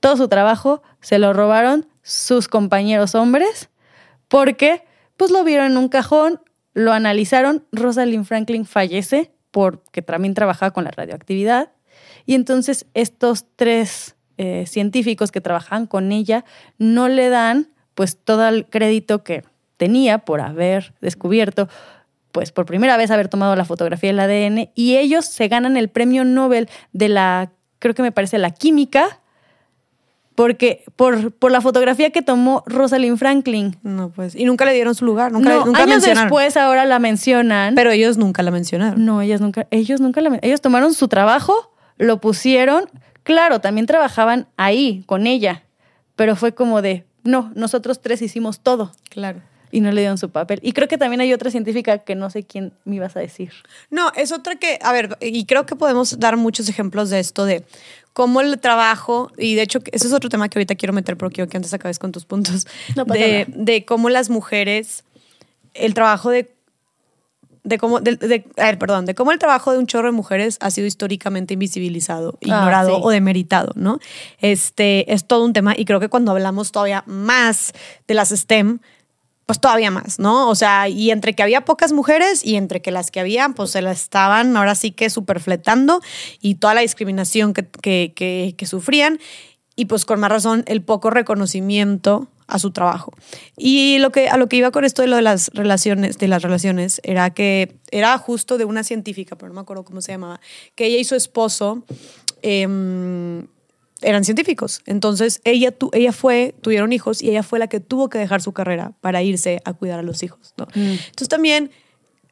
[0.00, 3.70] todo su trabajo se lo robaron sus compañeros hombres
[4.28, 4.84] porque
[5.16, 6.40] pues lo vieron en un cajón,
[6.74, 11.72] lo analizaron, Rosalind Franklin fallece porque también trabajaba con la radioactividad.
[12.26, 16.44] Y entonces estos tres eh, científicos que trabajaban con ella
[16.78, 19.44] no le dan pues todo el crédito que
[19.76, 21.68] tenía por haber descubierto
[22.32, 25.88] pues por primera vez haber tomado la fotografía del ADN y ellos se ganan el
[25.88, 29.20] premio Nobel de la, creo que me parece, la química,
[30.38, 33.76] porque por, por la fotografía que tomó Rosalind Franklin.
[33.82, 34.36] No, pues.
[34.36, 36.26] Y nunca le dieron su lugar, nunca, no, nunca años mencionaron.
[36.26, 37.74] después ahora la mencionan.
[37.74, 39.04] Pero ellos nunca la mencionaron.
[39.04, 42.84] no, ellas nunca, ellos nunca la ellos tomaron su trabajo, lo pusieron,
[43.24, 45.64] claro, también trabajaban ahí con ella,
[46.14, 48.92] pero fue como de, no, nosotros tres hicimos todo.
[49.10, 49.40] Claro.
[49.70, 50.60] Y no le dieron su papel.
[50.62, 53.52] Y creo que también hay otra científica que no sé quién me ibas a decir.
[53.90, 57.44] No, es otra que, a ver, y creo que podemos dar muchos ejemplos de esto,
[57.44, 57.64] de
[58.12, 61.30] cómo el trabajo, y de hecho, ese es otro tema que ahorita quiero meter, pero
[61.30, 62.66] quiero que antes acabes con tus puntos,
[62.96, 63.62] No pasa de, nada.
[63.64, 65.04] de cómo las mujeres,
[65.74, 66.50] el trabajo de
[67.64, 70.12] de cómo, de, de- a ver, perdón, de cómo el trabajo de un chorro de
[70.12, 73.00] mujeres ha sido históricamente invisibilizado, ignorado sí.
[73.04, 73.98] o demeritado, ¿no?
[74.40, 77.74] Este es todo un tema y creo que cuando hablamos todavía más
[78.06, 78.78] de las STEM,
[79.48, 80.50] pues todavía más, ¿no?
[80.50, 83.70] O sea, y entre que había pocas mujeres y entre que las que había, pues
[83.70, 86.02] se la estaban ahora sí que superfletando
[86.42, 89.18] y toda la discriminación que, que, que- que sufrían
[89.74, 93.14] y pues con más razón el poco reconocimiento a su trabajo.
[93.56, 96.28] Y lo que, a lo que iba con esto de lo de las relaciones, de
[96.28, 100.12] las relaciones, era que era justo de una científica, pero no me acuerdo cómo se
[100.12, 100.40] llamaba,
[100.74, 101.84] que ella y su esposo
[102.42, 103.46] em,
[104.02, 104.82] eran científicos.
[104.86, 108.40] Entonces ella, tu, ella fue, tuvieron hijos y ella fue la que tuvo que dejar
[108.40, 110.54] su carrera para irse a cuidar a los hijos.
[110.56, 110.66] ¿no?
[110.74, 111.70] Entonces también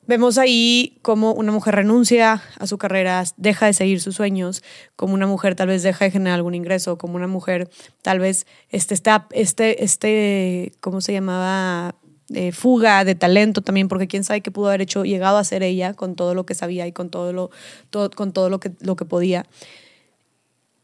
[0.07, 4.63] vemos ahí cómo una mujer renuncia a su carrera, deja de seguir sus sueños,
[4.95, 7.69] como una mujer tal vez deja de generar algún ingreso, como una mujer
[8.03, 11.97] tal vez este, está, este, este, ¿cómo se llamaba?
[12.35, 15.63] Eh, fuga de talento también, porque quién sabe qué pudo haber hecho, llegado a ser
[15.63, 17.53] ella con todo lo que sabía y con todo lo,
[17.91, 19.47] todo, con todo lo que, lo que podía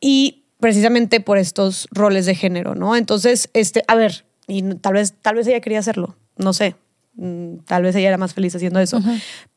[0.02, 2.94] y precisamente por estos roles de género, ¿no?
[2.94, 6.76] Entonces, este, a ver, y tal vez, tal vez ella quería hacerlo, no sé.
[7.14, 9.00] Mm, Tal vez ella era más feliz haciendo eso.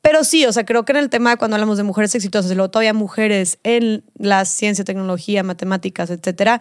[0.01, 2.56] Pero sí, o sea, creo que en el tema cuando hablamos de mujeres exitosas y
[2.56, 6.60] luego todavía mujeres en la ciencia, tecnología, matemáticas, etcétera,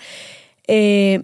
[0.69, 1.23] eh,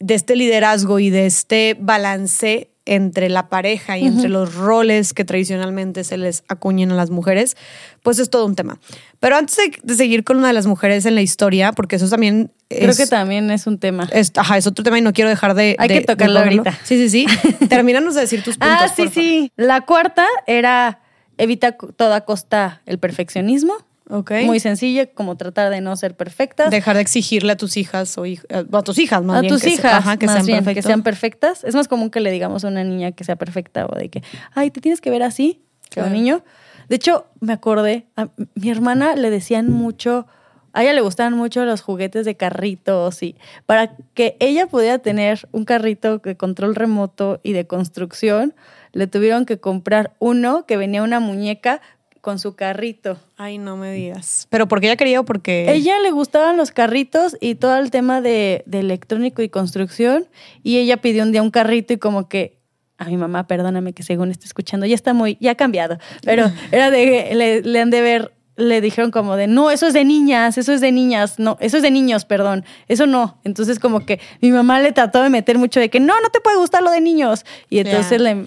[0.00, 5.24] de este liderazgo y de este balance entre la pareja y entre los roles que
[5.24, 7.56] tradicionalmente se les acuñan a las mujeres,
[8.02, 8.78] pues es todo un tema.
[9.20, 12.08] Pero antes de, de seguir con una de las mujeres en la historia, porque eso
[12.08, 14.08] también Creo es, que también es un tema.
[14.12, 15.76] es, ajá, es otro tema y no quiero dejar de...
[15.78, 16.72] Hay de- que tocarlo ahorita.
[16.82, 17.66] Sí, sí, sí.
[17.68, 19.14] Termínanos de decir tus puntos, ah, sí, porfa.
[19.20, 19.52] sí.
[19.56, 21.00] La cuarta era
[21.38, 23.74] evita toda costa el perfeccionismo.
[24.10, 24.32] Ok.
[24.44, 26.70] Muy sencilla, como tratar de no ser perfectas.
[26.70, 29.52] Dejar de exigirle a tus hijas o hij- a tus hijas más a bien.
[29.52, 30.88] tus que se- hijas, ajá, que más sean bien, que perfectos.
[30.88, 31.64] sean perfectas.
[31.64, 34.22] Es más común que le digamos a una niña que sea perfecta o de que,
[34.54, 36.42] ay, te tienes que ver así, que un niño.
[36.88, 40.26] De hecho, me acordé, a mi hermana le decían mucho,
[40.74, 43.36] a ella le gustaban mucho los juguetes de carritos y
[43.66, 48.54] para que ella pudiera tener un carrito de control remoto y de construcción,
[48.92, 51.80] le tuvieron que comprar uno que venía una muñeca
[52.22, 53.18] con su carrito.
[53.36, 54.46] Ay, no me digas.
[54.48, 55.70] ¿Pero porque ella quería o porque...?
[55.70, 60.28] Ella le gustaban los carritos y todo el tema de, de electrónico y construcción.
[60.62, 62.60] Y ella pidió un día un carrito y como que,
[62.96, 65.98] a mi mamá, perdóname que según esté escuchando, ya está muy, ya ha cambiado.
[66.22, 69.92] Pero era de, le, le han de ver, le dijeron como de, no, eso es
[69.92, 73.40] de niñas, eso es de niñas, no, eso es de niños, perdón, eso no.
[73.42, 76.40] Entonces como que mi mamá le trató de meter mucho de que, no, no te
[76.40, 77.44] puede gustar lo de niños.
[77.68, 78.46] Y entonces le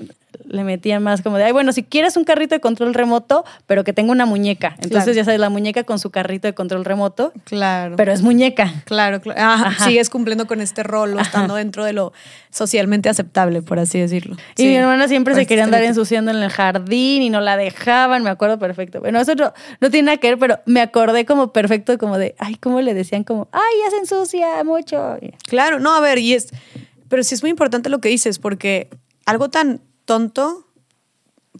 [0.56, 3.84] le metían más como de, ay, bueno, si quieres un carrito de control remoto, pero
[3.84, 4.70] que tenga una muñeca.
[4.82, 5.12] Entonces, Claro.
[5.14, 7.96] ya sabes, la muñeca con su carrito de control remoto, Claro.
[7.98, 8.74] pero es muñeca.
[8.86, 9.40] Claro, claro.
[9.42, 9.86] Ajá.
[9.86, 12.14] Sigues cumpliendo con este rol o estando dentro de lo
[12.50, 14.36] socialmente aceptable, por así decirlo.
[14.56, 14.68] Y Sí.
[14.68, 18.24] mi hermana siempre se este quería andar ensuciando en el jardín y no la dejaban,
[18.24, 19.02] me acuerdo perfecto.
[19.02, 22.36] Bueno, eso no, no tiene nada que ver, pero me acordé como perfecto, como de,
[22.40, 23.24] ay, ¿cómo le decían?
[23.24, 25.18] Como, ay, ya se ensucia mucho.
[25.48, 26.50] Claro, no, a ver, y es.
[27.10, 28.90] Pero sí es muy importante lo que dices, porque
[29.26, 30.68] algo tan tonto,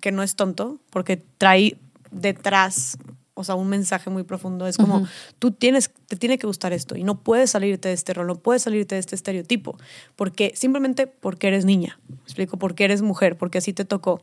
[0.02, 1.78] que no es tonto, porque trae
[2.12, 2.98] detrás,
[3.36, 4.66] o sea, un mensaje muy profundo.
[4.66, 5.06] Es como,
[5.40, 8.36] tú tienes, te tiene que gustar esto y no puedes salirte de este rol, no
[8.36, 9.78] puedes salirte de este estereotipo,
[10.16, 14.22] porque simplemente porque eres niña, ¿me explico, porque eres mujer, porque así te tocó.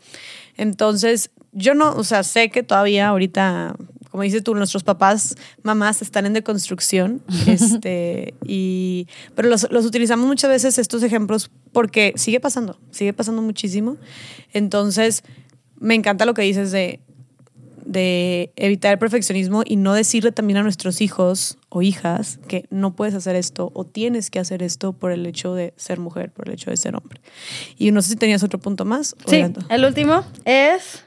[0.57, 3.77] Entonces, yo no, o sea, sé que todavía ahorita,
[4.11, 10.27] como dices tú, nuestros papás, mamás están en deconstrucción, este, y, pero los, los utilizamos
[10.27, 13.99] muchas veces estos ejemplos porque sigue pasando, sigue pasando muchísimo.
[14.55, 15.23] Entonces,
[15.79, 17.01] me encanta lo que dices de,
[17.93, 22.97] de evitar el perfeccionismo y no decirle también a nuestros hijos o hijas que no
[22.97, 26.49] puedes hacer esto o tienes que hacer esto por el hecho de ser mujer, por
[26.49, 27.21] el hecho de ser hombre.
[27.79, 29.15] Y no sé si tenías otro punto más.
[29.27, 31.05] Sí, el último es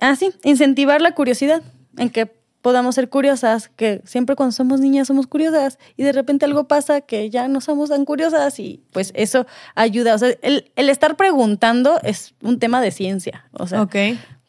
[0.00, 1.62] ah, sí, incentivar la curiosidad,
[1.96, 2.30] en que
[2.62, 7.00] podamos ser curiosas, que siempre cuando somos niñas somos curiosas y de repente algo pasa
[7.00, 10.14] que ya no somos tan curiosas y pues eso ayuda.
[10.14, 13.46] O sea, el, el estar preguntando es un tema de ciencia.
[13.52, 13.96] O sea, ok.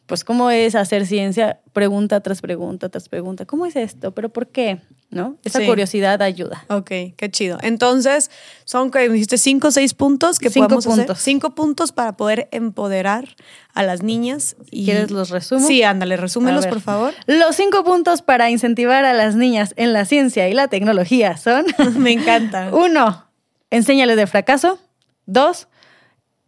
[0.06, 3.46] Pues cómo es hacer ciencia, pregunta tras pregunta tras pregunta.
[3.46, 4.12] ¿Cómo es esto?
[4.12, 4.80] ¿Pero por qué?
[5.10, 5.36] ¿No?
[5.44, 5.66] Esa Sí.
[5.66, 6.64] curiosidad ayuda.
[6.68, 7.58] Ok, qué chido.
[7.62, 8.30] Entonces,
[8.64, 10.98] son que dijiste cinco o seis puntos que Cinco podemos hacer.
[11.06, 11.18] puntos.
[11.22, 13.28] Cinco puntos para poder empoderar
[13.74, 14.56] a las niñas.
[14.70, 14.86] y...
[14.86, 15.66] ¿Quieres los resumo?
[15.66, 17.12] Sí, ándale, resúmelos, por favor.
[17.26, 21.66] Los cinco puntos para incentivar a las niñas en la ciencia y la tecnología son...
[21.98, 22.70] Me encanta.
[22.74, 23.26] Uno,
[23.70, 24.78] enséñales de fracaso.
[25.26, 25.68] Dos,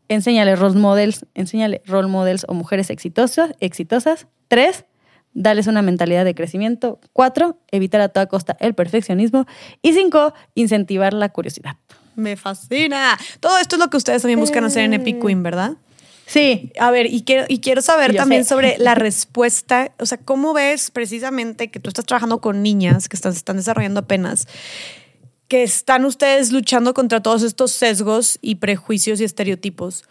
[0.09, 4.27] enséñale role models, enséñale role models o mujeres exitosas, exitosas.
[4.49, 4.85] Tres,
[5.33, 7.01] darles una mentalidad de crecimiento.
[7.13, 9.47] Cuatro, evitar a toda costa el perfeccionismo.
[9.83, 11.77] Y cinco, incentivar la curiosidad.
[12.17, 13.19] Me fascina.
[13.41, 15.73] Todo esto es lo que ustedes también buscan hacer en Epic Queen, ¿verdad?
[16.27, 16.73] Sí.
[16.79, 18.51] A ver, y quiero, y quiero saber Yo también sé.
[18.51, 19.93] sobre la respuesta.
[19.99, 24.01] O sea, ¿cómo ves precisamente que tú estás trabajando con niñas que están, están desarrollando
[24.01, 24.47] apenas?
[25.49, 30.05] Que están ustedes luchando contra todos estos sesgos y prejuicios y estereotipos.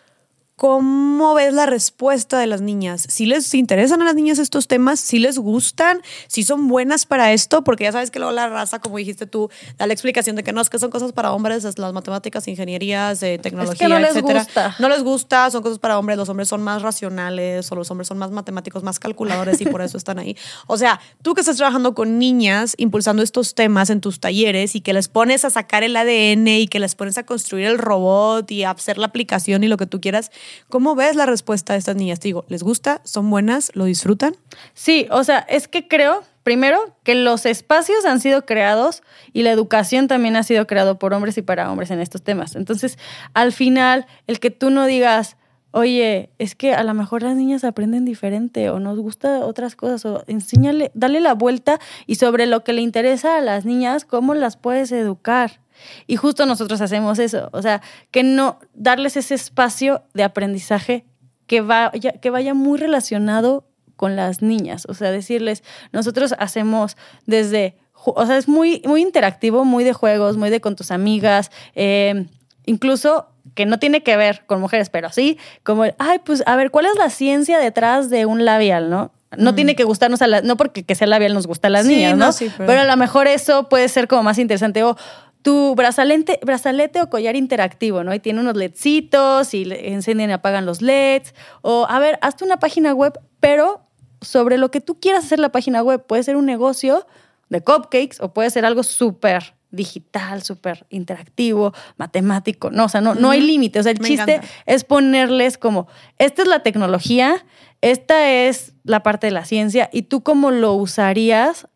[0.56, 3.08] ¿Cómo ves la respuesta de las niñas?
[3.10, 5.00] ¿Si les interesan a las niñas estos temas?
[5.00, 6.02] ¿Si les gustan?
[6.28, 7.64] ¿Si son buenas para esto?
[7.64, 9.50] Porque ya sabes que luego la raza, como dijiste tú,
[9.80, 12.48] da la explicación de que no, es que son cosas para hombres, es las matemáticas,
[12.48, 14.44] ingenierías, eh, tecnología, no les etcétera.
[14.44, 14.76] gusta.
[14.78, 18.08] No les gusta, son cosas para hombres, los hombres son más racionales o los hombres
[18.08, 20.38] son más matemáticos, más calculadores y por eso están ahí.
[20.68, 24.82] O sea, tú que estás trabajando con niñas, impulsando estos temas en tus talleres y
[24.82, 28.50] que les pones a sacar el ADN y que les pones a construir el robot
[28.52, 30.32] y a hacer la aplicación y lo que tú quieras,
[30.70, 32.20] ¿cómo ves la respuesta de estas niñas?
[32.20, 33.02] Te digo, ¿les gusta?
[33.03, 33.72] ¿Son buenas?
[33.74, 34.36] ¿Lo disfrutan?
[34.74, 39.03] Sí, o sea, es que creo, primero, que los espacios han sido creados
[39.34, 42.56] y la educación también ha sido creado por hombres y para hombres en estos temas.
[42.56, 42.98] Entonces,
[43.34, 45.38] al final, el que tú no digas,
[45.74, 50.06] oye, es que a lo mejor las niñas aprenden diferente o nos gusta otras cosas
[50.06, 54.36] o enséñale, dale la vuelta y sobre lo que le interesa a las niñas, cómo
[54.36, 55.62] las puedes educar.
[56.08, 57.82] Y justo nosotros hacemos eso, o sea,
[58.12, 61.06] que no darles ese espacio de aprendizaje
[61.48, 67.78] que vaya, que vaya muy relacionado con las niñas, o sea, decirles, nosotros hacemos desde,
[68.06, 72.26] o sea, es muy, muy interactivo, muy de juegos, muy de con tus amigas, eh,
[72.66, 76.72] incluso que no tiene que ver con mujeres, pero sí, como, ay, pues, a ver,
[76.72, 79.12] ¿cuál es la ciencia detrás de un labial, no?
[79.38, 81.86] No tiene que gustarnos a las, no porque que sea labial nos gusta a las
[81.88, 82.32] Sí, niñas, no, ¿no?
[82.32, 84.84] sí, pero- pero a lo mejor eso puede ser como más interesante.
[84.84, 84.95] O
[85.44, 88.14] tu brazalete, brazalete o collar interactivo, ¿no?
[88.14, 91.36] Y tiene unos LEDcitos y encienden y apagan los LEDs.
[91.61, 93.82] O, a ver, hazte una página web, pero
[94.22, 96.06] sobre lo que tú quieras hacer la página web.
[96.07, 97.06] Puede ser un negocio
[97.49, 102.72] de cupcakes o puede ser algo súper digital, súper interactivo, matemático.
[102.72, 103.80] No, o sea, no, no hay límite.
[103.80, 104.53] O sea, el Me chiste encanta.
[104.65, 105.88] es ponerles como,
[106.20, 107.45] esta es la tecnología,
[107.82, 111.68] esta es la parte de la ciencia y tú cómo lo usarías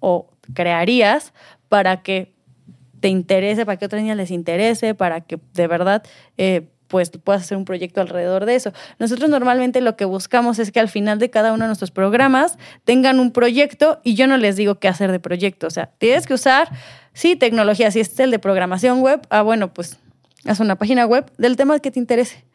[0.00, 1.32] o crearías
[1.70, 2.33] para que
[3.04, 6.02] te interese, para que otras niñas les interese, para que de verdad
[6.38, 8.72] eh, pues puedas hacer un proyecto alrededor de eso.
[8.98, 12.56] Nosotros normalmente lo que buscamos es que al final de cada uno de nuestros programas
[12.84, 15.66] tengan un proyecto y yo no les digo qué hacer de proyecto.
[15.66, 16.70] O sea, tienes que usar,
[17.12, 17.90] sí, tecnología.
[17.90, 19.98] Si este es el de programación web, ah, bueno, pues
[20.46, 22.46] haz una página web del tema que te interese.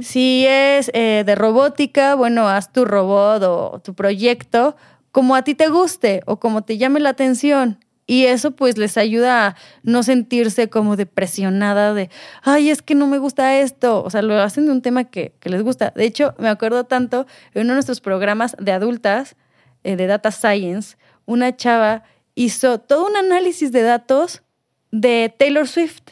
[0.00, 4.76] Si es eh, de robótica, bueno, haz tu robot o tu proyecto
[5.12, 7.76] como a ti te guste o como te llame la atención.
[8.10, 12.10] Y eso pues les ayuda a no sentirse como depresionada de,
[12.42, 14.02] ay, es que no me gusta esto.
[14.02, 15.92] O sea, lo hacen de un tema que, que les gusta.
[15.94, 19.36] De hecho, me acuerdo tanto en uno de nuestros programas de adultas,
[19.84, 22.02] eh, de Data Science, una chava
[22.34, 24.42] hizo todo un análisis de datos
[24.90, 26.02] de Taylor Swift.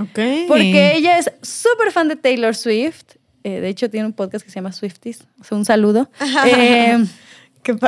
[0.00, 0.48] Ok.
[0.48, 3.16] Porque ella es súper fan de Taylor Swift.
[3.44, 5.26] Eh, de hecho, tiene un podcast que se llama Swifties.
[5.38, 6.10] O sea, un saludo.
[6.46, 6.96] Eh.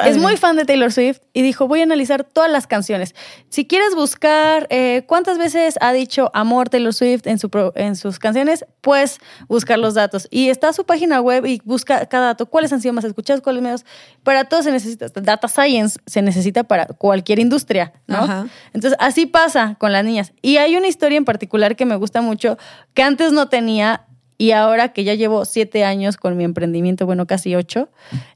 [0.05, 3.15] Es muy fan de Taylor Swift y dijo, voy a analizar todas las canciones.
[3.49, 7.97] Si quieres buscar eh, cuántas veces ha dicho amor Taylor Swift en, su pro- en
[7.97, 9.19] sus canciones, pues
[9.49, 10.29] buscar los datos.
[10.31, 13.63] Y está su página web y busca cada dato, cuáles han sido más escuchados, cuáles
[13.63, 13.85] menos.
[14.23, 18.19] Para todo se necesita, data science se necesita para cualquier industria, ¿no?
[18.19, 18.47] Ajá.
[18.73, 20.33] Entonces, así pasa con las niñas.
[20.41, 22.59] Y hay una historia en particular que me gusta mucho,
[22.95, 24.07] que antes no tenía
[24.39, 27.89] y ahora que ya llevo siete años con mi emprendimiento, bueno, casi ocho,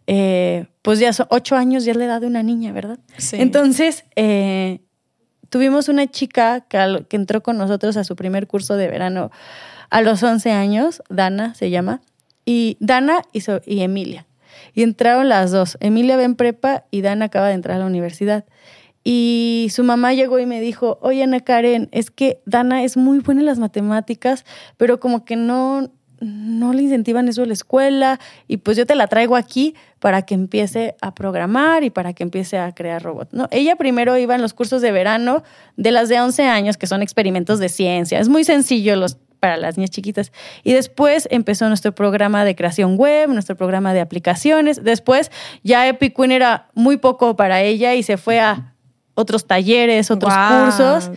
[0.07, 2.99] eh, pues ya son ocho años, ya es la edad de una niña, ¿verdad?
[3.16, 3.37] Sí.
[3.41, 4.81] Entonces, eh,
[5.49, 9.31] tuvimos una chica que, entró con nosotros a su primer curso de verano
[9.91, 12.01] a los 11 años, Dana se llama,
[12.45, 14.27] y Dana y, so- y Emilia.
[14.75, 15.77] Y entraron las dos.
[15.81, 18.45] Emilia va en prepa y Dana acaba de entrar a la universidad.
[19.05, 23.20] Y su mamá llegó y me dijo, oye Ana Karen, es que Dana es muy
[23.20, 24.45] buena en las matemáticas,
[24.77, 28.19] pero como que no, no le incentivan eso a la escuela
[28.49, 32.23] y pues yo te la traigo aquí para que empiece a programar y para que
[32.23, 33.33] empiece a crear robots.
[33.33, 33.49] ¿no?
[33.51, 35.43] Ella primero iba en los cursos de verano
[35.77, 38.19] de las de 11 años, que son experimentos de ciencia.
[38.19, 40.33] Es muy sencillo los, para las niñas chiquitas.
[40.65, 44.83] Y después empezó nuestro programa de creación web, nuestro programa de aplicaciones.
[44.83, 45.31] Después
[45.62, 48.75] ya Epic Queen era muy poco para ella y se fue a
[49.19, 51.11] otros talleres, otros cursos.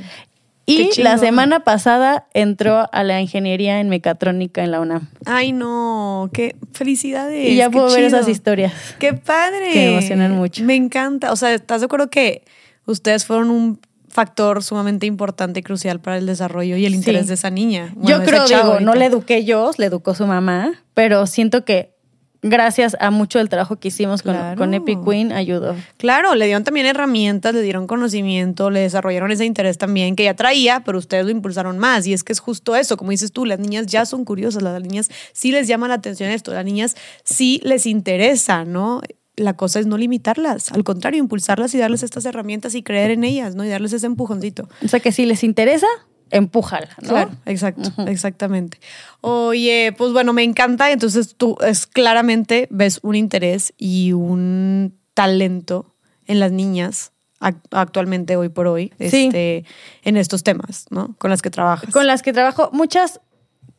[0.66, 5.10] Y la semana pasada entró a la ingeniería en mecatrónica en la UNAM.
[5.26, 7.50] Ay, no, qué felicidades.
[7.50, 8.72] y ya qué puedo ver esas historias.
[9.00, 9.72] Qué padre.
[9.74, 10.64] Que me emocionan mucho.
[10.64, 11.32] Me encanta.
[11.32, 12.44] O sea, ¿estás de acuerdo que
[12.86, 17.28] ustedes fueron un factor sumamente importante y crucial para el desarrollo y el interés Sí.
[17.30, 17.94] de esa niña.
[17.96, 21.94] Bueno, yo creo, digo, no le eduqué yo, le educó su mamá, pero siento que
[22.42, 24.58] gracias a mucho del trabajo que hicimos con, Claro.
[24.58, 25.76] con Epic Queen ayudó.
[25.98, 30.36] Claro, le dieron también herramientas, le dieron conocimiento, le desarrollaron ese interés también que ya
[30.36, 32.08] traía, pero ustedes lo impulsaron más.
[32.08, 34.82] Y es que es justo eso, como dices tú, las niñas ya son curiosas, las
[34.82, 39.02] niñas sí les llama la atención esto, las niñas sí les interesa, ¿no?
[39.38, 43.24] La cosa es no limitarlas, al contrario, impulsarlas y darles estas herramientas y creer en
[43.24, 43.64] ellas, ¿no?
[43.64, 44.68] Y darles ese empujoncito.
[44.84, 45.88] O sea que si les interesa,
[46.32, 47.10] empújala, ¿no?
[47.10, 48.80] Claro, exacto, exactamente.
[49.22, 50.92] Oye, pues bueno, me encanta.
[50.92, 55.94] Entonces tú es claramente ves un interés y un talento
[56.26, 59.26] en las niñas ac- actualmente, hoy por hoy, Sí.
[59.28, 59.66] este,
[60.04, 61.16] en estos temas, ¿no?
[61.18, 61.92] Con las que trabajas.
[61.94, 63.20] Con las que trabajo, muchas,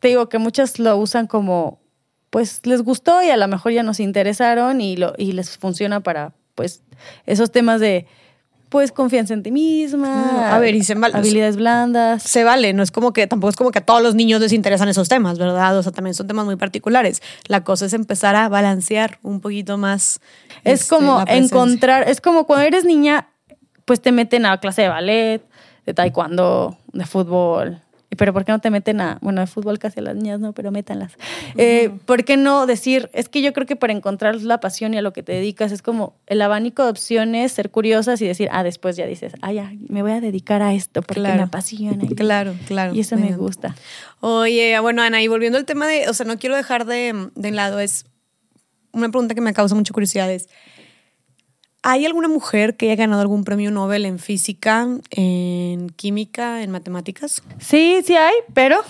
[0.01, 1.81] te digo que muchas lo usan como,
[2.31, 6.01] pues les gustó y a lo mejor ya nos interesaron y, lo, y les funciona
[6.01, 6.83] para, pues,
[7.27, 8.07] esos temas de,
[8.73, 10.55] pues, confianza en ti misma, Claro.
[10.55, 12.23] A ver, y se mal- habilidades blandas.
[12.23, 14.53] se vale, no es como que tampoco es como que a todos los niños les
[14.55, 15.77] interesan esos temas, ¿verdad?
[15.77, 17.21] O sea, también son temas muy particulares.
[17.49, 20.21] La cosa es empezar a balancear un poquito más.
[20.65, 23.29] Es este, como encontrar, es como cuando eres niña,
[23.85, 25.43] pues te meten a clase de ballet,
[25.85, 27.82] de taekwondo, de fútbol.
[28.17, 30.53] Pero ¿por qué no te meten a, bueno, de fútbol casi a las niñas, no,
[30.53, 31.13] pero métanlas.
[31.57, 34.99] Eh, ¿Por qué no decir, es que yo creo que para encontrar la pasión y
[34.99, 38.49] a lo que te dedicas es como el abanico de opciones, ser curiosas y decir,
[38.53, 41.37] ah, después ya dices, ah, ya, me voy a dedicar a esto porque Claro.
[41.37, 42.05] me apasiona.
[42.17, 42.95] Claro, claro.
[42.95, 43.75] Y eso me gusta.
[44.21, 47.51] Oye, bueno, Ana, y volviendo al tema de, o sea, no quiero dejar de, de
[47.51, 48.05] lado, es
[48.93, 50.49] una pregunta que me causa mucha curiosidad es,
[51.83, 57.43] ¿hay alguna mujer que haya ganado algún premio Nobel en física, en química, en matemáticas?
[57.61, 58.81] Sí, sí hay, pero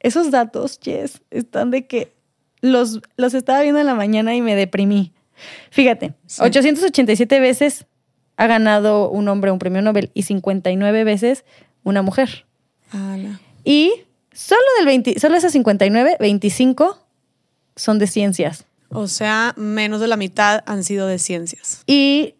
[0.00, 2.12] esos datos, Jess, están de que
[2.60, 5.12] los, los estaba viendo en la mañana y me deprimí.
[5.70, 6.42] Fíjate, Sí.
[6.42, 7.86] 887 veces
[8.36, 11.44] ha ganado un hombre un premio Nobel y 59 veces
[11.84, 12.46] una mujer.
[12.90, 13.40] Ala.
[13.64, 13.92] Y
[14.32, 16.98] solo del 20, solo esas 59, 25
[17.76, 18.64] son de ciencias.
[18.90, 21.82] O sea, menos de la mitad han sido de ciencias.
[21.86, 22.34] Y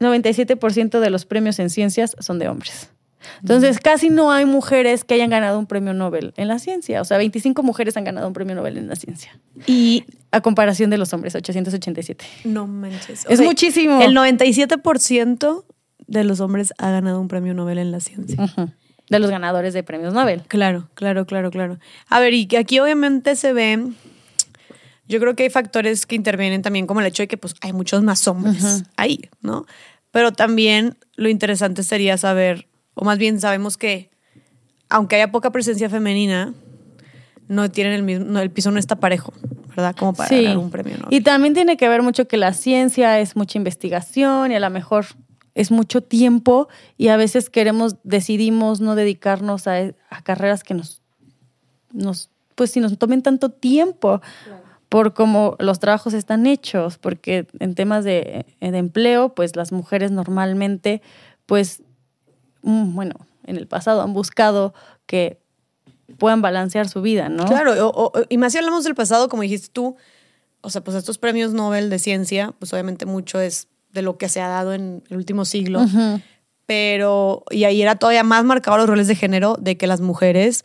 [0.00, 2.90] 97% de los premios en ciencias son de hombres.
[3.40, 7.00] Entonces, casi no hay mujeres que hayan ganado un premio Nobel en la ciencia.
[7.00, 9.38] O sea, 25 mujeres han ganado un premio Nobel en la ciencia.
[9.66, 12.24] Y A comparación de los hombres, 887.
[12.44, 13.26] no manches.
[13.28, 14.00] Es muchísimo.
[14.00, 15.64] El 97%
[16.06, 18.46] de los hombres ha ganado un premio Nobel en la ciencia.
[19.10, 20.42] De los ganadores de premios Nobel.
[20.48, 21.78] Claro, claro, claro, claro.
[22.08, 23.88] A ver, y aquí obviamente se ve,
[25.08, 27.72] yo creo que hay factores que intervienen también, como el hecho de que pues hay
[27.72, 29.66] muchos más hombres ahí, ¿no?
[30.10, 34.10] Pero también lo interesante sería saber, o más bien sabemos que
[34.90, 36.54] aunque haya poca presencia femenina,
[37.46, 39.32] no tienen el mismo, no, el piso no está parejo,
[39.68, 39.96] ¿verdad?
[39.96, 41.14] Como para ganar un premio Nobel.
[41.14, 44.70] Y también tiene que ver mucho que la ciencia es mucha investigación y a lo
[44.70, 45.06] mejor
[45.54, 51.02] es mucho tiempo y a veces queremos, decidimos no dedicarnos a, a carreras que nos,
[51.92, 54.20] nos, pues si nos tomen tanto tiempo
[54.88, 60.10] por cómo los trabajos están hechos, porque en temas de, de empleo, pues las mujeres
[60.10, 61.02] normalmente,
[61.46, 61.82] pues,
[62.62, 64.72] mm, bueno, en el pasado han buscado
[65.06, 65.40] que
[66.18, 67.44] puedan balancear su vida, ¿no?
[67.46, 69.96] Claro, o- o- y más si hablamos del pasado, como dijiste tú,
[70.62, 74.28] o sea, pues estos premios Nobel de ciencia, pues obviamente mucho es de lo que
[74.28, 75.84] se ha dado en el último siglo,
[76.66, 80.64] pero, y ahí era todavía más marcado los roles de género de que las mujeres,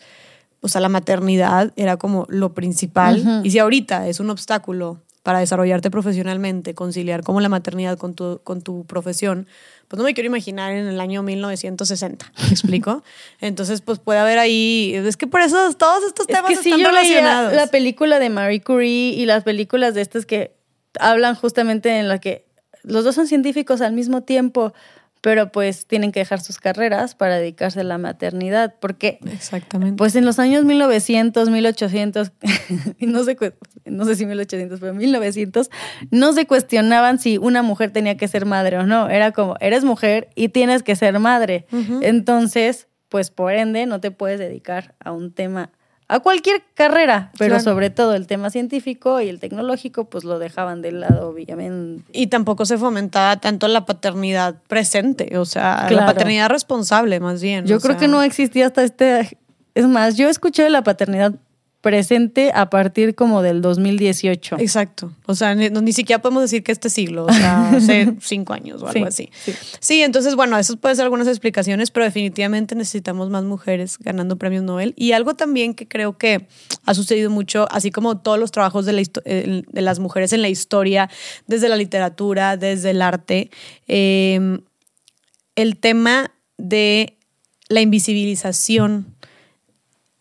[0.63, 3.41] o sea, la maternidad era como lo principal, Ujú.
[3.43, 8.41] y si ahorita es un obstáculo para desarrollarte profesionalmente, conciliar como la maternidad con tu,
[8.43, 9.47] con tu profesión,
[9.87, 13.03] pues no me quiero imaginar en el año 1960, ¿me explico?
[13.39, 16.69] Entonces, pues puede haber ahí, es que por eso todos estos Es temas que sí,
[16.71, 17.53] están yo leía relacionados.
[17.53, 20.55] la película de Marie Curie y las películas de estas que
[20.99, 22.45] hablan justamente en la que
[22.83, 24.73] los dos son científicos al mismo tiempo,
[25.23, 29.95] pero pues tienen que dejar sus carreras para dedicarse a la maternidad, porque Exactamente.
[29.95, 32.33] pues en los años 1900, 1800,
[32.99, 33.37] y no sé,
[33.85, 35.69] no sé si 1800, pero 1900,
[36.11, 39.09] no se cuestionaban si una mujer tenía que ser madre o no.
[39.09, 41.67] Era como, eres mujer y tienes que ser madre.
[42.01, 45.71] Entonces, pues por ende, no te puedes dedicar a un tema,
[46.15, 47.63] a cualquier carrera, pero Claro.
[47.63, 52.03] sobre todo el tema científico y el tecnológico, pues lo dejaban de lado, obviamente.
[52.13, 57.65] Y tampoco se fomentaba tanto la paternidad presente, o sea, la paternidad responsable más bien.
[57.65, 57.99] Yo creo sea.
[58.01, 59.37] que no existía hasta este.
[59.75, 61.33] Es más, yo escuché de la paternidad
[61.83, 64.55] presente a partir como del 2018.
[64.57, 65.11] Exacto.
[65.25, 68.87] O sea, ni, siquiera podemos decir que este siglo, o sea, hace cinco años o
[68.87, 69.29] algo Sí, así.
[69.51, 69.53] sí.
[69.81, 70.01] Sí.
[70.01, 74.93] entonces, bueno, eso puede ser algunas explicaciones, pero definitivamente necesitamos más mujeres ganando premios Nobel.
[74.95, 76.47] Y algo también que creo que
[76.85, 80.47] ha sucedido mucho, así como todos los trabajos de, la de las mujeres en la
[80.47, 81.09] historia,
[81.47, 83.51] desde la literatura, desde el arte,
[83.89, 84.57] eh,
[85.57, 87.17] el tema de
[87.67, 89.17] la invisibilización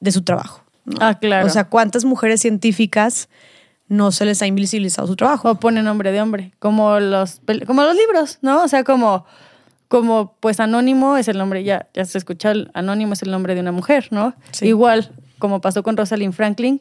[0.01, 0.62] de su trabajo.
[0.85, 0.97] ¿No?
[1.01, 1.47] Ah, claro.
[1.47, 3.29] O sea, ¿cuántas mujeres científicas
[3.89, 5.51] no se les ha invisibilizado su trabajo?
[5.51, 8.63] O pone nombre de hombre, como los, como los libros, ¿no?
[8.63, 9.25] O sea, como,
[9.89, 13.55] como pues anónimo es el nombre, ya, ya se escucha, el anónimo es el nombre
[13.55, 14.35] de una mujer, ¿no?
[14.53, 14.67] Sí.
[14.67, 16.81] Igual, como pasó con Rosalind Franklin,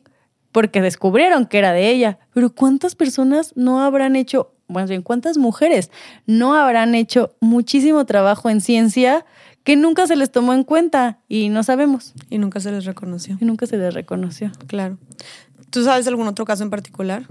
[0.51, 2.19] porque descubrieron que era de ella.
[2.33, 5.91] Pero ¿cuántas personas no habrán hecho, bueno, bien, cuántas mujeres
[6.25, 9.25] no habrán hecho muchísimo trabajo en ciencia
[9.63, 13.37] que nunca se les tomó en cuenta y no sabemos, Y nunca se les reconoció.
[13.39, 14.51] y nunca se les reconoció?
[14.67, 14.97] Claro.
[15.69, 17.23] ¿Tú sabes algún otro caso en particular?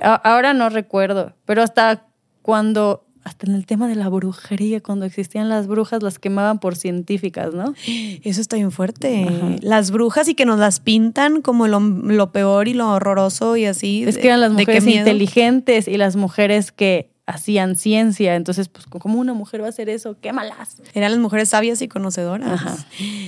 [0.00, 2.06] A- Ahora no recuerdo, pero hasta
[2.42, 6.74] cuando, hasta en el tema de la brujería, cuando existían las brujas, las quemaban por
[6.76, 7.74] científicas, ¿no?
[7.86, 9.24] Eso está bien fuerte.
[9.28, 9.56] Ajá.
[9.62, 13.66] Las brujas y que nos las pintan como lo, lo peor y lo horroroso y
[13.66, 14.02] así.
[14.04, 18.34] Es de- que eran las mujeres inteligentes y las mujeres que hacían ciencia.
[18.36, 20.18] Entonces, pues, ¿cómo una mujer va a hacer eso?
[20.20, 20.76] ¡Quémalas!
[20.92, 22.52] Eran las mujeres sabias y conocedoras.
[22.52, 22.76] Ajá.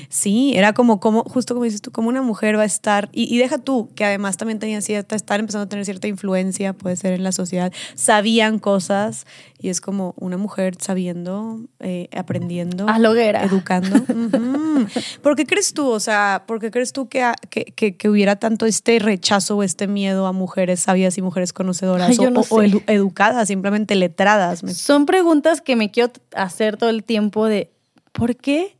[0.08, 3.32] Sí, era como, como, justo como dices tú, como una mujer va a estar, y,
[3.34, 6.96] y deja tú, que además también tenían cierta, estar empezando a tener cierta influencia, puede
[6.96, 9.26] ser en la sociedad, sabían cosas,
[9.58, 12.98] y es como una mujer sabiendo, eh, aprendiendo, A
[13.44, 13.96] educando.
[13.96, 14.86] Ujú.
[15.22, 18.36] ¿Por qué crees tú, o sea, por qué crees tú que, que, que- que hubiera
[18.36, 22.40] tanto este rechazo o este miedo a mujeres sabias y mujeres conocedoras Ay, o, no
[22.40, 22.68] o- o sé.
[22.68, 24.60] edu- educadas, simplemente letradas?
[24.74, 27.72] Son preguntas que me quiero hacer todo el tiempo de
[28.12, 28.76] ¿por qué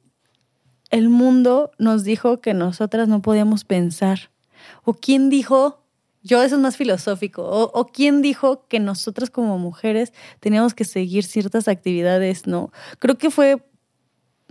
[0.91, 4.31] el mundo nos dijo que nosotras no podíamos pensar?
[4.85, 5.85] ¿O quién dijo,
[6.23, 10.85] yo eso es más filosófico, o, o quién dijo que nosotras como mujeres teníamos que
[10.85, 12.47] seguir ciertas actividades?
[12.47, 13.63] No, creo que fue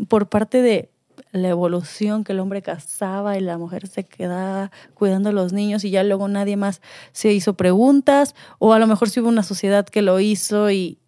[0.07, 0.91] por parte de
[1.31, 5.83] la evolución que el hombre cazaba y la mujer se quedaba cuidando a los niños
[5.83, 6.81] y ya luego nadie más
[7.11, 10.99] se hizo preguntas o a lo mejor sí hubo una sociedad que lo hizo y,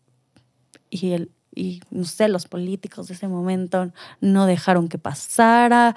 [0.89, 5.95] y, el, y no sé, los políticos de ese momento no dejaron que pasara.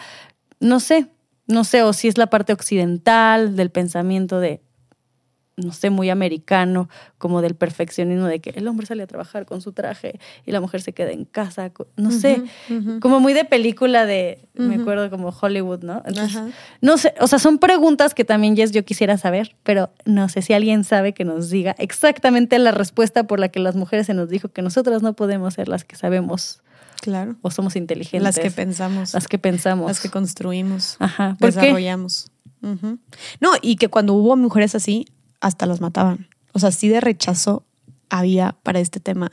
[0.58, 1.08] No sé,
[1.46, 4.62] no sé, o si es la parte occidental del pensamiento de,
[5.64, 6.88] no sé, muy americano,
[7.18, 10.60] como del perfeccionismo de que el hombre sale a trabajar con su traje y la
[10.60, 11.72] mujer se queda en casa.
[11.96, 12.42] No sé,
[13.00, 16.02] como muy de película de, me acuerdo como Hollywood, ¿no?
[16.06, 16.40] Entonces,
[16.80, 20.42] no sé, o sea, son preguntas que también, Jess, yo quisiera saber, pero no sé
[20.42, 24.14] si alguien sabe que nos diga exactamente la respuesta por la que las mujeres se
[24.14, 26.62] nos dijo que nosotras no podemos ser las que sabemos
[27.00, 27.36] Claro.
[27.42, 28.22] o somos inteligentes.
[28.22, 29.14] Las que pensamos.
[29.14, 29.86] Las que pensamos.
[29.88, 30.96] Las que construimos.
[30.98, 31.36] Ajá.
[31.38, 32.30] ¿Por desarrollamos.
[32.60, 35.06] No, y que cuando hubo mujeres así,
[35.40, 36.28] hasta las mataban.
[36.52, 37.64] O sea, sí de rechazo
[38.08, 39.30] había para este tema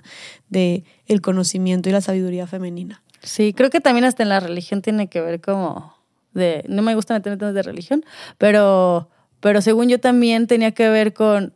[0.49, 3.01] de el conocimiento y la sabiduría femenina.
[3.21, 5.97] Sí, creo que también hasta en la religión tiene que ver como
[6.33, 8.05] de, no me gusta meterme temas de religión,
[8.37, 9.09] pero,
[9.39, 11.53] pero según yo también tenía que ver con,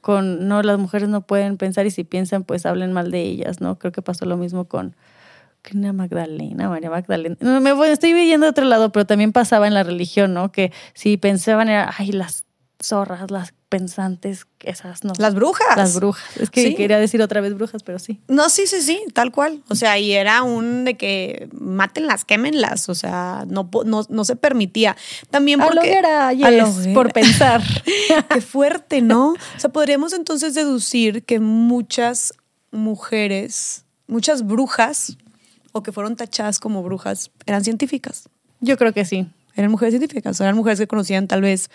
[0.00, 3.60] con, no, las mujeres no pueden pensar y si piensan, pues hablen mal de ellas,
[3.60, 3.78] ¿no?
[3.78, 4.96] Creo que pasó lo mismo con,
[5.60, 6.70] ¿quién era Magdalena?
[6.70, 7.36] María Magdalena.
[7.40, 10.50] No, me voy, estoy viviendo de otro lado, pero también pasaba en la religión, ¿no?
[10.50, 12.44] Que si pensaban era, ay, las
[12.82, 15.12] zorras, las pensantes, esas no.
[15.18, 15.76] Las brujas.
[15.76, 16.36] Las brujas.
[16.36, 16.74] Es que Sí.
[16.74, 18.20] quería decir otra vez brujas, pero sí.
[18.28, 19.62] No, sí, sí, sí, tal cual.
[19.68, 22.88] O sea, y era un de que mátenlas, quémenlas.
[22.88, 24.96] O sea, no, no, no se permitía.
[25.30, 25.96] También A porque...
[25.96, 27.62] A la yes, por pensar.
[28.34, 29.30] Qué fuerte, ¿no?
[29.30, 32.34] O sea, podríamos entonces deducir que muchas
[32.72, 35.16] mujeres, muchas brujas,
[35.72, 38.28] o que fueron tachadas como brujas, eran científicas.
[38.60, 39.26] Yo creo que sí.
[39.54, 41.70] Eran mujeres científicas, eran mujeres que conocían tal vez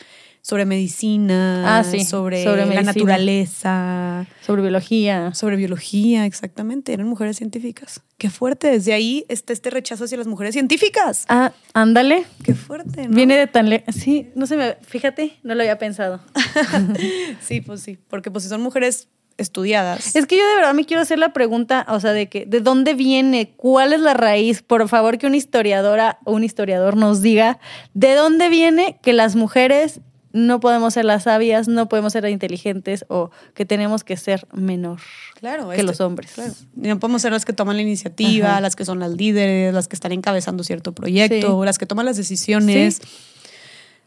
[0.47, 5.33] sobre medicina, Ah, sí, sobre, sobre la naturaleza, Sobre biología.
[5.33, 8.01] sobre biología, exactamente, eran mujeres científicas.
[8.17, 11.25] Qué fuerte, desde ahí está este rechazo hacia las mujeres científicas.
[11.27, 12.23] Ah, ándale.
[12.45, 13.15] Qué fuerte, ¿no?
[13.15, 13.93] Viene de tan lejos.
[13.93, 14.77] Sí, no se me.
[14.87, 16.21] Fíjate, no lo había pensado.
[17.41, 20.15] Sí, pues sí, porque pues si son mujeres estudiadas.
[20.15, 22.59] Es que yo de verdad me quiero hacer la pregunta, o sea, de que, ¿de
[22.59, 23.53] dónde viene?
[23.55, 24.61] ¿Cuál es la raíz?
[24.63, 27.59] Por favor, que una historiadora o un historiador nos diga
[27.93, 30.01] de dónde viene que las mujeres
[30.33, 34.99] no podemos ser las sabias, no podemos ser inteligentes o que tenemos que ser menor
[35.39, 36.31] Claro, que este- los hombres.
[36.33, 36.53] Claro.
[36.75, 38.61] No podemos ser las que toman la iniciativa, Ajá.
[38.61, 41.65] las que son las líderes, las que están encabezando cierto proyecto, Sí.
[41.65, 43.01] las que toman las decisiones.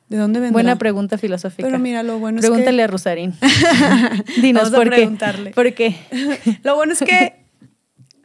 [0.09, 0.53] ¿De dónde vendrá?
[0.55, 1.67] Buena pregunta filosófica.
[1.69, 3.35] Pero mira, lo bueno Pregúntale es a Rusarín.
[4.43, 4.97] Dinos Vamos a por qué.
[4.97, 5.51] preguntarle.
[5.53, 5.95] ¿Por qué?
[6.11, 7.40] que lo bueno es que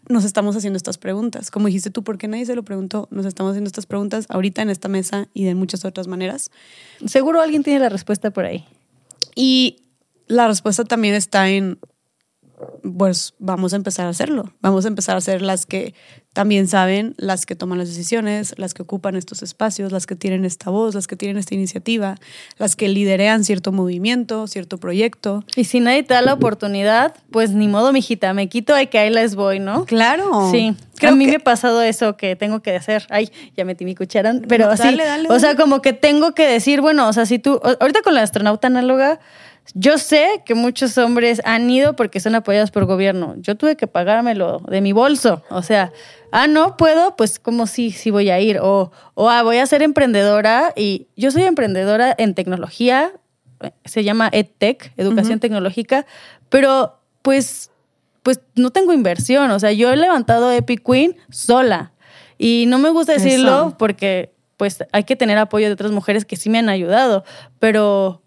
[0.07, 1.51] nos estamos haciendo estas preguntas.
[1.51, 3.07] Como dijiste tú, ¿por qué nadie se lo preguntó?
[3.11, 6.51] Nos estamos haciendo estas preguntas ahorita en esta mesa y de muchas otras maneras.
[7.05, 8.65] Seguro alguien tiene la respuesta por ahí.
[9.35, 9.83] Y
[10.27, 11.79] la respuesta también está en
[12.97, 14.53] pues vamos a empezar a hacerlo.
[14.61, 15.93] Vamos a empezar a ser las que
[16.33, 20.43] también saben, las que toman las decisiones, las que ocupan estos espacios, las que tienen
[20.43, 22.15] esta voz, las que tienen esta iniciativa,
[22.57, 25.43] las que liderean cierto movimiento, cierto proyecto.
[25.55, 28.99] Y si nadie te da la oportunidad, pues ni modo, mijita, me quito y que
[28.99, 29.85] ahí les voy, ¿no?
[29.85, 30.49] Claro.
[30.51, 30.75] Sí.
[30.97, 33.05] Creo a mí que- me ha pasado eso que tengo que hacer.
[33.09, 34.33] Ay, ya metí mi cuchara.
[34.47, 34.83] Pero No, sí.
[34.83, 38.01] dale, dale, o sea, como que tengo que decir, bueno, o sea, si tú, ahorita
[38.01, 39.19] con la astronauta análoga,
[39.73, 43.35] yo sé que muchos hombres han ido porque son apoyados por gobierno.
[43.37, 45.43] Yo tuve que pagármelo de mi bolso.
[45.49, 45.91] O sea,
[46.31, 48.59] ah, no puedo, pues como sí, sí voy a ir.
[48.59, 53.13] O, o ah, voy a ser emprendedora y yo soy emprendedora en tecnología,
[53.85, 56.05] se llama EdTech, Educación Tecnológica,
[56.49, 57.71] pero pues,
[58.21, 59.49] pues no tengo inversión.
[59.51, 61.91] O sea, yo he levantado Epic Queen sola.
[62.37, 63.77] Y no me gusta decirlo Eso.
[63.77, 67.23] porque pues hay que tener apoyo de otras mujeres que sí me han ayudado,
[67.59, 68.21] pero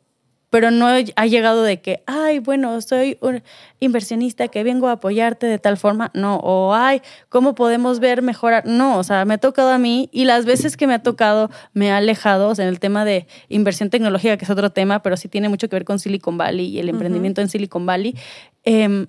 [0.51, 3.43] pero no ha llegado de que, ay, bueno, soy un
[3.81, 8.67] inversionista que vengo a apoyarte de tal forma, no, o ay, ¿cómo podemos ver mejorar?
[8.67, 11.51] No, o sea, me ha tocado a mí y las veces que me ha tocado
[11.75, 15.03] me ha alejado, o sea, en el tema de inversión tecnológica, que es otro tema,
[15.03, 18.17] pero sí tiene mucho que ver con Silicon Valley y el emprendimiento en Silicon Valley,
[18.65, 19.07] em,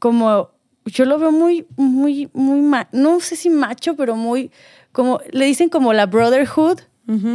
[0.00, 0.50] como
[0.86, 2.60] yo lo veo muy, muy, muy,
[2.92, 4.50] no sé si macho, pero muy,
[4.92, 6.80] como, le dicen como la brotherhood,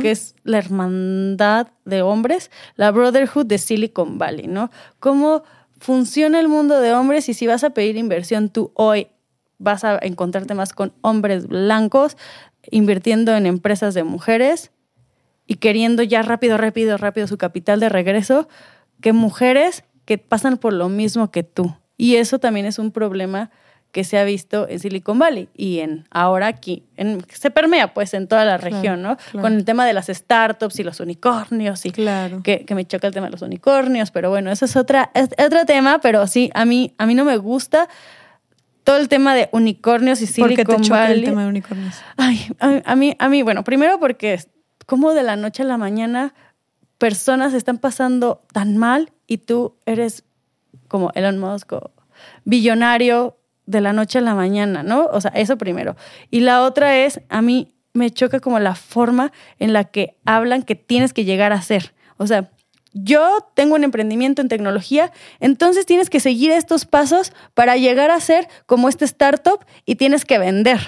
[0.02, 4.70] que es la hermandad de hombres, la brotherhood de Silicon Valley, ¿no?
[5.00, 5.44] Cómo
[5.80, 9.08] funciona el mundo de hombres y si vas a pedir inversión tú hoy
[9.58, 12.18] vas a encontrarte más con hombres blancos
[12.70, 14.72] invirtiendo en empresas de mujeres
[15.48, 18.48] y queriendo ya rápido, rápido, rápido su capital de regreso
[19.02, 21.76] que mujeres que pasan por lo mismo que tú.
[21.98, 23.52] Y eso también es un problema
[23.94, 26.84] que se ha visto en Silicon Valley y en ahora aquí.
[26.98, 29.16] En, se permea pues en toda la Claro, región, ¿no?
[29.16, 29.42] claro.
[29.42, 32.42] Con el tema de las startups y los unicornios y Claro.
[32.44, 35.30] que, que me choca el tema de los unicornios, pero bueno, eso es, otra, es
[35.38, 37.88] otro tema, pero sí, a mí, a mí no me gusta
[38.84, 41.20] todo el tema de unicornios y ¿Por Silicon qué te choca Valley.
[41.20, 41.96] el tema de unicornios?
[42.18, 44.40] Ay, a, a mí, a mí, bueno, primero porque
[44.88, 46.34] como de la noche a la mañana
[46.98, 50.24] personas están pasando tan mal y tú eres
[50.88, 51.92] como Elon Musk o
[52.44, 55.06] billonario de la noche a la mañana, ¿no?
[55.12, 55.96] O sea, eso primero.
[56.32, 60.64] Y la otra es, a mí me choca como la forma en la que hablan
[60.64, 61.94] que tienes que llegar a ser.
[62.18, 62.50] O sea,
[62.94, 68.20] yo tengo un emprendimiento en tecnología, entonces tienes que seguir estos pasos para llegar a
[68.20, 70.80] ser como este startup y tienes que vender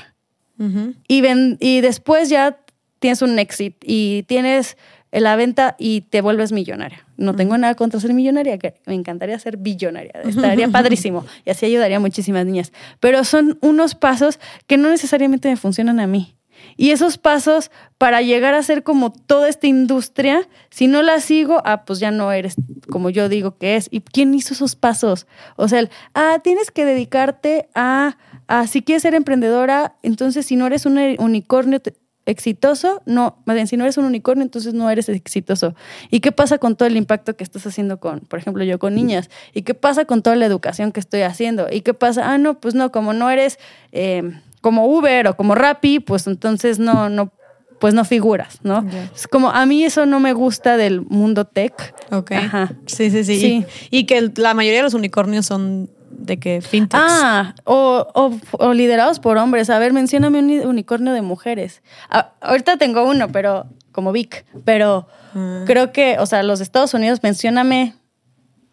[1.08, 2.60] y, ven- y después ya
[3.00, 4.78] tienes un exit y tienes
[5.12, 7.06] la venta y te vuelves millonaria.
[7.18, 11.66] No tengo nada contra ser millonaria, que me encantaría ser billonaria, estaría padrísimo y así
[11.66, 12.74] ayudaría a muchísimas niñas.
[13.00, 16.36] Pero son unos pasos que no necesariamente me funcionan a mí.
[16.78, 21.62] Y esos pasos para llegar a ser como toda esta industria, si no la sigo,
[21.66, 22.56] ah, pues ya no eres
[22.90, 23.88] como yo digo que es.
[23.92, 25.28] ¿Y quién hizo esos pasos?
[25.58, 28.18] O sea, el, ah, tienes que dedicarte a,
[28.48, 31.94] a, si quieres ser emprendedora, entonces si no eres un unicornio te-
[32.26, 35.76] exitoso, no, más bien, si no eres un unicornio, entonces no eres exitoso.
[36.10, 38.96] ¿Y qué pasa con todo el impacto que estás haciendo con, por ejemplo, yo con
[38.96, 39.30] niñas?
[39.54, 41.68] ¿Y qué pasa con toda la educación que estoy haciendo?
[41.72, 42.34] ¿Y qué pasa?
[42.34, 43.60] Ah, no, pues no, como no eres
[43.92, 44.24] eh,
[44.62, 47.32] como Uber o como Rappi, pues entonces no, no,
[47.80, 48.84] pues no figuras, ¿no?
[49.14, 51.94] Es como a mí eso no me gusta del mundo tech.
[52.12, 52.32] Ok.
[52.32, 52.74] Ajá.
[52.88, 53.40] Sí, sí, sí.
[53.40, 53.66] Sí.
[53.92, 57.04] Y, y que la mayoría de los unicornios son de que fintechs.
[57.06, 59.70] Ah, o, o- o liderados por hombres.
[59.70, 61.82] A ver, mencióname un uni- unicornio de mujeres.
[62.10, 64.46] Ah, ahorita tengo uno, pero como Vic.
[64.66, 65.64] Pero Ah.
[65.66, 67.94] creo que, o sea, los de Estados Unidos, mencióname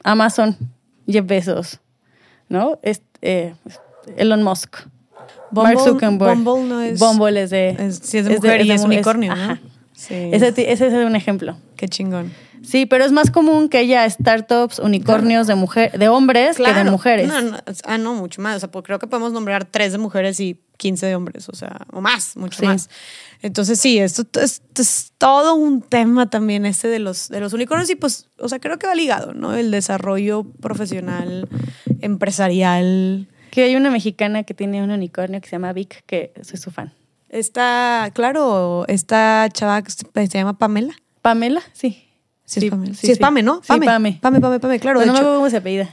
[0.05, 0.57] Amazon,
[1.07, 1.81] Jeff Bezos,
[2.49, 2.79] ¿no?
[2.83, 3.55] Este, eh,
[4.17, 4.77] Elon Musk.
[5.51, 6.39] Mark Bumble- Zuckerberg.
[6.39, 7.71] Bumble no es- Bumble es de.
[7.79, 9.41] es- sí es de mujer y es unicornio, ¿no?
[9.43, 9.61] ajá.
[9.95, 10.31] Sí.
[10.33, 11.57] Ese es un ejemplo.
[11.77, 12.33] Qué chingón.
[12.65, 16.85] Sí, pero es más común que haya startups, unicornios de mujer, de hombres que de
[16.85, 17.29] mujeres.
[17.29, 18.57] No, no, ah, no, mucho más.
[18.57, 21.55] O sea, pues creo que podemos nombrar tres de mujeres y 15 de hombres, o
[21.55, 22.67] sea, o más, mucho Sí.
[22.67, 22.91] más.
[23.41, 27.91] Entonces, sí, esto, esto es todo un tema también este de los, de los unicornios
[27.91, 29.55] y pues, o sea, creo que va ligado, ¿no?
[29.55, 31.49] El desarrollo profesional,
[32.01, 33.29] empresarial.
[33.51, 36.71] Que hay una mexicana que tiene un unicornio que se llama Vic, que soy su
[36.71, 36.93] fan.
[37.29, 40.95] Está, claro, esta chava que se llama Pamela.
[41.23, 41.63] ¿Pamela?
[41.73, 42.09] Sí.
[42.61, 42.95] Sí, es Pamela.
[42.95, 43.57] Sí, es Pame, ¿no?
[43.63, 43.87] Sí, Pame.
[43.87, 44.19] Pame.
[44.21, 44.99] Pame, Pame, Pame, claro.
[44.99, 45.91] Pero de no me hecho- acuerdo cómo se apellida.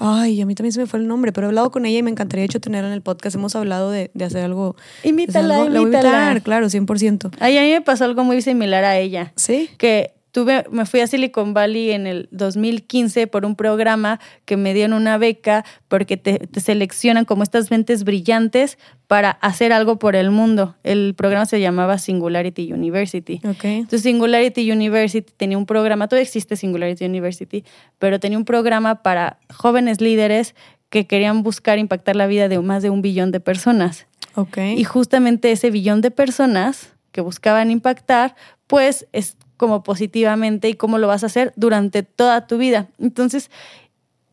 [0.00, 2.02] Ay, a mí también se me fue el nombre, pero he hablado con ella y
[2.02, 3.36] me encantaría de hecho tenerla en el podcast.
[3.36, 4.74] Hemos hablado de, de hacer algo.
[5.02, 7.30] de Invítala, hacer algo- la voy a invitar, claro, 100%.
[7.40, 9.32] Ay, a mí me pasó algo muy similar a ella.
[9.36, 9.68] ¿Sí?
[9.78, 14.74] que tuve, me fui a Silicon Valley en el 2015 por un programa que me
[14.74, 20.16] dieron una beca porque te, te seleccionan como estas mentes brillantes para hacer algo por
[20.16, 20.74] el mundo.
[20.82, 23.40] El programa se llamaba Singularity University.
[23.44, 23.64] Ok.
[23.64, 27.62] Entonces Singularity University tenía un programa, todavía existe Singularity University,
[27.98, 30.54] pero tenía un programa para jóvenes líderes
[30.88, 34.06] que querían buscar impactar la vida de más de un billón de personas.
[34.34, 34.58] Ok.
[34.76, 38.34] Y justamente ese billón de personas que buscaban impactar,
[38.66, 42.88] pues es como positivamente y cómo lo vas a hacer durante toda tu vida.
[42.98, 43.48] Entonces,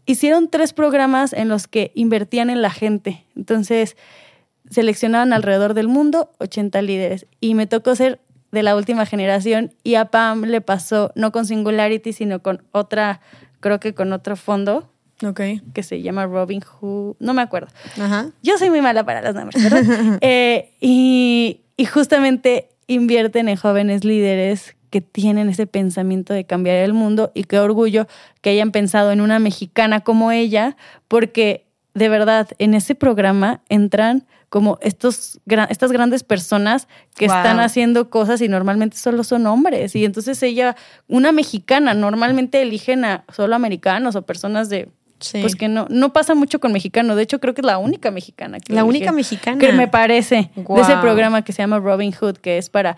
[0.07, 3.23] hicieron tres programas en los que invertían en la gente.
[3.35, 3.95] Entonces,
[4.72, 7.27] seleccionaban alrededor del mundo 80 líderes.
[7.39, 8.19] Y me tocó ser
[8.51, 13.22] de la última generación y a Pam le pasó no con Singularity, sino con otra,
[13.60, 14.91] creo que con otro fondo
[15.23, 15.41] Ok.
[15.76, 17.68] que se llama Robin Hood, no me acuerdo.
[18.01, 18.31] Ajá.
[18.41, 20.18] Yo soy muy mala para los nombres, ¿verdad?
[20.22, 26.93] Eh, y, y justamente invierten en jóvenes líderes que tienen ese pensamiento de cambiar el
[26.93, 28.07] mundo y qué orgullo
[28.41, 30.75] que hayan pensado en una mexicana como ella,
[31.07, 35.39] porque de verdad en ese programa entran como estos,
[35.69, 37.37] estas grandes personas que Wow.
[37.37, 39.95] están haciendo cosas y normalmente solo son hombres.
[39.95, 40.75] Y entonces ella,
[41.07, 44.89] una mexicana, normalmente eligen a solo americanos o personas de...
[45.19, 45.41] Sí.
[45.41, 47.15] Pues que no, no pasa mucho con mexicanos.
[47.15, 48.59] De hecho, creo que es la única mexicana.
[48.59, 49.57] Que La única mexicana.
[49.59, 50.49] Que me parece.
[50.55, 52.95] De ese programa que se llama Robin Hood, que es para.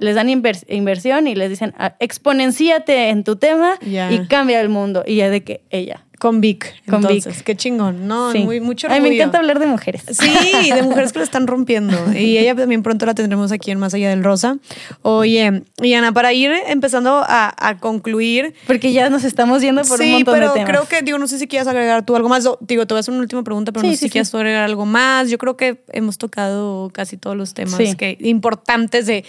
[0.00, 3.74] Les dan invers- inversión y les dicen, "Ah, exponenciate en tu tema
[4.12, 5.04] y cambia el mundo.
[5.06, 6.04] Y ya de que ella.
[6.24, 6.72] Con Vic.
[6.88, 7.36] Con entonces.
[7.36, 7.44] Vic.
[7.44, 8.08] Qué chingón.
[8.08, 8.38] No, Sí.
[8.38, 10.04] muy, mucho Ay, me encanta hablar de mujeres.
[10.08, 11.98] Sí, de mujeres que lo están rompiendo.
[12.18, 14.56] Y ella también pronto la tendremos aquí en Más Allá del Rosa.
[15.02, 18.54] Oye, y Ana, para ir empezando a, a concluir.
[18.66, 20.70] Porque ya nos estamos yendo por un sí, montón pero de temas.
[20.70, 22.48] creo que, digo, no sé si quieras agregar tú algo más.
[22.60, 24.28] Digo, te voy a hacer una última pregunta, pero Sí, no sé sí, si quieres
[24.28, 24.32] sí.
[24.32, 25.28] tú agregar algo más.
[25.28, 27.94] Yo creo que hemos tocado casi todos los temas Sí.
[27.96, 29.26] que, importantes de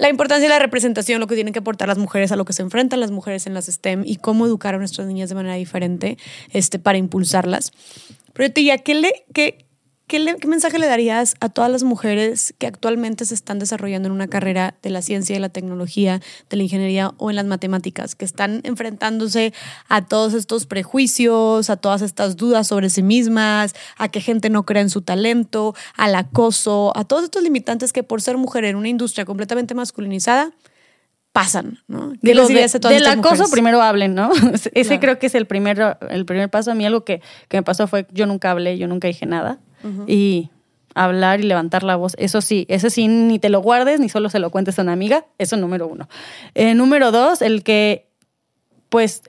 [0.00, 2.54] la importancia de la representación, lo que tienen que aportar las mujeres a lo que
[2.54, 5.56] se enfrentan las mujeres en las STEM y cómo educar a nuestras niñas de manera
[5.56, 6.16] diferente
[6.52, 7.72] este, para impulsarlas.
[8.32, 9.12] Pero yo te diría, ¿qué, le,
[10.10, 14.08] qué, le- qué mensaje le darías a todas las mujeres que actualmente se están desarrollando
[14.08, 16.20] en una carrera de la ciencia y la tecnología,
[16.50, 19.52] de la ingeniería o en las matemáticas, que están enfrentándose
[19.88, 24.64] a todos estos prejuicios, a todas estas dudas sobre sí mismas, a que gente no
[24.66, 28.74] crea en su talento, al acoso, a todos estos limitantes que por ser mujer en
[28.74, 30.50] una industria completamente masculinizada
[31.32, 32.10] pasan, ¿no?
[32.14, 33.50] ¿Qué Digo, les de- dirías a todas del acoso mujeres?
[33.52, 34.30] primero hablen, ¿no?
[34.52, 35.00] Ese Claro.
[35.00, 36.72] creo que es el primer, el primer paso.
[36.72, 39.60] A mí algo que, que me pasó fue yo nunca hablé, yo nunca dije nada.
[40.06, 40.50] Y
[40.94, 44.28] hablar y levantar la voz, eso sí, ese sí, ni te lo guardes, ni solo
[44.28, 46.08] se lo cuentes a una amiga, eso número uno.
[46.54, 48.08] Eh, número dos, el que,
[48.88, 49.22] pues,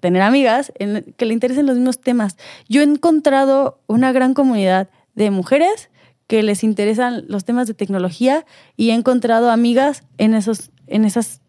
[0.00, 0.72] tener amigas
[1.16, 2.36] que le interesen los mismos temas.
[2.68, 5.90] Yo he encontrado una gran comunidad de mujeres
[6.26, 8.46] que les interesan los temas de tecnología
[8.76, 11.42] y he encontrado amigas en esos, en esas,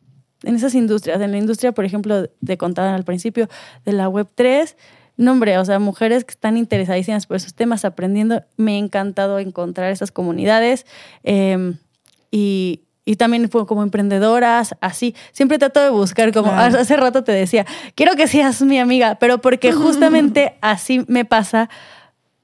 [0.43, 3.47] en esas industrias, en la industria, por ejemplo, te contaba al principio
[3.85, 4.75] de la web 3.
[5.21, 8.43] No, hombre, o sea, mujeres que están interesadísimas por esos temas, aprendiendo.
[8.57, 10.85] Me ha encantado encontrar esas comunidades.
[11.23, 11.73] eh,
[12.31, 15.15] y, y también fue como emprendedoras, así.
[15.31, 16.79] Siempre trato de buscar, como Claro.
[16.79, 17.65] hace rato te decía,
[17.95, 21.69] quiero que seas mi amiga, pero porque justamente así me pasa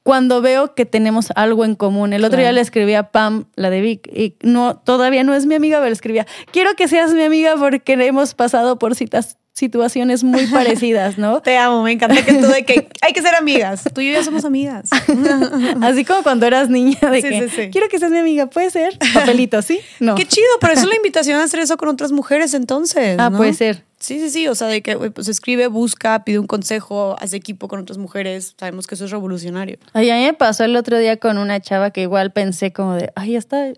[0.03, 2.11] cuando veo que tenemos algo en común.
[2.13, 2.55] El otro día Claro.
[2.55, 5.87] le escribí a Pam, la de Vic, y no, todavía no es mi amiga, pero
[5.87, 11.17] le escribía, quiero que seas mi amiga porque hemos pasado por citas, situaciones muy parecidas,
[11.17, 11.41] ¿no?
[11.41, 13.83] Te amo, me encanta que tú de que hay que ser amigas.
[13.93, 14.89] Tú y yo ya somos amigas.
[15.81, 17.69] Así como cuando eras niña, de Sí, que sí, sí.
[17.71, 18.97] quiero que seas mi amiga, ¿puede ser?
[19.13, 19.79] Papelito, ¿sí?
[19.99, 20.13] No.
[20.13, 23.17] Qué chido, pero eso es la invitación a hacer eso con otras mujeres entonces.
[23.19, 23.83] Ah, puede ser.
[23.99, 24.47] Sí, sí, sí.
[24.47, 27.97] O sea, de que güey, pues escribe, busca, pide un consejo, hace equipo con otras
[27.97, 28.53] mujeres.
[28.59, 29.79] Sabemos que eso es revolucionario.
[29.93, 32.93] Ay, a mí me pasó el otro día con una chava que igual pensé como
[32.93, 33.73] de, ay, esta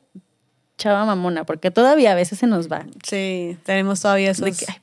[0.78, 2.86] chava mamona, porque todavía a veces se nos va.
[3.04, 4.46] Sí, tenemos todavía esos.
[4.46, 4.78] De que, ay,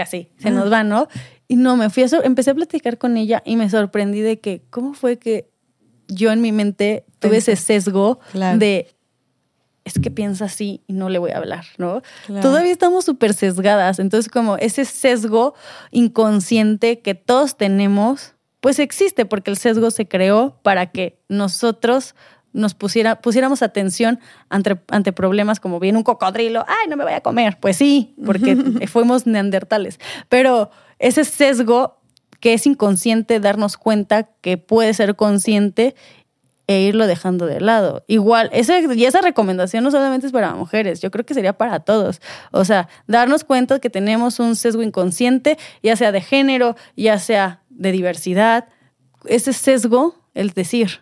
[0.00, 1.08] así, se nos va, ¿no?
[1.48, 4.62] Y no, me fui a, empecé a platicar con ella y me sorprendí de que,
[4.70, 5.48] ¿cómo fue que
[6.08, 8.58] yo en mi mente tuve ese sesgo Claro.
[8.58, 8.88] de,
[9.84, 12.02] es que piensa así y no le voy a hablar, ¿no?
[12.26, 12.42] Claro.
[12.42, 15.54] Todavía estamos súper sesgadas, entonces como ese sesgo
[15.90, 22.14] inconsciente que todos tenemos, pues existe porque el sesgo se creó para que nosotros
[22.52, 24.18] nos pusiera, pusiéramos atención
[24.48, 27.58] ante, ante problemas como viene un cocodrilo, ay, no me voy a comer.
[27.60, 28.56] Pues sí, porque
[28.88, 29.98] fuimos neandertales.
[30.28, 31.98] Pero ese sesgo
[32.40, 35.94] que es inconsciente, darnos cuenta que puede ser consciente
[36.68, 38.04] e irlo dejando de lado.
[38.06, 41.80] Igual, esa, y esa recomendación no solamente es para mujeres, yo creo que sería para
[41.80, 42.20] todos.
[42.52, 47.62] O sea, darnos cuenta que tenemos un sesgo inconsciente, ya sea de género, ya sea
[47.70, 48.68] de diversidad.
[49.24, 51.00] Ese sesgo, el decir,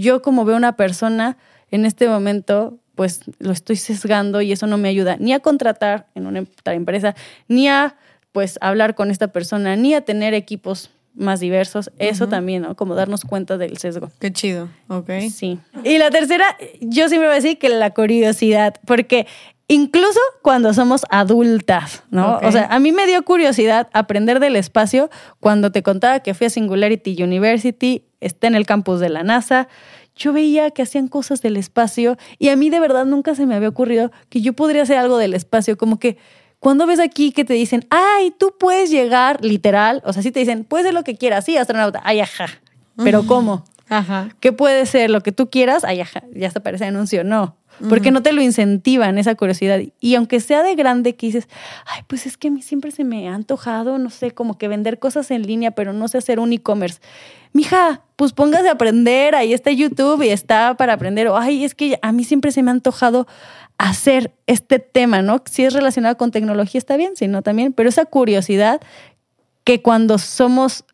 [0.00, 1.36] yo como veo una persona
[1.70, 6.06] en este momento, pues lo estoy sesgando y eso no me ayuda ni a contratar
[6.14, 7.14] en una otra empresa,
[7.48, 7.96] ni a
[8.32, 11.90] pues hablar con esta persona, ni a tener equipos más diversos.
[11.98, 12.76] Eso también, ¿no?
[12.76, 14.10] Como darnos cuenta del sesgo.
[14.18, 14.68] Qué chido.
[14.88, 15.10] Ok.
[15.32, 15.58] Sí.
[15.84, 16.44] Y la tercera,
[16.80, 19.26] yo siempre voy a decir que la curiosidad, porque
[19.68, 22.38] incluso cuando somos adultas, ¿no?
[22.42, 25.10] O sea, a mí me dio curiosidad aprender del espacio
[25.40, 29.68] cuando te contaba que fui a Singularity University está en el campus de la NASA.
[30.14, 33.54] Yo veía que hacían cosas del espacio y a mí de verdad nunca se me
[33.54, 36.16] había ocurrido que yo podría hacer algo del espacio, como que
[36.58, 40.40] cuando ves aquí que te dicen, ay, tú puedes llegar, literal, o sea, si te
[40.40, 42.48] dicen, puedes ser lo que quieras, sí, astronauta, ay, ajá,
[42.96, 43.64] pero ¿cómo?
[43.88, 44.30] Ajá.
[44.40, 45.84] ¿Qué puede ser lo que tú quieras?
[45.84, 47.56] Ay, ajá, ya se parece anuncio, no.
[47.90, 49.80] Porque no te lo incentivan esa curiosidad.
[50.00, 51.46] Y aunque sea de grande que dices,
[51.84, 54.66] ay, pues es que a mí siempre se me ha antojado, no sé, como que
[54.66, 57.00] vender cosas en línea, pero no sé hacer un e-commerce.
[57.56, 61.28] Mija, pues póngase a aprender, ahí está YouTube y está para aprender.
[61.28, 63.26] O, ay, es que a mí siempre se me ha antojado
[63.78, 65.42] hacer este tema, ¿no?
[65.50, 68.82] Si es relacionado con tecnología está bien, si no también, pero esa curiosidad
[69.64, 70.84] que cuando somos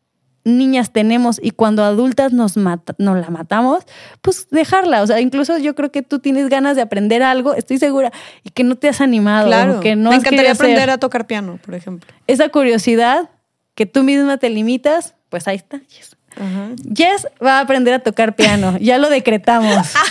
[0.45, 3.85] niñas tenemos y cuando adultas nos, mata, nos la matamos,
[4.21, 5.03] pues dejarla.
[5.03, 8.13] O sea, incluso yo creo que tú tienes ganas de aprender algo, estoy segura,
[8.45, 9.49] y que no te has animado.
[9.49, 9.81] Claro.
[9.81, 10.67] Que no Me has encantaría hacer.
[10.67, 12.09] aprender a tocar piano, por ejemplo.
[12.29, 13.31] Esa curiosidad
[13.75, 15.79] que tú misma te limitas, pues ahí está.
[15.81, 16.17] Yes.
[16.43, 16.69] Ajá.
[16.95, 18.77] Jess va a aprender a tocar piano.
[18.79, 19.89] Ya lo decretamos.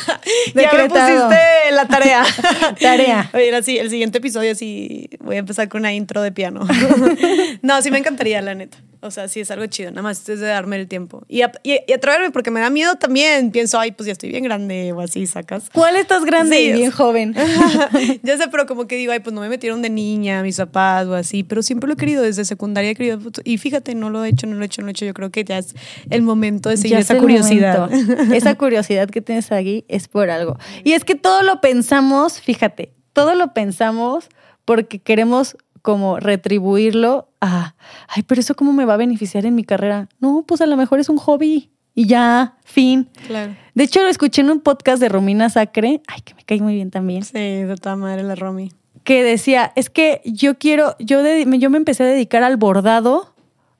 [0.54, 1.28] Ya me Decretado.
[1.28, 2.24] pusiste la tarea.
[2.80, 3.30] Tarea.
[3.34, 6.68] Oye, así, el siguiente episodio sí voy a empezar con una intro de piano.
[7.62, 8.78] no, sí me encantaría, la neta.
[9.04, 11.24] O sea, sí es algo chido, nada más es de darme el tiempo.
[11.28, 13.50] Y, a- y- y atreverme, porque me da miedo también.
[13.52, 15.70] Pienso, ay, pues ya estoy bien grande o así, sacas.
[15.74, 17.34] ¿Cuál estás grande Sí, y bien joven?
[18.24, 21.08] ya sé, pero como que digo, ay, pues no me metieron de niña, mis papás
[21.08, 23.20] o así, pero siempre lo he querido, desde secundaria he querido.
[23.44, 25.06] Y fíjate, no lo he hecho, no lo he hecho, no lo he hecho.
[25.06, 25.74] Yo creo que ya es
[26.12, 27.90] el momento de seguir Ya esa curiosidad.
[27.90, 28.34] momento.
[28.36, 30.58] Esa curiosidad que tienes aquí es por algo.
[30.84, 34.30] Y es que todo lo pensamos, fíjate, todo lo pensamos
[34.64, 37.76] porque queremos como retribuirlo a,
[38.08, 40.08] ay, pero eso cómo me va a beneficiar en mi carrera.
[40.20, 43.10] No, pues a lo mejor es un hobby y ya, fin.
[43.28, 43.56] Claro.
[43.76, 46.76] De hecho, lo escuché en un podcast de Romina Sacre, ay, que me cae muy
[46.76, 48.72] bien también, Sí, de toda madre la Romy.
[49.04, 53.31] que decía, es que yo quiero, yo, de- yo me empecé a dedicar al bordado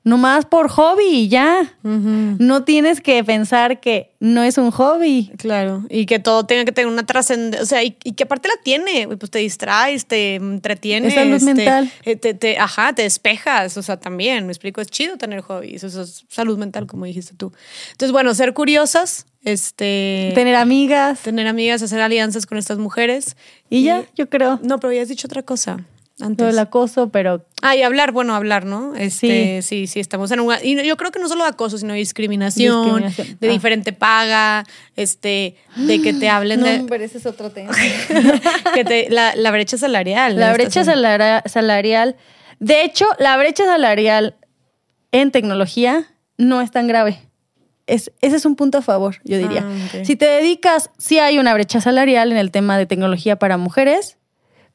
[0.04, 1.74] nomás por hobby y ya.
[1.82, 5.30] No tienes que pensar que no es un hobby.
[5.38, 8.48] Claro, y que todo tenga que tener una trascendencia, o sea, y, y que aparte
[8.48, 11.10] la tiene, pues te distraes, te entretienes.
[11.10, 11.92] Es salud te- mental.
[12.04, 15.84] eh, Te, te- ajá, te despejas, o sea, también, me explico, es chido tener hobbies,
[15.84, 17.52] eso es salud mental, como dijiste tú.
[17.92, 20.32] Entonces, bueno, ser curiosas, este...
[20.34, 21.20] Tener amigas.
[21.20, 23.36] tener amigas, hacer alianzas con estas mujeres.
[23.70, 24.60] Y ya, yo creo.
[24.62, 25.84] No, pero ya has dicho otra cosa
[26.20, 26.46] antes.
[26.46, 28.94] del acoso, pero Ah, y hablar, bueno, hablar, ¿no?
[28.96, 30.52] Este, sí, sí, estamos en un...
[30.64, 33.52] Y yo creo que no solo de acoso, sino de discriminación, Discriminación, de ah.
[33.52, 34.64] diferente paga,
[34.96, 36.84] este, de que te hablen de...
[36.88, 37.72] pero ese es otro tema.
[38.74, 40.36] que te- la, la brecha salarial.
[40.38, 40.90] la brecha sí.
[40.90, 42.16] salara- salarial.
[42.58, 44.34] De hecho, la brecha salarial
[45.12, 46.06] en tecnología
[46.38, 47.20] no es tan grave.
[47.86, 49.64] Es, ese es un punto a favor, yo diría.
[49.66, 50.04] Ah.
[50.04, 54.16] Si te dedicas, sí hay una brecha salarial en el tema de tecnología para mujeres,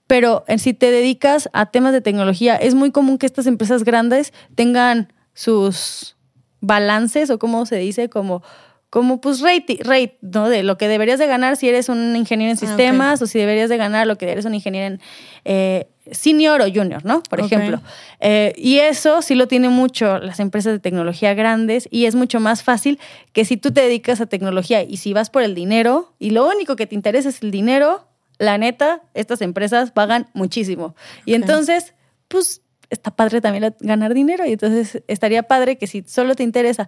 [0.08, 3.84] pero en- si te dedicas a temas de tecnología, es muy común que estas empresas
[3.84, 6.16] grandes tengan sus
[6.62, 8.42] balances o como se dice, como,
[8.90, 10.50] como pues rate, rate, ¿no?
[10.50, 13.38] De lo que deberías de ganar si eres un ingeniero en Ah, sistemas o si
[13.38, 15.02] deberías de ganar lo que eres un ingeniero en
[15.46, 17.22] eh, senior o junior, ¿no?
[17.30, 17.82] Por ejemplo.
[18.22, 22.40] Eh, y eso sí lo tienen mucho las empresas de tecnología grandes y es mucho
[22.40, 22.98] más fácil
[23.34, 26.48] que si tú te dedicas a tecnología y si vas por el dinero y lo
[26.48, 28.08] único que te interesa es el dinero,
[28.40, 30.96] la neta, estas empresas pagan muchísimo.
[31.26, 31.94] Y entonces,
[32.28, 36.88] pues está padre también ganar dinero y entonces estaría padre que si solo te interesa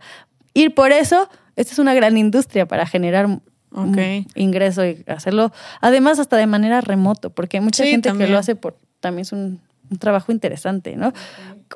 [0.54, 3.44] ir por eso, esta es una gran industria para generar un
[4.36, 5.52] ingreso y hacerlo,
[5.82, 8.28] además hasta de manera remoto, porque hay mucha Sí, gente también.
[8.30, 9.60] que lo hace por, también es un,
[9.92, 11.14] un trabajo interesante, ¿no?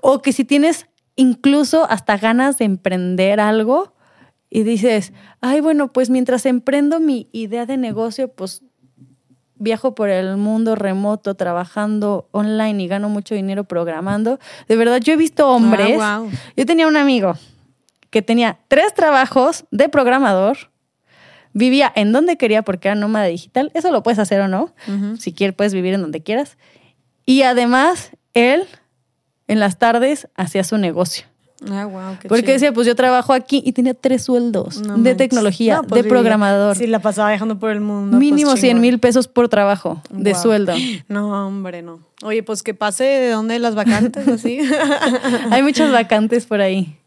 [0.01, 3.93] O que si tienes incluso hasta ganas de emprender algo
[4.49, 8.63] y dices, ay, bueno, pues mientras emprendo mi idea de negocio, pues
[9.55, 14.39] viajo por el mundo remoto, trabajando online y gano mucho dinero programando.
[14.67, 15.97] De verdad, yo he visto hombres.
[15.97, 16.29] Wow.
[16.57, 17.35] Yo tenía un amigo
[18.09, 20.57] que tenía tres trabajos de programador,
[21.53, 23.71] vivía en donde quería porque era nómada digital.
[23.73, 24.73] Eso lo puedes hacer o no.
[25.17, 26.57] Si quieres, puedes vivir en donde quieras.
[27.25, 28.67] Y además, él
[29.47, 31.25] en las tardes hacía su negocio.
[31.71, 32.53] Ah, wow, qué Porque chido.
[32.53, 35.17] decía, pues yo trabajo aquí y tenía tres sueldos No de manches.
[35.17, 36.75] tecnología, No, pues, de programador.
[36.75, 38.17] Sí, la pasaba viajando por el mundo.
[38.17, 38.81] Mínimo pues, 100 chingón.
[38.81, 40.41] mil pesos por trabajo de Wow.
[40.41, 40.73] sueldo.
[41.07, 41.99] No, hombre, no.
[42.23, 44.59] Oye, pues que pase de dónde las vacantes, así.
[45.51, 46.97] Hay muchas vacantes por ahí.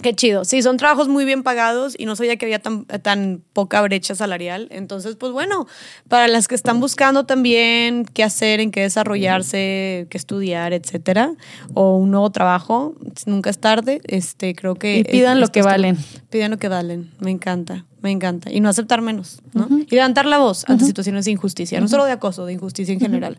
[0.00, 0.44] Qué chido.
[0.44, 4.14] Sí, son trabajos muy bien pagados y no sabía que había tan, tan poca brecha
[4.16, 4.66] salarial.
[4.70, 5.66] Entonces, pues bueno,
[6.08, 11.34] para las que están buscando también qué hacer, en qué desarrollarse, qué estudiar, etcétera,
[11.74, 12.94] o un nuevo trabajo,
[13.26, 14.00] nunca es tarde.
[14.04, 15.96] Este, creo que Y pidan lo que está- valen.
[16.30, 17.10] Pidan lo que valen.
[17.20, 18.50] Me encanta, me encanta.
[18.50, 19.68] Y no aceptar menos, ¿no?
[19.70, 23.00] Y levantar la voz ante situaciones de injusticia, no solo de acoso, de injusticia en
[23.00, 23.36] general.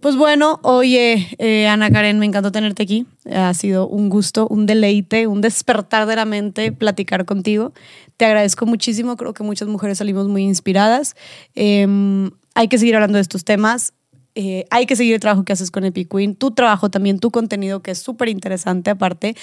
[0.00, 3.06] Pues bueno, oye, eh, Ana Karen, me encantó tenerte aquí.
[3.30, 7.74] Ha sido un gusto, un deleite, un despertar de la mente platicar contigo.
[8.16, 11.16] Te agradezco muchísimo, creo que muchas mujeres salimos muy inspiradas.
[11.54, 13.92] Em, hay que seguir hablando de estos temas.
[14.34, 17.30] Eh, hay que seguir el trabajo que haces con Epic Queen, tu trabajo también, tu
[17.30, 19.36] contenido que es súper interesante aparte.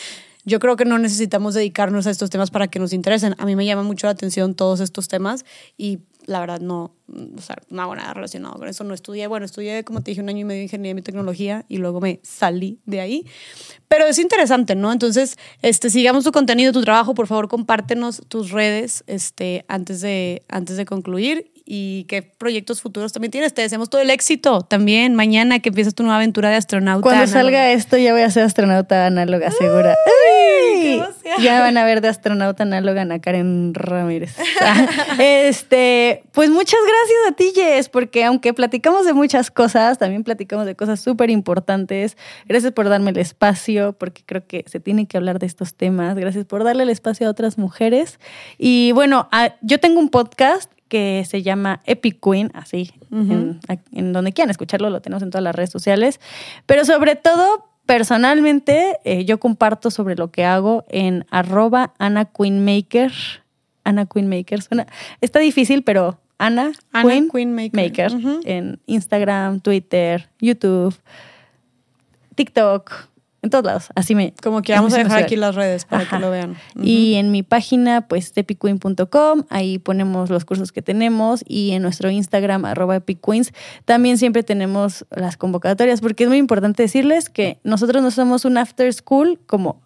[0.43, 3.35] Yo creo que no necesitamos dedicarnos a estos temas para que nos interesen.
[3.37, 5.45] A mí me llama mucho la atención todos estos temas
[5.77, 8.83] y la verdad no, o sea, no hago nada relacionado con eso.
[8.83, 11.65] No estudié, bueno, estudié, como te dije, un año y medio de ingeniería y tecnología
[11.69, 13.25] y luego me salí de ahí.
[13.87, 14.91] Pero es interesante, ¿no?
[14.91, 17.15] Entonces, este, sigamos tu contenido, tu trabajo.
[17.15, 23.13] Por favor, compártenos tus redes este, antes, de, antes de concluir y qué proyectos futuros
[23.13, 23.53] también tienes.
[23.53, 27.03] Te deseamos todo el éxito también mañana que empiezas tu nueva aventura de astronauta.
[27.03, 29.95] Cuando salga esto ya voy a ser astronauta análoga, segura.
[31.39, 34.35] Ya van a ver de astronauta análoga a Karen Ramírez.
[35.19, 40.65] este, pues muchas gracias a ti, Jess, porque aunque platicamos de muchas cosas, también platicamos
[40.65, 42.17] de cosas súper importantes.
[42.45, 46.15] Gracias por darme el espacio, porque creo que se tiene que hablar de estos temas.
[46.15, 48.19] Gracias por darle el espacio a otras mujeres.
[48.57, 49.29] Y bueno,
[49.61, 55.01] yo tengo un podcast que se llama Epic Queen, así, en, donde quieran escucharlo, lo
[55.01, 56.19] tenemos en todas las redes sociales.
[56.65, 63.11] Pero sobre todo, personalmente, eh, yo comparto sobre lo que hago en arroba Ana Queenmaker.
[63.83, 64.85] Ana Queenmaker, suena,
[65.21, 66.71] está difícil, pero Ana,
[67.31, 68.11] Queen, Maker,
[68.45, 70.95] en Instagram, Twitter, YouTube,
[72.35, 72.91] TikTok,
[73.47, 73.89] en todos lados.
[73.95, 74.33] Así me.
[74.43, 76.55] Como que vamos a dejar aquí las redes para que lo vean.
[76.81, 82.09] Y en mi página, pues, epiqueen.com, ahí ponemos los cursos que tenemos y en nuestro
[82.09, 83.53] Instagram, arroba epicqueens,
[83.85, 88.57] también siempre tenemos las convocatorias, porque es muy importante decirles que nosotros no somos un
[88.57, 89.81] after school como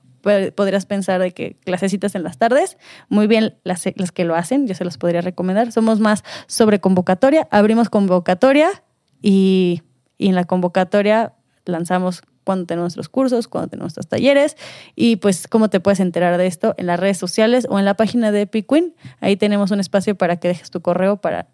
[0.55, 2.77] podrías pensar de que clasecitas en las tardes,
[3.09, 5.71] muy bien las, las que lo hacen, yo se los podría recomendar.
[5.71, 8.83] Somos más sobre convocatoria, abrimos convocatoria
[9.21, 9.81] y,
[10.17, 11.33] y en la convocatoria
[11.65, 14.57] lanzamos cuando tenemos nuestros cursos, cuando tenemos nuestros talleres
[14.95, 17.95] y pues cómo te puedes enterar de esto en las redes sociales o en la
[17.95, 18.95] página de Epic Queen.
[19.19, 21.47] Ahí tenemos un espacio para que dejes tu correo para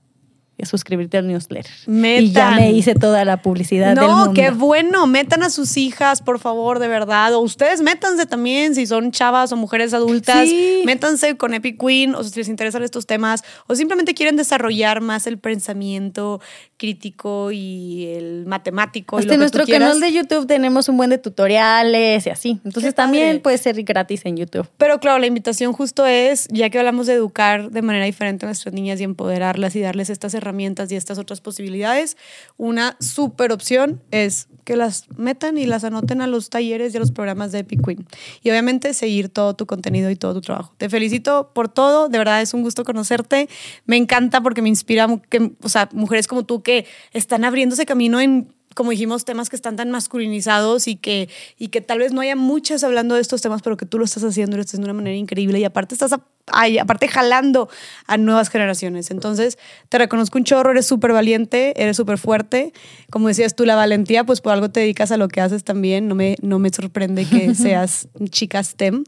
[0.66, 1.72] suscribirte al newsletter.
[1.88, 4.34] Y ya me hice toda la publicidad no, del mundo.
[4.34, 5.06] qué bueno.
[5.06, 7.36] Metan a sus hijas, por favor, de verdad.
[7.36, 10.50] O ustedes métanse también, si son chavas o mujeres adultas.
[10.84, 15.28] Métanse con Epic Queen, o si les interesan estos temas, o simplemente quieren desarrollar más
[15.28, 16.42] el pensamiento
[16.78, 19.20] crítico y el matemático.
[19.20, 22.60] en nuestro canal de YouTube tenemos un buen de tutoriales y así.
[22.66, 24.68] Entonces también puede ser gratis en YouTube.
[24.78, 28.48] Pero claro, la invitación justo es, ya que hablamos de educar de manera diferente a
[28.48, 30.47] nuestras niñas y empoderarlas y darles estas herramientas
[30.92, 32.18] y estas otras posibilidades,
[32.58, 37.00] una super opción es que las metan y las anoten a los talleres y a
[37.00, 38.06] los programas de Epic Queen.
[38.44, 40.74] Y obviamente seguir todo tu contenido y todo tu trabajo.
[40.78, 43.48] Te felicito por todo, de verdad es un gusto conocerte.
[43.86, 48.20] Me encanta porque me inspira que, o sea, mujeres como tú que están abriéndose camino
[48.20, 52.22] en como dijimos, temas que están tan masculinizados y que, y que tal vez no
[52.22, 54.76] haya muchas hablando de estos temas, pero que tú lo estás haciendo y lo estás
[54.76, 57.70] haciendo de una manera increíble y aparte estás aparte jalando
[58.06, 59.10] a nuevas generaciones.
[59.10, 59.58] Entonces,
[59.90, 62.72] te reconozco un chorro, eres súper valiente, eres súper fuerte.
[63.10, 66.08] Como decías tú, la valentía, pues por algo te dedicas a lo que haces también.
[66.08, 69.06] No me, no me sorprende que seas chica STEM.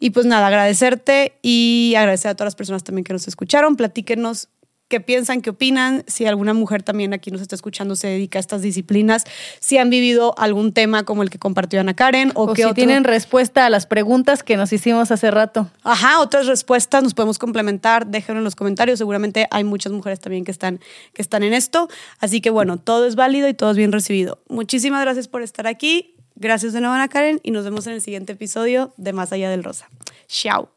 [0.00, 3.76] Y pues nada, agradecerte y agradecer a todas las personas también que nos escucharon.
[3.76, 4.48] Platíquenos
[4.88, 8.40] qué piensan, qué opinan, si alguna mujer también aquí nos está escuchando se dedica a
[8.40, 9.24] estas disciplinas,
[9.60, 13.04] si han vivido algún tema como el que compartió Ana Karen o, que si tienen
[13.04, 15.70] respuesta a las preguntas que nos hicimos hace rato.
[15.82, 20.44] Ajá, otras respuestas nos podemos complementar, déjenlo en los comentarios, seguramente hay muchas mujeres también
[20.44, 20.80] que están,
[21.12, 21.88] que están en esto,
[22.20, 24.40] así que bueno, todo es válido y todo es bien recibido.
[24.48, 28.02] Muchísimas gracias por estar aquí, gracias de nuevo Ana Karen y nos vemos en el
[28.02, 29.88] siguiente episodio de Más allá del Rosa.
[30.28, 30.75] Chao.